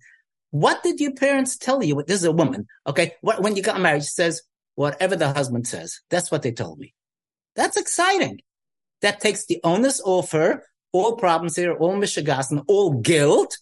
what 0.50 0.84
did 0.84 1.00
your 1.00 1.14
parents 1.14 1.56
tell 1.56 1.82
you? 1.82 2.02
This 2.06 2.20
is 2.20 2.24
a 2.24 2.32
woman. 2.32 2.66
Okay. 2.86 3.14
When 3.22 3.56
you 3.56 3.62
got 3.62 3.80
married, 3.80 4.04
she 4.04 4.10
says, 4.10 4.42
whatever 4.76 5.16
the 5.16 5.32
husband 5.32 5.66
says, 5.66 6.00
that's 6.10 6.30
what 6.30 6.42
they 6.42 6.52
told 6.52 6.78
me. 6.78 6.94
That's 7.56 7.76
exciting 7.76 8.40
that 9.02 9.20
takes 9.20 9.46
the 9.46 9.61
onus 9.64 10.00
off 10.04 10.33
her. 10.33 10.64
All 10.92 11.16
problems 11.16 11.57
here, 11.57 11.74
all 11.74 11.97
mishigas 11.97 12.51
and 12.51 12.62
all 12.68 13.01
guilt 13.01 13.59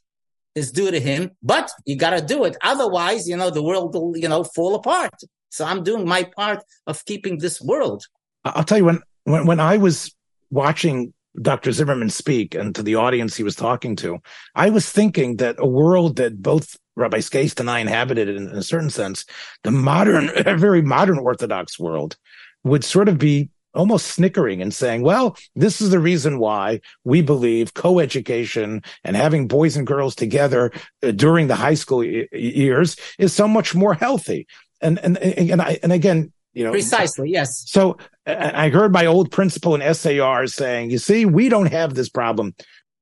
is 0.54 0.70
due 0.70 0.90
to 0.90 1.00
him, 1.00 1.30
but 1.42 1.70
you 1.86 1.96
got 1.96 2.10
to 2.10 2.24
do 2.24 2.44
it. 2.44 2.56
Otherwise, 2.62 3.28
you 3.28 3.36
know, 3.36 3.50
the 3.50 3.62
world 3.62 3.94
will, 3.94 4.16
you 4.16 4.28
know, 4.28 4.44
fall 4.44 4.74
apart. 4.74 5.14
So 5.48 5.64
I'm 5.64 5.82
doing 5.82 6.06
my 6.06 6.24
part 6.24 6.62
of 6.86 7.04
keeping 7.04 7.38
this 7.38 7.60
world. 7.60 8.04
I'll 8.44 8.64
tell 8.64 8.78
you 8.78 8.84
when, 8.84 9.00
when, 9.24 9.46
when 9.46 9.60
I 9.60 9.78
was 9.78 10.14
watching 10.50 11.14
Dr. 11.40 11.72
Zimmerman 11.72 12.10
speak 12.10 12.54
and 12.54 12.74
to 12.74 12.82
the 12.82 12.96
audience 12.96 13.36
he 13.36 13.42
was 13.42 13.56
talking 13.56 13.96
to, 13.96 14.18
I 14.54 14.70
was 14.70 14.90
thinking 14.90 15.36
that 15.36 15.56
a 15.58 15.66
world 15.66 16.16
that 16.16 16.42
both 16.42 16.76
Rabbi 16.96 17.18
Skaist 17.18 17.60
and 17.60 17.70
I 17.70 17.78
inhabited 17.78 18.28
in, 18.28 18.48
in 18.48 18.56
a 18.56 18.62
certain 18.62 18.90
sense, 18.90 19.24
the 19.62 19.70
modern, 19.70 20.30
very 20.58 20.82
modern 20.82 21.18
Orthodox 21.18 21.78
world 21.78 22.16
would 22.64 22.84
sort 22.84 23.08
of 23.08 23.18
be 23.18 23.50
almost 23.74 24.08
snickering 24.08 24.60
and 24.60 24.72
saying, 24.72 25.02
well, 25.02 25.36
this 25.54 25.80
is 25.80 25.90
the 25.90 25.98
reason 25.98 26.38
why 26.38 26.80
we 27.04 27.22
believe 27.22 27.74
co-education 27.74 28.82
and 29.04 29.16
having 29.16 29.48
boys 29.48 29.76
and 29.76 29.86
girls 29.86 30.14
together 30.14 30.72
uh, 31.02 31.10
during 31.12 31.48
the 31.48 31.54
high 31.54 31.74
school 31.74 32.04
years 32.04 32.96
is 33.18 33.32
so 33.32 33.48
much 33.48 33.74
more 33.74 33.94
healthy. 33.94 34.46
And, 34.80 34.98
and, 34.98 35.16
and 35.18 35.62
I, 35.62 35.78
and 35.82 35.92
again, 35.92 36.32
you 36.54 36.64
know, 36.64 36.72
precisely. 36.72 37.30
Yes. 37.30 37.64
So 37.66 37.96
I 38.26 38.68
heard 38.68 38.92
my 38.92 39.06
old 39.06 39.30
principal 39.30 39.74
in 39.74 39.94
SAR 39.94 40.46
saying, 40.46 40.90
you 40.90 40.98
see, 40.98 41.24
we 41.24 41.48
don't 41.48 41.72
have 41.72 41.94
this 41.94 42.08
problem. 42.08 42.54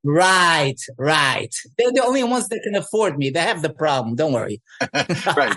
Right, 0.02 0.80
right. 0.96 1.54
They're 1.76 1.92
the 1.92 2.04
only 2.04 2.24
ones 2.24 2.48
that 2.48 2.60
can 2.64 2.74
afford 2.74 3.18
me. 3.18 3.30
They 3.30 3.40
have 3.40 3.60
the 3.60 3.70
problem. 3.70 4.14
Don't 4.14 4.32
worry. 4.32 4.62
right. 5.36 5.56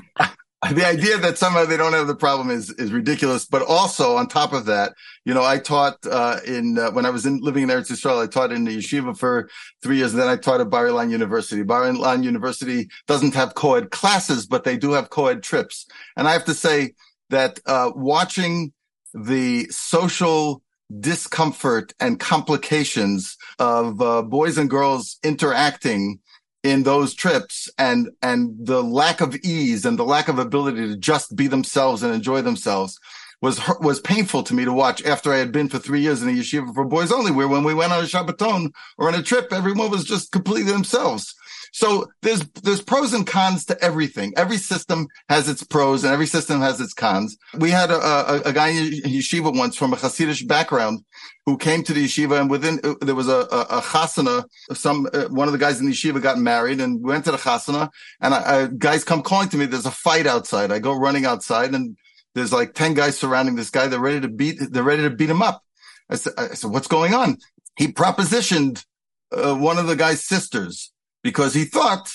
The 0.71 0.85
idea 0.85 1.17
that 1.17 1.37
somehow 1.37 1.65
they 1.65 1.75
don't 1.75 1.93
have 1.93 2.07
the 2.07 2.15
problem 2.15 2.49
is 2.49 2.69
is 2.71 2.93
ridiculous. 2.93 3.45
But 3.45 3.63
also 3.63 4.15
on 4.15 4.27
top 4.27 4.53
of 4.53 4.65
that, 4.65 4.93
you 5.25 5.33
know, 5.33 5.43
I 5.43 5.59
taught 5.59 5.97
uh, 6.05 6.39
in 6.45 6.77
uh, 6.77 6.91
when 6.91 7.05
I 7.05 7.09
was 7.09 7.25
in, 7.25 7.39
living 7.41 7.63
in 7.63 7.69
Eretz 7.69 7.91
Yisrael. 7.91 8.23
I 8.23 8.27
taught 8.27 8.51
in 8.51 8.63
the 8.63 8.77
yeshiva 8.77 9.17
for 9.17 9.49
three 9.81 9.97
years, 9.97 10.13
and 10.13 10.21
then 10.21 10.29
I 10.29 10.37
taught 10.37 10.61
at 10.61 10.69
Bar 10.69 10.85
Ilan 10.85 11.11
University. 11.11 11.63
Bar 11.63 11.83
Ilan 11.83 12.23
University 12.23 12.89
doesn't 13.07 13.33
have 13.33 13.55
co-ed 13.55 13.91
classes, 13.91 14.45
but 14.45 14.63
they 14.63 14.77
do 14.77 14.91
have 14.91 15.09
co-ed 15.09 15.43
trips. 15.43 15.85
And 16.15 16.27
I 16.27 16.31
have 16.31 16.45
to 16.45 16.53
say 16.53 16.93
that 17.29 17.59
uh, 17.65 17.91
watching 17.95 18.71
the 19.13 19.65
social 19.69 20.61
discomfort 20.99 21.93
and 21.99 22.19
complications 22.19 23.37
of 23.59 24.01
uh, 24.01 24.21
boys 24.21 24.57
and 24.57 24.69
girls 24.69 25.17
interacting 25.23 26.19
in 26.63 26.83
those 26.83 27.13
trips 27.13 27.69
and 27.77 28.09
and 28.21 28.65
the 28.65 28.81
lack 28.81 29.21
of 29.21 29.35
ease 29.43 29.85
and 29.85 29.99
the 29.99 30.05
lack 30.05 30.27
of 30.29 30.39
ability 30.39 30.87
to 30.87 30.97
just 30.97 31.35
be 31.35 31.47
themselves 31.47 32.03
and 32.03 32.13
enjoy 32.13 32.41
themselves 32.41 32.99
was 33.43 33.59
was 33.81 33.99
painful 33.99 34.41
to 34.43 34.53
me 34.53 34.63
to 34.63 34.71
watch 34.71 35.03
after 35.03 35.33
I 35.33 35.37
had 35.37 35.51
been 35.51 35.67
for 35.67 35.77
three 35.77 35.99
years 35.99 36.23
in 36.23 36.29
a 36.29 36.31
yeshiva 36.31 36.73
for 36.73 36.85
boys 36.85 37.11
only, 37.11 37.29
where 37.29 37.49
when 37.49 37.65
we 37.65 37.73
went 37.73 37.91
on 37.91 38.01
a 38.01 38.07
Shabbaton 38.07 38.71
or 38.97 39.09
on 39.09 39.15
a 39.15 39.21
trip, 39.21 39.51
everyone 39.51 39.91
was 39.91 40.05
just 40.05 40.31
completely 40.31 40.71
themselves. 40.71 41.35
So 41.73 42.05
there's 42.21 42.45
there's 42.61 42.83
pros 42.83 43.13
and 43.13 43.25
cons 43.25 43.65
to 43.65 43.83
everything. 43.83 44.31
Every 44.37 44.57
system 44.57 45.07
has 45.27 45.49
its 45.49 45.63
pros 45.63 46.03
and 46.03 46.13
every 46.13 46.27
system 46.27 46.61
has 46.61 46.79
its 46.79 46.93
cons. 46.93 47.35
We 47.57 47.71
had 47.71 47.89
a, 47.89 47.95
a, 47.95 48.41
a 48.45 48.53
guy 48.53 48.69
in 48.69 48.91
yeshiva 49.01 49.57
once 49.57 49.75
from 49.75 49.91
a 49.91 49.95
Hasidic 49.95 50.47
background 50.47 51.03
who 51.47 51.57
came 51.57 51.83
to 51.83 51.91
the 51.91 52.05
yeshiva 52.05 52.39
and 52.39 52.47
within 52.47 52.79
uh, 52.83 52.93
there 53.01 53.15
was 53.15 53.27
a, 53.27 53.47
a, 53.51 53.61
a 53.77 53.81
chasana. 53.81 54.45
Some 54.73 55.07
uh, 55.15 55.23
one 55.29 55.47
of 55.47 55.51
the 55.51 55.57
guys 55.57 55.79
in 55.79 55.87
the 55.87 55.93
yeshiva 55.93 56.21
got 56.21 56.37
married 56.37 56.79
and 56.79 57.03
went 57.03 57.25
to 57.25 57.31
the 57.31 57.37
chasana 57.37 57.89
and 58.21 58.35
I, 58.35 58.61
I, 58.61 58.67
guys 58.67 59.03
come 59.03 59.23
calling 59.23 59.49
to 59.49 59.57
me. 59.57 59.65
There's 59.65 59.87
a 59.87 59.91
fight 59.91 60.27
outside. 60.27 60.71
I 60.71 60.77
go 60.77 60.93
running 60.93 61.25
outside 61.25 61.73
and 61.73 61.97
there's 62.35 62.53
like 62.53 62.75
ten 62.75 62.93
guys 62.93 63.17
surrounding 63.17 63.55
this 63.55 63.71
guy. 63.71 63.87
They're 63.87 63.99
ready 63.99 64.21
to 64.21 64.29
beat. 64.29 64.59
They're 64.59 64.83
ready 64.83 65.03
to 65.03 65.09
beat 65.09 65.29
him 65.31 65.41
up. 65.41 65.63
I 66.07 66.17
said, 66.17 66.33
I 66.37 66.47
said, 66.49 66.69
what's 66.69 66.87
going 66.87 67.15
on? 67.15 67.39
He 67.77 67.87
propositioned 67.87 68.85
uh, 69.31 69.55
one 69.55 69.79
of 69.79 69.87
the 69.87 69.95
guy's 69.95 70.23
sisters 70.23 70.92
because 71.23 71.53
he 71.53 71.65
thought, 71.65 72.11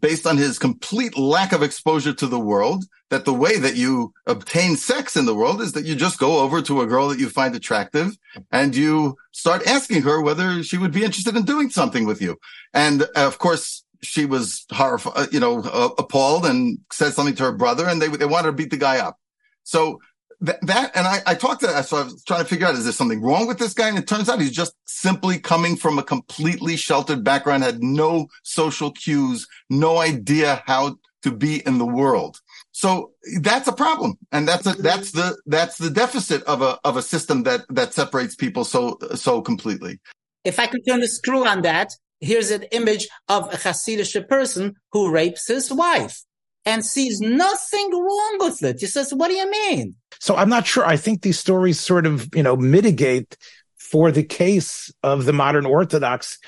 based 0.00 0.26
on 0.26 0.38
his 0.38 0.58
complete 0.58 1.18
lack 1.18 1.52
of 1.52 1.62
exposure 1.62 2.14
to 2.14 2.26
the 2.26 2.40
world, 2.40 2.84
that 3.10 3.26
the 3.26 3.34
way 3.34 3.58
that 3.58 3.76
you 3.76 4.14
obtain 4.26 4.74
sex 4.74 5.16
in 5.18 5.26
the 5.26 5.34
world 5.34 5.60
is 5.60 5.72
that 5.72 5.84
you 5.84 5.94
just 5.94 6.18
go 6.18 6.40
over 6.40 6.62
to 6.62 6.80
a 6.80 6.86
girl 6.86 7.08
that 7.08 7.18
you 7.18 7.28
find 7.28 7.54
attractive 7.54 8.16
and 8.50 8.74
you 8.74 9.16
start 9.32 9.66
asking 9.66 10.00
her 10.00 10.22
whether 10.22 10.62
she 10.62 10.78
would 10.78 10.92
be 10.92 11.04
interested 11.04 11.36
in 11.36 11.44
doing 11.44 11.68
something 11.68 12.06
with 12.06 12.22
you. 12.22 12.38
And 12.72 13.02
uh, 13.02 13.08
of 13.14 13.38
course, 13.38 13.84
she 14.02 14.24
was 14.24 14.64
horrified, 14.72 15.30
you 15.30 15.40
know, 15.40 15.60
uh, 15.60 15.90
appalled 15.98 16.46
and 16.46 16.78
said 16.90 17.12
something 17.12 17.34
to 17.34 17.42
her 17.42 17.52
brother 17.52 17.86
and 17.86 18.00
they, 18.00 18.08
they 18.08 18.24
wanted 18.24 18.46
to 18.46 18.52
beat 18.52 18.70
the 18.70 18.78
guy 18.78 18.98
up. 18.98 19.18
So 19.62 20.00
that, 20.42 20.60
that 20.66 20.96
and 20.96 21.06
I, 21.06 21.20
I 21.24 21.34
talked 21.34 21.60
to 21.60 21.82
so 21.84 21.96
I 21.96 22.02
was 22.02 22.22
trying 22.24 22.42
to 22.42 22.48
figure 22.48 22.66
out 22.66 22.74
is 22.74 22.84
there 22.84 22.92
something 22.92 23.22
wrong 23.22 23.46
with 23.46 23.58
this 23.58 23.74
guy? 23.74 23.88
And 23.88 23.96
it 23.96 24.08
turns 24.08 24.28
out 24.28 24.40
he's 24.40 24.52
just 24.52 24.74
simply 24.84 25.38
coming 25.38 25.76
from 25.76 25.98
a 25.98 26.02
completely 26.02 26.76
sheltered 26.76 27.22
background, 27.22 27.62
had 27.62 27.82
no 27.82 28.26
social 28.42 28.90
cues, 28.90 29.46
no 29.70 29.98
idea 29.98 30.62
how 30.66 30.96
to 31.22 31.30
be 31.30 31.64
in 31.64 31.78
the 31.78 31.86
world. 31.86 32.40
So 32.72 33.12
that's 33.40 33.68
a 33.68 33.72
problem. 33.72 34.18
And 34.32 34.48
that's 34.48 34.66
a, 34.66 34.72
that's 34.72 35.12
the, 35.12 35.38
that's 35.46 35.78
the 35.78 35.90
deficit 35.90 36.42
of 36.44 36.60
a, 36.60 36.78
of 36.84 36.96
a 36.96 37.02
system 37.02 37.44
that, 37.44 37.60
that 37.70 37.94
separates 37.94 38.34
people 38.34 38.64
so, 38.64 38.98
so 39.14 39.40
completely. 39.40 40.00
If 40.44 40.58
I 40.58 40.66
could 40.66 40.80
turn 40.86 41.00
the 41.00 41.06
screw 41.06 41.46
on 41.46 41.62
that, 41.62 41.92
here's 42.20 42.50
an 42.50 42.64
image 42.72 43.08
of 43.28 43.52
a 43.54 43.56
Hasidic 43.56 44.28
person 44.28 44.74
who 44.90 45.12
rapes 45.12 45.46
his 45.46 45.72
wife 45.72 46.24
and 46.64 46.84
sees 46.84 47.20
nothing 47.20 47.90
wrong 47.92 48.36
with 48.40 48.62
it. 48.62 48.80
He 48.80 48.86
says, 48.86 49.12
what 49.12 49.28
do 49.28 49.34
you 49.34 49.50
mean? 49.50 49.94
So 50.20 50.36
I'm 50.36 50.48
not 50.48 50.66
sure. 50.66 50.84
I 50.84 50.96
think 50.96 51.22
these 51.22 51.38
stories 51.38 51.80
sort 51.80 52.06
of, 52.06 52.28
you 52.34 52.42
know, 52.42 52.56
mitigate 52.56 53.36
for 53.76 54.12
the 54.12 54.22
case 54.22 54.92
of 55.02 55.24
the 55.24 55.32
modern 55.32 55.66
Orthodox 55.66 56.38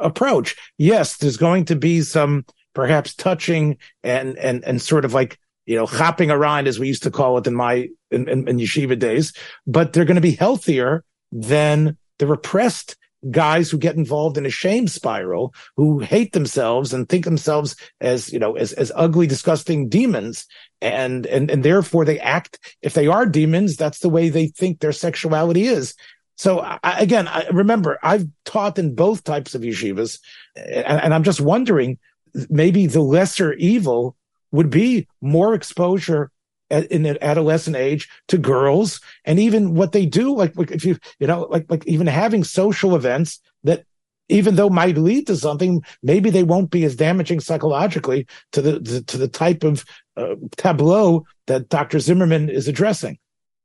approach. 0.00 0.56
Yes, 0.78 1.18
there's 1.18 1.36
going 1.36 1.66
to 1.66 1.76
be 1.76 2.00
some 2.00 2.44
perhaps 2.74 3.14
touching 3.14 3.78
and, 4.02 4.36
and, 4.38 4.64
and 4.64 4.80
sort 4.80 5.04
of 5.04 5.14
like, 5.14 5.38
you 5.66 5.76
know, 5.76 5.86
hopping 5.86 6.30
around 6.30 6.66
as 6.66 6.78
we 6.78 6.88
used 6.88 7.04
to 7.04 7.10
call 7.10 7.38
it 7.38 7.46
in 7.46 7.54
my, 7.54 7.88
in, 8.10 8.28
in, 8.28 8.48
in 8.48 8.58
yeshiva 8.58 8.98
days, 8.98 9.32
but 9.66 9.92
they're 9.92 10.04
going 10.04 10.16
to 10.16 10.20
be 10.20 10.32
healthier 10.32 11.04
than 11.32 11.96
the 12.18 12.26
repressed 12.26 12.96
guys 13.30 13.70
who 13.70 13.78
get 13.78 13.96
involved 13.96 14.36
in 14.36 14.46
a 14.46 14.50
shame 14.50 14.88
spiral, 14.88 15.54
who 15.76 15.98
hate 15.98 16.32
themselves 16.32 16.92
and 16.92 17.08
think 17.08 17.24
themselves 17.24 17.76
as, 18.00 18.32
you 18.32 18.38
know, 18.38 18.56
as, 18.56 18.72
as 18.72 18.92
ugly, 18.94 19.26
disgusting 19.26 19.88
demons. 19.88 20.46
And, 20.80 21.26
and, 21.26 21.50
and 21.50 21.62
therefore 21.62 22.04
they 22.04 22.20
act, 22.20 22.58
if 22.82 22.94
they 22.94 23.06
are 23.06 23.26
demons, 23.26 23.76
that's 23.76 24.00
the 24.00 24.08
way 24.10 24.28
they 24.28 24.48
think 24.48 24.80
their 24.80 24.92
sexuality 24.92 25.64
is. 25.64 25.94
So 26.36 26.60
I, 26.60 26.98
again, 26.98 27.28
I 27.28 27.46
remember 27.52 27.98
I've 28.02 28.26
taught 28.44 28.78
in 28.78 28.94
both 28.94 29.24
types 29.24 29.54
of 29.54 29.62
yeshivas 29.62 30.18
and, 30.56 31.00
and 31.00 31.14
I'm 31.14 31.22
just 31.22 31.40
wondering, 31.40 31.98
maybe 32.50 32.86
the 32.86 33.00
lesser 33.00 33.52
evil 33.54 34.16
would 34.50 34.70
be 34.70 35.06
more 35.20 35.54
exposure 35.54 36.30
in 36.90 37.06
an 37.06 37.18
adolescent 37.20 37.76
age 37.76 38.08
to 38.28 38.38
girls 38.38 39.00
and 39.24 39.38
even 39.38 39.74
what 39.74 39.92
they 39.92 40.06
do 40.06 40.34
like 40.34 40.52
if 40.70 40.84
you 40.84 40.98
you 41.18 41.26
know 41.26 41.42
like 41.50 41.66
like 41.68 41.86
even 41.86 42.06
having 42.06 42.44
social 42.44 42.94
events 42.94 43.40
that 43.62 43.84
even 44.28 44.54
though 44.56 44.70
might 44.70 44.96
lead 44.96 45.26
to 45.26 45.36
something 45.36 45.82
maybe 46.02 46.30
they 46.30 46.42
won't 46.42 46.70
be 46.70 46.84
as 46.84 46.96
damaging 46.96 47.40
psychologically 47.40 48.26
to 48.52 48.62
the, 48.62 48.78
the 48.80 49.02
to 49.02 49.18
the 49.18 49.28
type 49.28 49.64
of 49.64 49.84
uh, 50.16 50.34
tableau 50.56 51.24
that 51.46 51.68
Dr. 51.68 51.98
Zimmerman 51.98 52.48
is 52.48 52.68
addressing 52.68 53.18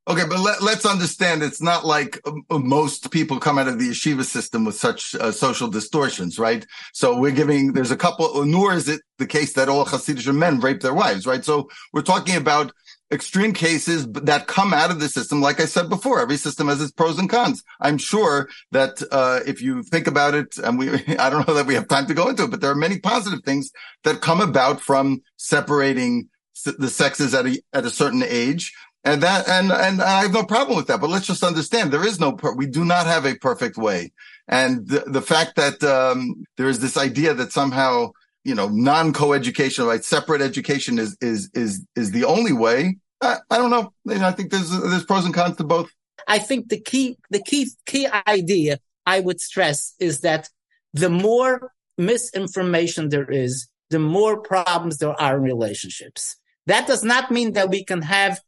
Okay, 0.10 0.26
but 0.28 0.39
let, 0.39 0.60
us 0.64 0.86
understand 0.88 1.43
it's 1.43 1.62
not 1.62 1.86
like 1.86 2.20
uh, 2.26 2.57
most 2.57 3.12
people 3.12 3.39
come 3.39 3.60
out 3.60 3.68
of 3.68 3.78
the 3.78 3.89
yeshiva 3.89 4.24
system 4.24 4.66
with 4.66 4.74
such 4.74 5.14
uh, 5.14 5.32
social 5.32 5.68
distortions, 5.68 6.39
right? 6.39 6.66
So 6.93 7.16
we're 7.20 7.30
giving, 7.30 7.74
there's 7.74 7.91
a 7.91 7.97
couple, 7.97 8.43
nor 8.43 8.74
is 8.74 8.89
it 8.89 9.01
the 9.20 9.28
case 9.28 9.53
that 9.53 9.70
all 9.70 9.86
Hasidic 9.86 10.34
men 10.34 10.62
rape 10.62 10.82
their 10.82 10.95
wives, 10.95 11.28
right? 11.28 11.45
So 11.45 11.70
we're 11.93 12.01
talking 12.01 12.38
about 12.38 12.72
extreme 13.12 13.53
cases 13.53 14.07
that 14.07 14.47
come 14.47 14.74
out 14.74 14.91
of 14.91 14.99
the 14.99 15.10
system. 15.10 15.41
Like 15.41 15.60
I 15.60 15.66
said 15.66 15.89
before, 15.89 16.20
every 16.20 16.38
system 16.38 16.68
has 16.68 16.82
its 16.82 16.91
pros 16.91 17.18
and 17.18 17.30
cons. 17.30 17.64
I'm 17.80 17.97
sure 17.97 18.49
that 18.72 19.01
uh, 19.12 19.39
if 19.45 19.62
you 19.62 19.84
think 19.84 20.07
about 20.07 20.36
it, 20.36 20.57
and 20.57 20.78
we, 20.78 20.89
I 21.20 21.30
don't 21.30 21.47
know 21.47 21.53
that 21.55 21.66
we 21.66 21.76
have 21.76 21.88
time 21.88 22.05
to 22.07 22.14
go 22.14 22.30
into 22.30 22.43
it, 22.43 22.51
but 22.51 22.62
there 22.62 22.72
are 22.72 22.76
many 22.76 22.99
positive 22.99 23.43
things 23.43 23.72
that 24.03 24.22
come 24.22 24.41
about 24.41 24.82
from 24.82 25.22
separating 25.38 26.30
the 26.66 26.89
sexes 26.89 27.34
at 27.34 27.45
a 27.45 27.62
at 27.74 27.86
a 27.86 27.89
certain 27.89 28.24
age. 28.24 28.74
And 29.05 29.24
that, 29.24 29.47
and, 29.47 29.72
and 29.72 30.01
I 30.01 30.24
have 30.24 30.34
no 30.34 30.43
problem 30.43 30.76
with 30.76 30.88
that, 30.88 30.99
but 30.99 31.10
let's 31.10 31.26
just 31.26 31.41
understand 31.41 31.91
there 31.91 32.05
is 32.05 32.20
no, 32.20 32.34
per- 32.34 32.53
we 32.53 32.68
do 32.68 32.84
not 32.84 33.05
have 33.05 33.26
a 33.26 33.36
perfect 33.36 33.78
way. 33.78 34.12
And 34.49 34.86
the, 34.89 35.05
the 35.07 35.22
fact 35.22 35.55
that, 35.55 35.82
um, 35.84 36.43
there 36.57 36.68
is 36.68 36.80
this 36.80 36.97
idea 36.97 37.34
that 37.34 37.53
somehow 37.53 38.12
you 38.49 38.55
know, 38.55 38.67
non-co-education, 38.67 39.85
right? 39.85 40.03
Separate 40.03 40.41
education 40.41 40.97
is, 40.97 41.15
is, 41.21 41.49
is, 41.53 41.85
is 41.95 42.11
the 42.11 42.25
only 42.25 42.51
way. 42.51 42.97
I, 43.21 43.37
I 43.51 43.57
don't 43.59 43.69
know. 43.69 43.93
I 44.09 44.31
think 44.31 44.49
there's, 44.49 44.71
there's 44.71 45.05
pros 45.05 45.25
and 45.25 45.33
cons 45.33 45.57
to 45.57 45.63
both. 45.63 45.89
I 46.27 46.39
think 46.39 46.69
the 46.69 46.79
key, 46.79 47.17
the 47.29 47.41
key, 47.41 47.69
key 47.85 48.07
idea 48.27 48.79
I 49.05 49.19
would 49.19 49.39
stress 49.39 49.93
is 49.99 50.21
that 50.21 50.49
the 50.93 51.09
more 51.09 51.71
misinformation 51.97 53.09
there 53.09 53.29
is, 53.29 53.69
the 53.91 53.99
more 53.99 54.41
problems 54.41 54.97
there 54.97 55.19
are 55.21 55.37
in 55.37 55.43
relationships. 55.43 56.35
That 56.65 56.87
does 56.87 57.03
not 57.03 57.29
mean 57.29 57.53
that 57.53 57.69
we 57.69 57.83
can 57.85 58.01
have 58.01 58.41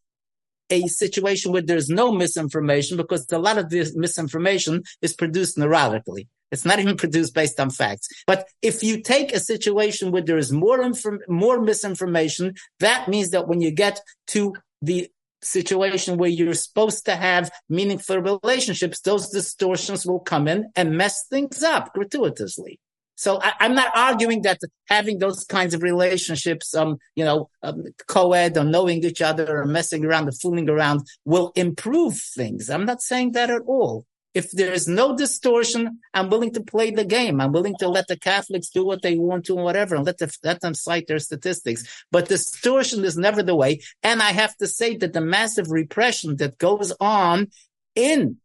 a 0.72 0.88
situation 0.88 1.52
where 1.52 1.62
there's 1.62 1.90
no 1.90 2.12
misinformation 2.12 2.98
because 2.98 3.32
a 3.32 3.38
lot 3.38 3.58
of 3.60 3.70
this 3.70 3.96
misinformation 3.96 4.84
is 5.02 5.14
produced 5.14 5.58
neurotically. 5.58 6.28
It's 6.52 6.66
not 6.66 6.80
even 6.80 6.98
produced 6.98 7.34
based 7.34 7.60
on 7.60 7.70
facts. 7.70 8.08
But 8.28 8.48
if 8.62 8.84
you 8.84 9.02
take 9.02 9.34
a 9.34 9.40
situation 9.40 10.12
where 10.12 10.22
there 10.22 10.38
is 10.38 10.52
more 10.52 10.82
inform- 10.82 11.22
more 11.28 11.62
misinformation, 11.62 12.56
that 12.80 13.08
means 13.08 13.30
that 13.32 13.48
when 13.48 13.62
you 13.62 13.72
get 13.72 14.00
to 14.28 14.54
the 14.82 15.10
situation 15.44 16.18
where 16.18 16.30
you're 16.30 16.54
supposed 16.54 17.06
to 17.06 17.16
have 17.16 17.52
meaningful 17.70 18.20
relationships, 18.20 19.02
those 19.02 19.30
distortions 19.30 20.06
will 20.06 20.20
come 20.20 20.48
in 20.48 20.70
and 20.76 20.98
mess 20.98 21.26
things 21.28 21.64
up 21.64 21.94
gratuitously. 21.94 22.80
So 23.16 23.40
I, 23.40 23.66
am 23.66 23.76
not 23.76 23.96
arguing 23.96 24.42
that 24.44 24.60
having 24.88 25.20
those 25.20 25.44
kinds 25.44 25.76
of 25.76 25.84
relationships, 25.84 26.74
um, 26.74 26.98
you 27.16 27.24
know, 27.24 27.50
um, 27.62 27.84
co-ed 28.08 28.58
or 28.58 28.64
knowing 28.64 29.04
each 29.04 29.22
other 29.22 29.62
or 29.62 29.66
messing 29.66 30.04
around 30.04 30.28
or 30.28 30.32
fooling 30.32 30.68
around 30.68 31.02
will 31.24 31.52
improve 31.56 32.18
things. 32.18 32.70
I'm 32.70 32.86
not 32.86 33.02
saying 33.02 33.34
that 33.34 33.52
at 33.52 33.62
all. 33.68 34.06
If 34.34 34.52
there 34.52 34.72
is 34.72 34.88
no 34.88 35.16
distortion, 35.16 36.00
I'm 36.14 36.30
willing 36.30 36.54
to 36.54 36.64
play 36.64 36.92
the 36.92 37.04
game. 37.04 37.42
I'm 37.42 37.52
willing 37.52 37.76
to 37.80 37.90
let 37.90 38.08
the 38.08 38.18
Catholics 38.18 38.70
do 38.70 38.86
what 38.86 39.02
they 39.02 39.18
want 39.18 39.46
to 39.46 39.56
and 39.56 39.64
whatever 39.64 39.96
and 39.96 40.06
let, 40.06 40.20
the, 40.20 40.34
let 40.44 40.62
them 40.62 40.74
cite 40.74 41.08
their 41.08 41.20
statistics. 41.20 41.84
But 42.12 42.30
distortion 42.30 43.04
is 43.04 43.18
never 43.18 43.44
the 43.44 43.56
way. 43.56 43.82
And 44.04 44.22
I 44.22 44.32
have 44.32 44.56
to 44.58 44.68
say 44.68 44.96
that 44.98 45.14
the 45.14 45.22
massive 45.22 45.70
repression 45.70 46.38
that 46.38 46.58
goes 46.58 46.94
on 47.02 47.52
in 47.96 48.38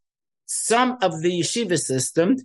some 0.46 0.98
of 1.02 1.22
the 1.22 1.40
yeshiva 1.40 1.78
system 1.78 2.36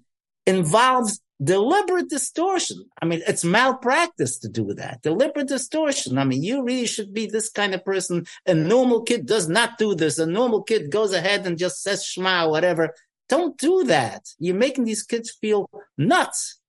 involves 0.46 1.20
deliberate 1.44 2.10
distortion. 2.10 2.86
I 3.02 3.06
mean, 3.06 3.22
it's 3.28 3.44
malpractice 3.44 4.38
to 4.40 4.50
do 4.50 4.74
that. 4.76 5.02
Deliberate 5.02 5.48
distortion. 5.48 6.18
I 6.18 6.24
mean, 6.24 6.44
you 6.44 6.64
really 6.64 6.86
should 6.86 7.14
be 7.14 7.26
this 7.26 7.50
kind 7.50 7.74
of 7.74 7.84
person. 7.84 8.26
A 8.46 8.54
normal 8.54 9.02
kid 9.02 9.26
does 9.26 9.50
not 9.50 9.78
do 9.78 9.96
this. 9.96 10.20
A 10.20 10.26
normal 10.26 10.62
kid 10.62 10.92
goes 10.92 11.14
ahead 11.14 11.48
and 11.48 11.58
just 11.58 11.82
says 11.82 12.06
Shema 12.06 12.48
whatever. 12.48 12.94
Don't 13.32 13.58
do 13.58 13.86
that. 13.86 14.28
You're 14.40 14.56
making 14.56 14.84
these 14.84 15.04
kids 15.04 15.32
feel 15.32 15.70
nuts. 15.98 16.60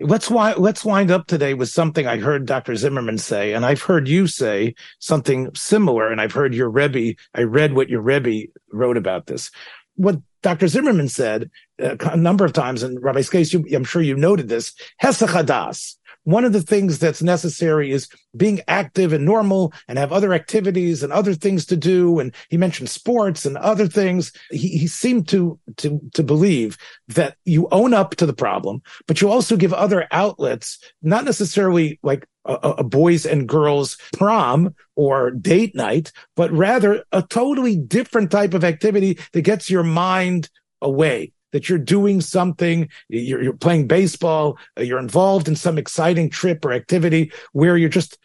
Let's 0.00 0.30
wind, 0.30 0.56
let's 0.56 0.82
wind 0.82 1.10
up 1.10 1.26
today 1.26 1.52
with 1.52 1.68
something 1.68 2.06
I 2.06 2.16
heard 2.16 2.46
Dr. 2.46 2.74
Zimmerman 2.74 3.18
say, 3.18 3.52
and 3.52 3.66
I've 3.66 3.82
heard 3.82 4.08
you 4.08 4.26
say 4.26 4.74
something 4.98 5.54
similar, 5.54 6.10
and 6.10 6.18
I've 6.18 6.32
heard 6.32 6.54
your 6.54 6.70
Rebbe, 6.70 7.16
I 7.34 7.42
read 7.42 7.74
what 7.74 7.90
your 7.90 8.00
Rebbe 8.00 8.50
wrote 8.72 8.96
about 8.96 9.26
this. 9.26 9.50
What 9.96 10.16
Dr. 10.40 10.68
Zimmerman 10.68 11.10
said 11.10 11.50
uh, 11.82 11.96
a 12.00 12.16
number 12.16 12.46
of 12.46 12.54
times, 12.54 12.82
and 12.82 13.02
Rabbi 13.02 13.20
Skaist, 13.20 13.74
I'm 13.74 13.84
sure 13.84 14.00
you 14.00 14.16
noted 14.16 14.48
this, 14.48 14.72
Hesachadas. 15.02 15.96
One 16.26 16.44
of 16.44 16.52
the 16.52 16.60
things 16.60 16.98
that's 16.98 17.22
necessary 17.22 17.92
is 17.92 18.08
being 18.36 18.60
active 18.66 19.12
and 19.12 19.24
normal 19.24 19.72
and 19.86 19.96
have 19.96 20.10
other 20.10 20.34
activities 20.34 21.04
and 21.04 21.12
other 21.12 21.34
things 21.34 21.64
to 21.66 21.76
do. 21.76 22.18
And 22.18 22.34
he 22.50 22.56
mentioned 22.56 22.90
sports 22.90 23.46
and 23.46 23.56
other 23.56 23.86
things. 23.86 24.32
He, 24.50 24.76
he 24.76 24.88
seemed 24.88 25.28
to, 25.28 25.56
to, 25.76 26.00
to 26.14 26.24
believe 26.24 26.78
that 27.06 27.36
you 27.44 27.68
own 27.70 27.94
up 27.94 28.16
to 28.16 28.26
the 28.26 28.34
problem, 28.34 28.82
but 29.06 29.20
you 29.20 29.30
also 29.30 29.56
give 29.56 29.72
other 29.72 30.08
outlets, 30.10 30.80
not 31.00 31.24
necessarily 31.24 32.00
like 32.02 32.26
a, 32.44 32.54
a, 32.54 32.82
boys 32.82 33.24
and 33.24 33.48
girls 33.48 33.96
prom 34.12 34.74
or 34.96 35.30
date 35.30 35.76
night, 35.76 36.10
but 36.34 36.50
rather 36.50 37.04
a 37.12 37.22
totally 37.22 37.76
different 37.76 38.32
type 38.32 38.52
of 38.52 38.64
activity 38.64 39.16
that 39.32 39.42
gets 39.42 39.70
your 39.70 39.84
mind 39.84 40.50
away. 40.82 41.32
That 41.56 41.70
you're 41.70 41.78
doing 41.78 42.20
something, 42.20 42.90
you're, 43.08 43.42
you're 43.42 43.52
playing 43.54 43.86
baseball, 43.86 44.58
uh, 44.78 44.82
you're 44.82 44.98
involved 44.98 45.48
in 45.48 45.56
some 45.56 45.78
exciting 45.78 46.28
trip 46.28 46.62
or 46.66 46.72
activity 46.74 47.32
where 47.52 47.78
you're 47.78 47.88
just, 47.88 48.18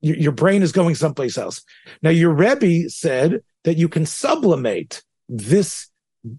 your, 0.00 0.16
your 0.16 0.32
brain 0.32 0.60
is 0.64 0.72
going 0.72 0.96
someplace 0.96 1.38
else. 1.38 1.62
Now, 2.02 2.10
your 2.10 2.32
Rebbe 2.32 2.90
said 2.90 3.44
that 3.62 3.76
you 3.76 3.88
can 3.88 4.06
sublimate 4.06 5.04
this 5.28 5.88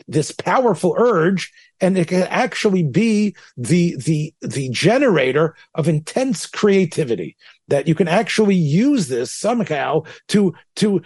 this 0.08 0.32
powerful 0.32 0.96
urge 0.98 1.52
and 1.80 1.98
it 1.98 2.08
can 2.08 2.24
actually 2.24 2.84
be 2.84 3.36
the 3.56 3.96
the 3.98 4.34
the 4.42 4.70
generator 4.70 5.56
of 5.76 5.88
intense 5.88 6.48
creativity 6.48 7.38
that 7.68 7.88
you 7.88 7.94
can 7.94 8.08
actually 8.08 8.56
use 8.56 9.08
this 9.08 9.32
somehow 9.32 10.02
to 10.28 10.54
to 10.76 11.02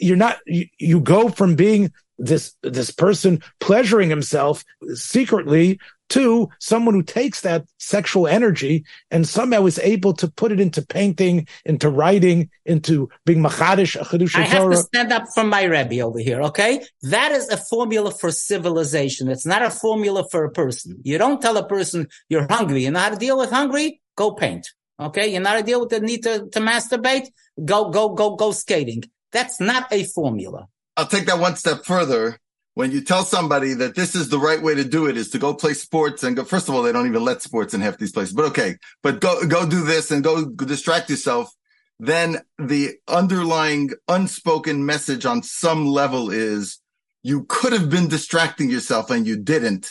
you're 0.00 0.16
not 0.16 0.38
you, 0.46 0.66
you 0.78 1.00
go 1.00 1.28
from 1.28 1.54
being 1.54 1.92
this 2.18 2.54
this 2.62 2.90
person 2.90 3.42
pleasuring 3.60 4.10
himself 4.10 4.64
secretly 4.94 5.78
to 6.10 6.48
someone 6.60 6.94
who 6.94 7.02
takes 7.02 7.40
that 7.40 7.66
sexual 7.78 8.26
energy 8.26 8.84
and 9.10 9.26
somehow 9.26 9.64
is 9.66 9.78
able 9.78 10.12
to 10.12 10.28
put 10.28 10.52
it 10.52 10.60
into 10.60 10.84
painting, 10.84 11.48
into 11.64 11.88
writing, 11.88 12.50
into 12.64 13.08
being 13.24 13.42
machadish, 13.42 13.96
I 14.36 14.42
have 14.42 14.70
to 14.70 14.76
stand 14.76 15.12
up 15.12 15.24
for 15.34 15.44
my 15.44 15.64
Rebbe 15.64 16.00
over 16.00 16.18
here, 16.18 16.42
okay? 16.42 16.84
That 17.02 17.32
is 17.32 17.48
a 17.48 17.56
formula 17.56 18.10
for 18.10 18.30
civilization. 18.30 19.28
It's 19.28 19.46
not 19.46 19.62
a 19.62 19.70
formula 19.70 20.24
for 20.30 20.44
a 20.44 20.50
person. 20.50 21.00
You 21.02 21.18
don't 21.18 21.40
tell 21.40 21.56
a 21.56 21.66
person 21.66 22.08
you're 22.28 22.46
hungry. 22.48 22.84
You 22.84 22.90
know 22.90 23.00
how 23.00 23.10
to 23.10 23.16
deal 23.16 23.38
with 23.38 23.50
hungry? 23.50 24.00
Go 24.16 24.32
paint. 24.32 24.68
Okay. 25.00 25.32
You 25.32 25.40
know 25.40 25.50
how 25.50 25.56
to 25.56 25.62
deal 25.62 25.80
with 25.80 25.90
the 25.90 26.00
need 26.00 26.22
to, 26.24 26.48
to 26.52 26.60
masturbate? 26.60 27.28
Go, 27.64 27.90
go, 27.90 28.10
go, 28.10 28.36
go 28.36 28.52
skating. 28.52 29.04
That's 29.32 29.58
not 29.60 29.92
a 29.92 30.04
formula. 30.04 30.68
I'll 30.96 31.06
take 31.06 31.26
that 31.26 31.38
one 31.38 31.56
step 31.56 31.84
further 31.84 32.38
when 32.74 32.90
you 32.90 33.00
tell 33.00 33.24
somebody 33.24 33.72
that 33.74 33.94
this 33.94 34.14
is 34.14 34.28
the 34.28 34.38
right 34.38 34.60
way 34.60 34.74
to 34.74 34.84
do 34.84 35.06
it 35.06 35.16
is 35.16 35.30
to 35.30 35.38
go 35.38 35.54
play 35.54 35.74
sports 35.74 36.22
and 36.22 36.36
go, 36.36 36.44
first 36.44 36.68
of 36.68 36.74
all, 36.74 36.82
they 36.82 36.92
don't 36.92 37.06
even 37.06 37.24
let 37.24 37.40
sports 37.40 37.72
in 37.72 37.80
half 37.80 37.98
these 37.98 38.12
places, 38.12 38.34
but 38.34 38.44
okay, 38.46 38.76
but 39.02 39.20
go, 39.20 39.46
go 39.46 39.68
do 39.68 39.84
this 39.84 40.10
and 40.10 40.24
go 40.24 40.44
distract 40.44 41.08
yourself. 41.08 41.52
Then 42.00 42.38
the 42.58 42.96
underlying 43.06 43.90
unspoken 44.08 44.84
message 44.84 45.24
on 45.24 45.44
some 45.44 45.86
level 45.86 46.30
is 46.30 46.80
you 47.22 47.44
could 47.48 47.72
have 47.72 47.88
been 47.88 48.08
distracting 48.08 48.70
yourself 48.70 49.10
and 49.10 49.24
you 49.24 49.36
didn't. 49.36 49.90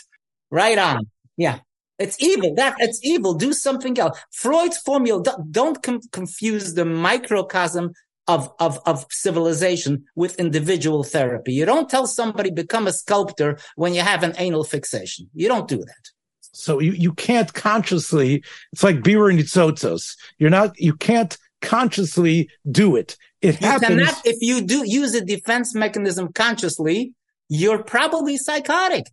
Right 0.51 0.77
on. 0.77 1.09
Yeah. 1.37 1.59
It's 1.99 2.21
evil. 2.21 2.53
That 2.55 2.75
it's 2.79 2.99
evil. 3.03 3.33
Do 3.33 3.53
something 3.53 3.97
else. 3.97 4.19
Freud's 4.31 4.77
formula. 4.77 5.23
Don't 5.49 5.81
com- 5.81 6.01
confuse 6.11 6.73
the 6.73 6.85
microcosm 6.85 7.93
of, 8.27 8.51
of, 8.59 8.79
of 8.85 9.05
civilization 9.09 10.05
with 10.15 10.39
individual 10.39 11.03
therapy. 11.03 11.53
You 11.53 11.65
don't 11.65 11.89
tell 11.89 12.07
somebody 12.07 12.51
become 12.51 12.87
a 12.87 12.93
sculptor 12.93 13.57
when 13.75 13.93
you 13.93 14.01
have 14.01 14.23
an 14.23 14.33
anal 14.37 14.63
fixation. 14.63 15.29
You 15.33 15.47
don't 15.47 15.67
do 15.67 15.77
that. 15.77 16.09
So 16.53 16.79
you, 16.79 16.91
you 16.91 17.13
can't 17.13 17.53
consciously, 17.53 18.43
it's 18.71 18.83
like 18.83 18.97
Bira 18.97 19.31
and 19.31 19.39
Tzotzos. 19.39 20.15
You're 20.37 20.49
not, 20.49 20.79
you 20.79 20.95
can't 20.95 21.35
consciously 21.61 22.49
do 22.69 22.95
it. 22.95 23.17
It 23.41 23.59
you 23.59 23.67
happens. 23.67 23.89
Cannot, 23.89 24.21
if 24.25 24.37
you 24.41 24.61
do 24.61 24.83
use 24.85 25.15
a 25.15 25.25
defense 25.25 25.75
mechanism 25.75 26.31
consciously, 26.31 27.13
you're 27.49 27.83
probably 27.83 28.37
psychotic. 28.37 29.05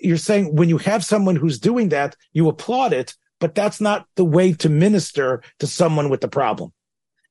You're 0.00 0.16
saying 0.16 0.54
when 0.54 0.68
you 0.68 0.78
have 0.78 1.04
someone 1.04 1.36
who's 1.36 1.58
doing 1.58 1.88
that, 1.90 2.16
you 2.32 2.48
applaud 2.48 2.92
it, 2.92 3.14
but 3.40 3.54
that's 3.54 3.80
not 3.80 4.06
the 4.16 4.24
way 4.24 4.52
to 4.54 4.68
minister 4.68 5.42
to 5.60 5.66
someone 5.66 6.10
with 6.10 6.20
the 6.20 6.28
problem 6.28 6.72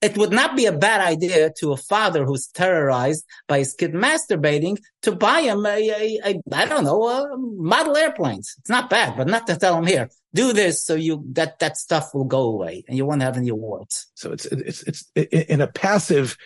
it 0.02 0.18
would 0.18 0.32
not 0.32 0.56
be 0.56 0.66
a 0.66 0.72
bad 0.72 1.02
idea 1.02 1.52
to 1.58 1.72
a 1.72 1.78
father 1.78 2.24
who's 2.24 2.48
terrorized 2.48 3.26
by 3.48 3.60
his 3.60 3.74
kid 3.74 3.94
masturbating 3.94 4.78
to 5.02 5.12
buy 5.12 5.42
him 5.42 5.66
a, 5.66 5.90
a, 5.90 6.20
a 6.24 6.42
I 6.54 6.66
don't 6.66 6.84
know, 6.84 7.36
model 7.58 7.98
airplanes. 7.98 8.54
It's 8.60 8.70
not 8.70 8.90
bad, 8.90 9.18
but 9.18 9.28
not 9.28 9.48
to 9.48 9.56
tell 9.56 9.78
him 9.78 9.88
here, 9.88 10.10
do 10.34 10.54
this 10.54 10.86
so 10.86 10.94
you, 10.94 11.24
that, 11.34 11.60
that 11.60 11.78
stuff 11.78 12.14
will 12.14 12.26
go 12.26 12.42
away 12.44 12.84
and 12.88 12.96
you 12.96 13.06
won't 13.06 13.24
have 13.24 13.38
any 13.38 13.50
awards. 13.50 14.08
So 14.14 14.32
it's, 14.32 14.46
it's, 14.46 14.84
it's 14.84 15.32
in 15.32 15.62
a 15.62 15.68
passive 15.68 16.38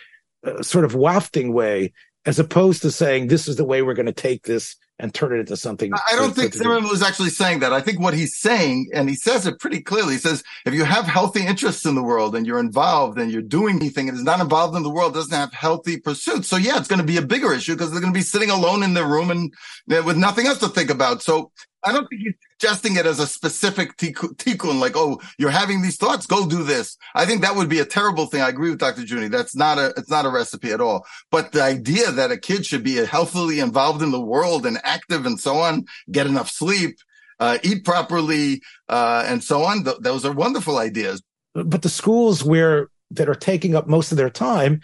uh, 0.46 0.62
sort 0.62 0.86
of 0.86 0.94
wafting 0.94 1.52
way, 1.52 1.92
as 2.24 2.38
opposed 2.38 2.82
to 2.82 2.90
saying, 2.90 3.26
this 3.26 3.48
is 3.48 3.56
the 3.56 3.64
way 3.64 3.82
we're 3.82 3.94
going 3.94 4.06
to 4.06 4.12
take 4.12 4.44
this 4.44 4.76
and 5.02 5.12
turn 5.12 5.32
it 5.32 5.40
into 5.40 5.56
something. 5.56 5.92
I 5.92 6.14
don't 6.14 6.34
think 6.34 6.54
Zimmerman 6.54 6.88
was 6.88 7.02
actually 7.02 7.30
saying 7.30 7.58
that. 7.58 7.72
I 7.72 7.80
think 7.80 8.00
what 8.00 8.14
he's 8.14 8.38
saying, 8.38 8.88
and 8.94 9.08
he 9.08 9.16
says 9.16 9.46
it 9.48 9.58
pretty 9.58 9.80
clearly, 9.80 10.12
he 10.12 10.18
says, 10.18 10.44
if 10.64 10.72
you 10.72 10.84
have 10.84 11.06
healthy 11.06 11.44
interests 11.44 11.84
in 11.84 11.96
the 11.96 12.02
world 12.04 12.36
and 12.36 12.46
you're 12.46 12.60
involved 12.60 13.18
and 13.18 13.30
you're 13.30 13.42
doing 13.42 13.76
anything 13.76 14.08
and 14.08 14.16
is 14.16 14.22
not 14.22 14.40
involved 14.40 14.76
in 14.76 14.84
the 14.84 14.90
world, 14.90 15.12
doesn't 15.12 15.36
have 15.36 15.52
healthy 15.52 15.98
pursuits. 15.98 16.48
So 16.48 16.56
yeah, 16.56 16.78
it's 16.78 16.86
going 16.86 17.00
to 17.00 17.06
be 17.06 17.16
a 17.16 17.22
bigger 17.22 17.52
issue 17.52 17.74
because 17.74 17.90
they're 17.90 18.00
going 18.00 18.12
to 18.12 18.18
be 18.18 18.22
sitting 18.22 18.50
alone 18.50 18.84
in 18.84 18.94
their 18.94 19.08
room 19.08 19.32
and 19.32 19.52
with 19.88 20.16
nothing 20.16 20.46
else 20.46 20.58
to 20.58 20.68
think 20.68 20.88
about. 20.88 21.20
So 21.20 21.50
I 21.84 21.92
don't 21.92 22.08
think 22.08 22.22
he's 22.22 22.34
suggesting 22.58 22.96
it 22.96 23.06
as 23.06 23.18
a 23.18 23.26
specific 23.26 23.96
tikkun, 23.96 24.80
like, 24.80 24.92
oh, 24.94 25.20
you're 25.38 25.50
having 25.50 25.82
these 25.82 25.96
thoughts, 25.96 26.26
go 26.26 26.46
do 26.46 26.62
this. 26.62 26.96
I 27.14 27.26
think 27.26 27.42
that 27.42 27.56
would 27.56 27.68
be 27.68 27.80
a 27.80 27.84
terrible 27.84 28.26
thing. 28.26 28.40
I 28.40 28.48
agree 28.48 28.70
with 28.70 28.78
Dr. 28.78 29.02
Juni. 29.02 29.30
That's 29.30 29.56
not 29.56 29.78
a, 29.78 29.92
it's 29.96 30.10
not 30.10 30.24
a 30.24 30.30
recipe 30.30 30.70
at 30.70 30.80
all. 30.80 31.04
But 31.30 31.52
the 31.52 31.62
idea 31.62 32.12
that 32.12 32.30
a 32.30 32.38
kid 32.38 32.64
should 32.64 32.84
be 32.84 32.96
healthily 33.04 33.58
involved 33.58 34.02
in 34.02 34.12
the 34.12 34.20
world 34.20 34.64
and 34.64 34.78
active 34.84 35.26
and 35.26 35.40
so 35.40 35.56
on, 35.56 35.86
get 36.10 36.26
enough 36.26 36.50
sleep, 36.50 36.98
uh, 37.40 37.58
eat 37.62 37.84
properly, 37.84 38.62
uh, 38.88 39.24
and 39.26 39.42
so 39.42 39.64
on. 39.64 39.84
Th- 39.84 39.96
those 39.98 40.24
are 40.24 40.32
wonderful 40.32 40.78
ideas. 40.78 41.22
But 41.54 41.82
the 41.82 41.88
schools 41.88 42.44
where 42.44 42.88
that 43.10 43.28
are 43.28 43.34
taking 43.34 43.74
up 43.74 43.86
most 43.86 44.12
of 44.12 44.18
their 44.18 44.30
time, 44.30 44.80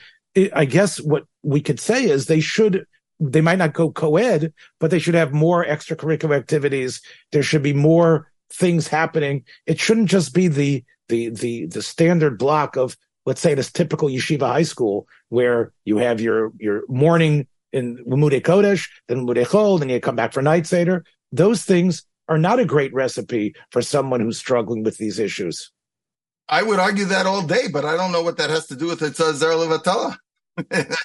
I 0.52 0.64
guess 0.64 1.00
what 1.00 1.24
we 1.42 1.60
could 1.60 1.80
say 1.80 2.04
is 2.04 2.26
they 2.26 2.40
should 2.40 2.84
they 3.20 3.40
might 3.40 3.58
not 3.58 3.72
go 3.72 3.90
co-ed, 3.90 4.52
but 4.80 4.90
they 4.90 4.98
should 4.98 5.14
have 5.14 5.32
more 5.32 5.64
extracurricular 5.64 6.36
activities. 6.36 7.00
There 7.32 7.42
should 7.42 7.62
be 7.62 7.72
more 7.72 8.30
things 8.52 8.88
happening. 8.88 9.44
It 9.66 9.78
shouldn't 9.78 10.08
just 10.08 10.34
be 10.34 10.48
the 10.48 10.84
the 11.08 11.30
the 11.30 11.66
the 11.66 11.82
standard 11.82 12.38
block 12.38 12.76
of 12.76 12.96
let's 13.26 13.40
say 13.40 13.54
this 13.54 13.72
typical 13.72 14.08
yeshiva 14.08 14.46
high 14.46 14.62
school 14.62 15.06
where 15.28 15.72
you 15.84 15.98
have 15.98 16.20
your 16.20 16.52
your 16.58 16.82
morning 16.88 17.46
in 17.72 17.98
Limudei 18.06 18.40
Kodesh, 18.40 18.88
then 19.08 19.26
Limudei 19.26 19.46
Chol, 19.46 19.78
then 19.78 19.88
you 19.88 20.00
come 20.00 20.16
back 20.16 20.32
for 20.32 20.42
night 20.42 20.66
seder. 20.66 21.04
Those 21.32 21.64
things 21.64 22.04
are 22.28 22.38
not 22.38 22.58
a 22.58 22.64
great 22.64 22.94
recipe 22.94 23.54
for 23.70 23.82
someone 23.82 24.20
who's 24.20 24.38
struggling 24.38 24.82
with 24.82 24.96
these 24.96 25.18
issues. 25.18 25.70
I 26.48 26.62
would 26.62 26.78
argue 26.78 27.04
that 27.06 27.26
all 27.26 27.42
day, 27.42 27.68
but 27.70 27.84
I 27.84 27.96
don't 27.96 28.12
know 28.12 28.22
what 28.22 28.38
that 28.38 28.48
has 28.48 28.66
to 28.68 28.76
do 28.76 28.86
with 28.86 29.02
it. 29.02 29.16
Zer 29.16 29.52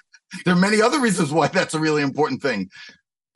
there 0.45 0.53
are 0.53 0.59
many 0.59 0.81
other 0.81 0.99
reasons 0.99 1.31
why 1.31 1.47
that's 1.47 1.73
a 1.73 1.79
really 1.79 2.01
important 2.01 2.41
thing. 2.41 2.69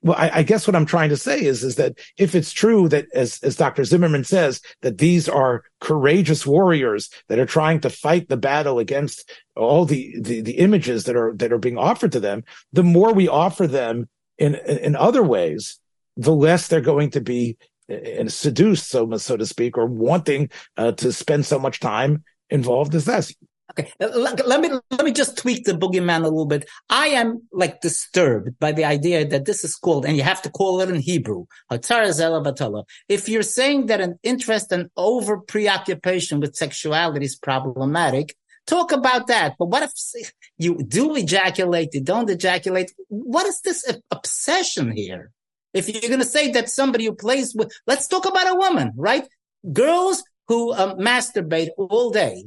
Well, 0.04 0.16
I, 0.18 0.30
I, 0.36 0.44
guess 0.44 0.68
what 0.68 0.76
I'm 0.76 0.86
trying 0.86 1.10
to 1.10 1.18
say 1.18 1.42
is, 1.42 1.64
is 1.64 1.76
that 1.78 1.98
if 2.18 2.36
it's 2.36 2.52
true 2.52 2.88
that, 2.90 3.08
as, 3.16 3.40
as 3.42 3.56
Dr. 3.56 3.84
Zimmerman 3.84 4.24
says, 4.24 4.62
that 4.82 5.00
these 5.00 5.28
are 5.28 5.64
courageous 5.82 6.46
warriors 6.46 7.10
that 7.30 7.40
are 7.40 7.48
trying 7.48 7.80
to 7.82 7.90
fight 7.90 8.30
the 8.30 8.38
battle 8.38 8.78
against 8.78 9.30
all 9.56 9.86
the, 9.86 10.16
the, 10.22 10.42
the 10.42 10.60
images 10.60 11.06
that 11.06 11.16
are, 11.16 11.34
that 11.38 11.52
are 11.52 11.58
being 11.58 11.80
offered 11.80 12.12
to 12.12 12.20
them, 12.20 12.44
the 12.72 12.84
more 12.84 13.12
we 13.12 13.28
offer 13.28 13.66
them 13.66 14.08
in, 14.38 14.56
in 14.56 14.96
other 14.96 15.24
ways, 15.24 15.80
the 16.16 16.34
less 16.34 16.68
they're 16.68 16.80
going 16.80 17.10
to 17.12 17.22
be 17.22 17.58
uh, 17.92 18.28
seduced, 18.28 18.90
so, 18.90 19.18
so 19.18 19.36
to 19.36 19.46
speak, 19.48 19.78
or 19.78 19.88
wanting 19.88 20.50
uh, 20.78 20.92
to 20.92 21.12
spend 21.12 21.46
so 21.46 21.58
much 21.58 21.80
time 21.80 22.24
involved 22.50 22.94
as 22.94 23.06
that. 23.06 23.32
Okay, 23.80 23.92
let 24.00 24.62
me 24.62 24.70
let 24.90 25.06
me 25.06 25.12
just 25.12 25.38
tweak 25.38 25.66
the 25.66 25.74
boogeyman 25.74 26.22
a 26.22 26.24
little 26.24 26.46
bit. 26.46 26.68
I 26.90 27.08
am 27.08 27.44
like 27.52 27.82
disturbed 27.82 28.58
by 28.60 28.72
the 28.72 28.86
idea 28.86 29.26
that 29.28 29.46
this 29.46 29.64
is 29.64 29.76
called, 29.76 30.06
and 30.06 30.18
you 30.18 30.24
have 30.24 30.42
to 30.44 30.50
call 30.50 30.82
it 30.82 30.90
in 30.90 30.96
Hebrew, 30.96 31.46
If 31.70 33.30
you're 33.30 33.44
saying 33.44 33.86
that 33.88 34.02
an 34.02 34.20
interest 34.24 34.72
and 34.72 34.90
over 34.98 35.38
preoccupation 35.38 36.40
with 36.40 36.56
sexuality 36.56 37.26
is 37.26 37.36
problematic, 37.36 38.36
talk 38.66 38.92
about 38.92 39.28
that. 39.28 39.54
But 39.60 39.68
what 39.68 39.84
if 40.16 40.32
you 40.58 40.84
do 40.84 41.16
ejaculate, 41.16 41.94
you 41.94 42.02
don't 42.02 42.30
ejaculate? 42.30 42.92
What 43.10 43.46
is 43.46 43.62
this 43.62 43.86
obsession 44.10 44.92
here? 44.92 45.32
If 45.74 45.88
you're 45.88 46.02
going 46.02 46.20
to 46.20 46.26
say 46.26 46.52
that 46.54 46.70
somebody 46.70 47.06
who 47.06 47.14
plays 47.14 47.54
with, 47.54 47.72
let's 47.86 48.08
talk 48.08 48.26
about 48.26 48.52
a 48.52 48.56
woman, 48.56 48.94
right? 48.96 49.28
Girls 49.72 50.24
who 50.48 50.74
um, 50.74 50.98
masturbate 50.98 51.70
all 51.78 52.10
day 52.10 52.46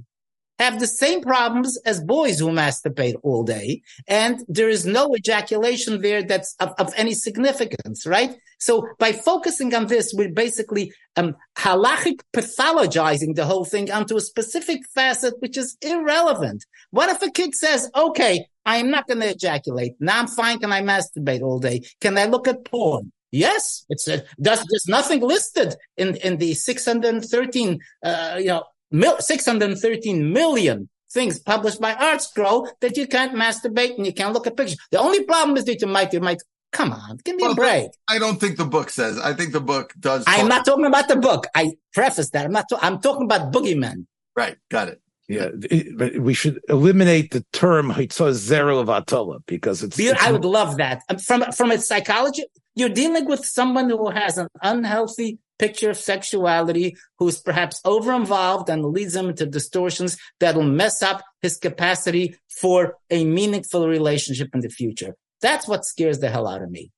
have 0.60 0.78
the 0.78 0.86
same 0.86 1.22
problems 1.22 1.78
as 1.86 2.00
boys 2.02 2.38
who 2.38 2.48
masturbate 2.48 3.16
all 3.22 3.42
day. 3.42 3.82
And 4.06 4.44
there 4.46 4.68
is 4.68 4.86
no 4.86 5.16
ejaculation 5.16 6.02
there 6.02 6.22
that's 6.22 6.54
of, 6.60 6.72
of 6.78 6.92
any 6.96 7.14
significance, 7.14 8.06
right? 8.06 8.36
So 8.58 8.86
by 8.98 9.12
focusing 9.12 9.74
on 9.74 9.86
this, 9.86 10.12
we're 10.14 10.32
basically 10.32 10.92
um, 11.16 11.34
halachic 11.56 12.20
pathologizing 12.36 13.34
the 13.34 13.46
whole 13.46 13.64
thing 13.64 13.90
onto 13.90 14.16
a 14.16 14.20
specific 14.20 14.80
facet, 14.94 15.34
which 15.40 15.56
is 15.56 15.76
irrelevant. 15.80 16.64
What 16.90 17.08
if 17.08 17.22
a 17.22 17.30
kid 17.30 17.54
says, 17.54 17.90
okay, 17.96 18.46
I'm 18.66 18.90
not 18.90 19.08
going 19.08 19.20
to 19.20 19.30
ejaculate. 19.30 19.94
Now 19.98 20.20
I'm 20.20 20.28
fine. 20.28 20.58
Can 20.58 20.72
I 20.72 20.82
masturbate 20.82 21.40
all 21.40 21.58
day? 21.58 21.82
Can 22.02 22.18
I 22.18 22.26
look 22.26 22.46
at 22.46 22.64
porn? 22.66 23.12
Yes, 23.32 23.86
it's 23.88 24.08
a, 24.08 24.24
there's, 24.38 24.58
there's 24.70 24.88
nothing 24.88 25.20
listed 25.20 25.76
in, 25.96 26.16
in 26.16 26.38
the 26.38 26.54
613, 26.54 27.78
uh, 28.02 28.36
you 28.38 28.46
know, 28.46 28.64
613 28.92 30.32
million 30.32 30.88
things 31.12 31.38
published 31.40 31.80
by 31.80 31.94
ArtScroll 31.94 32.68
that 32.80 32.96
you 32.96 33.06
can't 33.06 33.34
masturbate 33.34 33.96
and 33.96 34.06
you 34.06 34.12
can't 34.12 34.32
look 34.32 34.46
at 34.46 34.56
pictures. 34.56 34.78
The 34.90 34.98
only 34.98 35.24
problem 35.24 35.56
is 35.56 35.64
that 35.64 35.80
you 35.80 35.86
might, 35.86 36.12
you 36.12 36.20
might, 36.20 36.38
come 36.72 36.92
on, 36.92 37.18
give 37.24 37.36
me 37.36 37.42
well, 37.42 37.52
a 37.52 37.56
break. 37.56 37.90
I 38.08 38.18
don't 38.18 38.38
think 38.38 38.56
the 38.56 38.64
book 38.64 38.90
says. 38.90 39.18
I 39.18 39.32
think 39.32 39.52
the 39.52 39.60
book 39.60 39.92
does. 39.98 40.24
I'm 40.26 40.48
not 40.48 40.64
talking 40.64 40.86
about 40.86 41.08
the 41.08 41.16
book. 41.16 41.46
I 41.54 41.72
preface 41.92 42.30
that. 42.30 42.44
I'm 42.44 42.52
not. 42.52 42.68
To- 42.68 42.84
I'm 42.84 43.00
talking 43.00 43.24
about 43.24 43.52
boogeyman. 43.52 44.06
Right. 44.36 44.56
Got 44.70 44.88
it. 44.88 45.00
Yeah, 45.28 45.50
but 45.94 46.18
we 46.18 46.34
should 46.34 46.58
eliminate 46.68 47.30
the 47.30 47.44
term 47.52 47.92
zera 47.92 48.84
levatala 48.84 49.38
because 49.46 49.84
it's, 49.84 49.96
it's. 49.96 50.20
I 50.20 50.32
would 50.32 50.44
love 50.44 50.78
that. 50.78 51.02
Um, 51.08 51.18
from 51.18 51.52
from 51.52 51.70
a 51.70 51.78
psychology, 51.78 52.42
you're 52.74 52.88
dealing 52.88 53.26
with 53.26 53.46
someone 53.46 53.88
who 53.88 54.10
has 54.10 54.38
an 54.38 54.48
unhealthy 54.60 55.38
picture 55.60 55.90
of 55.90 55.98
sexuality, 55.98 56.96
who's 57.18 57.38
perhaps 57.38 57.80
over 57.84 58.12
involved 58.12 58.70
and 58.70 58.84
leads 58.84 59.14
him 59.14 59.28
into 59.28 59.46
distortions 59.46 60.16
that'll 60.40 60.62
mess 60.62 61.02
up 61.02 61.22
his 61.42 61.58
capacity 61.58 62.34
for 62.60 62.96
a 63.10 63.24
meaningful 63.24 63.86
relationship 63.86 64.48
in 64.54 64.60
the 64.60 64.70
future. 64.70 65.14
That's 65.42 65.68
what 65.68 65.84
scares 65.84 66.18
the 66.18 66.30
hell 66.30 66.48
out 66.48 66.62
of 66.62 66.70
me. 66.70 66.90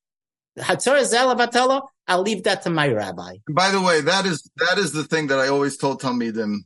I'll 2.07 2.21
leave 2.21 2.43
that 2.43 2.61
to 2.63 2.69
my 2.69 2.87
rabbi. 2.87 3.37
By 3.49 3.71
the 3.71 3.81
way, 3.81 4.01
that 4.01 4.25
is 4.25 4.49
that 4.57 4.77
is 4.77 4.91
the 4.91 5.03
thing 5.03 5.27
that 5.27 5.39
I 5.39 5.47
always 5.47 5.77
told 5.77 6.01
Talmidim 6.01 6.59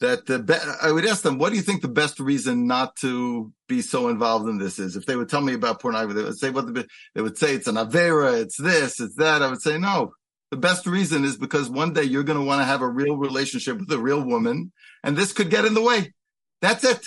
that 0.00 0.26
the 0.26 0.38
be- 0.38 0.54
I 0.82 0.92
would 0.92 1.06
ask 1.06 1.22
them, 1.22 1.38
what 1.38 1.50
do 1.50 1.56
you 1.56 1.62
think 1.62 1.82
the 1.82 1.88
best 1.88 2.20
reason 2.20 2.66
not 2.66 2.96
to 2.96 3.52
be 3.68 3.82
so 3.82 4.08
involved 4.08 4.48
in 4.48 4.58
this 4.58 4.78
is? 4.78 4.96
If 4.96 5.06
they 5.06 5.16
would 5.16 5.28
tell 5.28 5.40
me 5.40 5.54
about 5.54 5.80
pornography, 5.80 6.20
they 6.20 6.24
would 6.24 6.38
say 6.38 6.50
what 6.50 6.72
the, 6.72 6.86
they 7.14 7.22
would 7.22 7.38
say 7.38 7.54
it's 7.54 7.66
an 7.66 7.76
avera, 7.76 8.40
it's 8.40 8.56
this, 8.56 9.00
it's 9.00 9.16
that. 9.16 9.42
I 9.42 9.48
would 9.48 9.62
say 9.62 9.78
no. 9.78 10.12
The 10.56 10.62
best 10.62 10.86
reason 10.86 11.26
is 11.26 11.36
because 11.36 11.68
one 11.68 11.92
day 11.92 12.04
you're 12.04 12.22
going 12.22 12.38
to 12.38 12.44
want 12.44 12.62
to 12.62 12.64
have 12.64 12.80
a 12.80 12.88
real 12.88 13.18
relationship 13.18 13.78
with 13.78 13.92
a 13.92 13.98
real 13.98 14.24
woman, 14.24 14.72
and 15.04 15.14
this 15.14 15.34
could 15.34 15.50
get 15.50 15.66
in 15.66 15.74
the 15.74 15.82
way. 15.82 16.14
That's 16.62 16.82
it. 16.82 17.04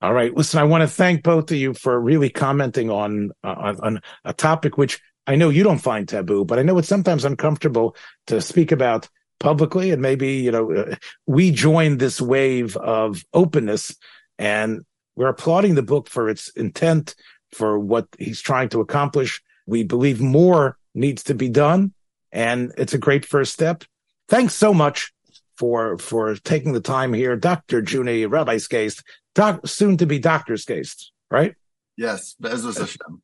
All 0.00 0.12
right. 0.12 0.32
Listen, 0.32 0.60
I 0.60 0.62
want 0.62 0.82
to 0.82 0.86
thank 0.86 1.24
both 1.24 1.50
of 1.50 1.56
you 1.56 1.74
for 1.74 2.00
really 2.00 2.30
commenting 2.30 2.88
on, 2.88 3.32
on, 3.42 3.80
on 3.80 4.00
a 4.24 4.32
topic 4.32 4.78
which 4.78 5.00
I 5.26 5.34
know 5.34 5.48
you 5.48 5.64
don't 5.64 5.80
find 5.80 6.08
taboo, 6.08 6.44
but 6.44 6.60
I 6.60 6.62
know 6.62 6.78
it's 6.78 6.86
sometimes 6.86 7.24
uncomfortable 7.24 7.96
to 8.28 8.40
speak 8.40 8.70
about 8.70 9.08
publicly 9.40 9.90
and 9.90 10.00
maybe 10.00 10.34
you 10.34 10.52
know 10.52 10.72
uh, 10.72 10.94
we 11.26 11.50
join 11.50 11.98
this 11.98 12.20
wave 12.20 12.76
of 12.76 13.24
openness 13.34 13.96
and 14.38 14.86
we're 15.16 15.26
applauding 15.26 15.74
the 15.74 15.82
book 15.82 16.08
for 16.08 16.28
its 16.28 16.50
intent 16.50 17.16
for 17.50 17.80
what 17.80 18.06
he's 18.16 18.40
trying 18.40 18.68
to 18.68 18.80
accomplish 18.80 19.42
we 19.66 19.82
believe 19.82 20.20
more 20.20 20.78
needs 20.94 21.24
to 21.24 21.34
be 21.34 21.48
done 21.48 21.92
and 22.36 22.72
it's 22.76 22.92
a 22.92 22.98
great 22.98 23.24
first 23.24 23.52
step 23.52 23.82
thanks 24.28 24.54
so 24.54 24.72
much 24.72 25.12
for 25.56 25.96
for 25.98 26.36
taking 26.36 26.72
the 26.72 26.80
time 26.80 27.12
here 27.12 27.34
dr 27.34 27.82
Juni 27.82 28.30
rabbi 28.30 28.56
Skaist, 28.56 29.02
doc, 29.34 29.66
soon 29.66 29.96
to 29.96 30.06
be 30.06 30.18
dr 30.18 30.52
Skaist, 30.54 31.06
right 31.30 31.54
yes 31.96 32.36
B'ezras 32.40 32.78
Hashem. 32.78 33.22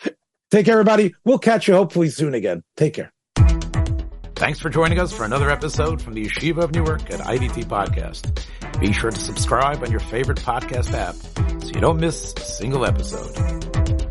take 0.50 0.66
care 0.66 0.72
everybody 0.72 1.14
we'll 1.24 1.38
catch 1.38 1.68
you 1.68 1.74
hopefully 1.74 2.08
soon 2.08 2.34
again 2.34 2.64
take 2.76 2.94
care 2.94 3.12
Thanks 4.34 4.58
for 4.58 4.70
joining 4.70 4.98
us 4.98 5.12
for 5.12 5.24
another 5.24 5.50
episode 5.50 6.02
from 6.02 6.14
the 6.14 6.24
Yeshiva 6.24 6.64
of 6.64 6.72
Newark 6.72 7.12
at 7.12 7.20
IDT 7.20 7.66
Podcast. 7.66 8.44
Be 8.80 8.92
sure 8.92 9.12
to 9.12 9.16
subscribe 9.16 9.84
on 9.84 9.92
your 9.92 10.00
favorite 10.00 10.40
podcast 10.40 10.92
app 10.94 11.14
so 11.62 11.68
you 11.68 11.80
don't 11.80 12.00
miss 12.00 12.32
a 12.32 12.40
single 12.40 12.84
episode. 12.84 14.01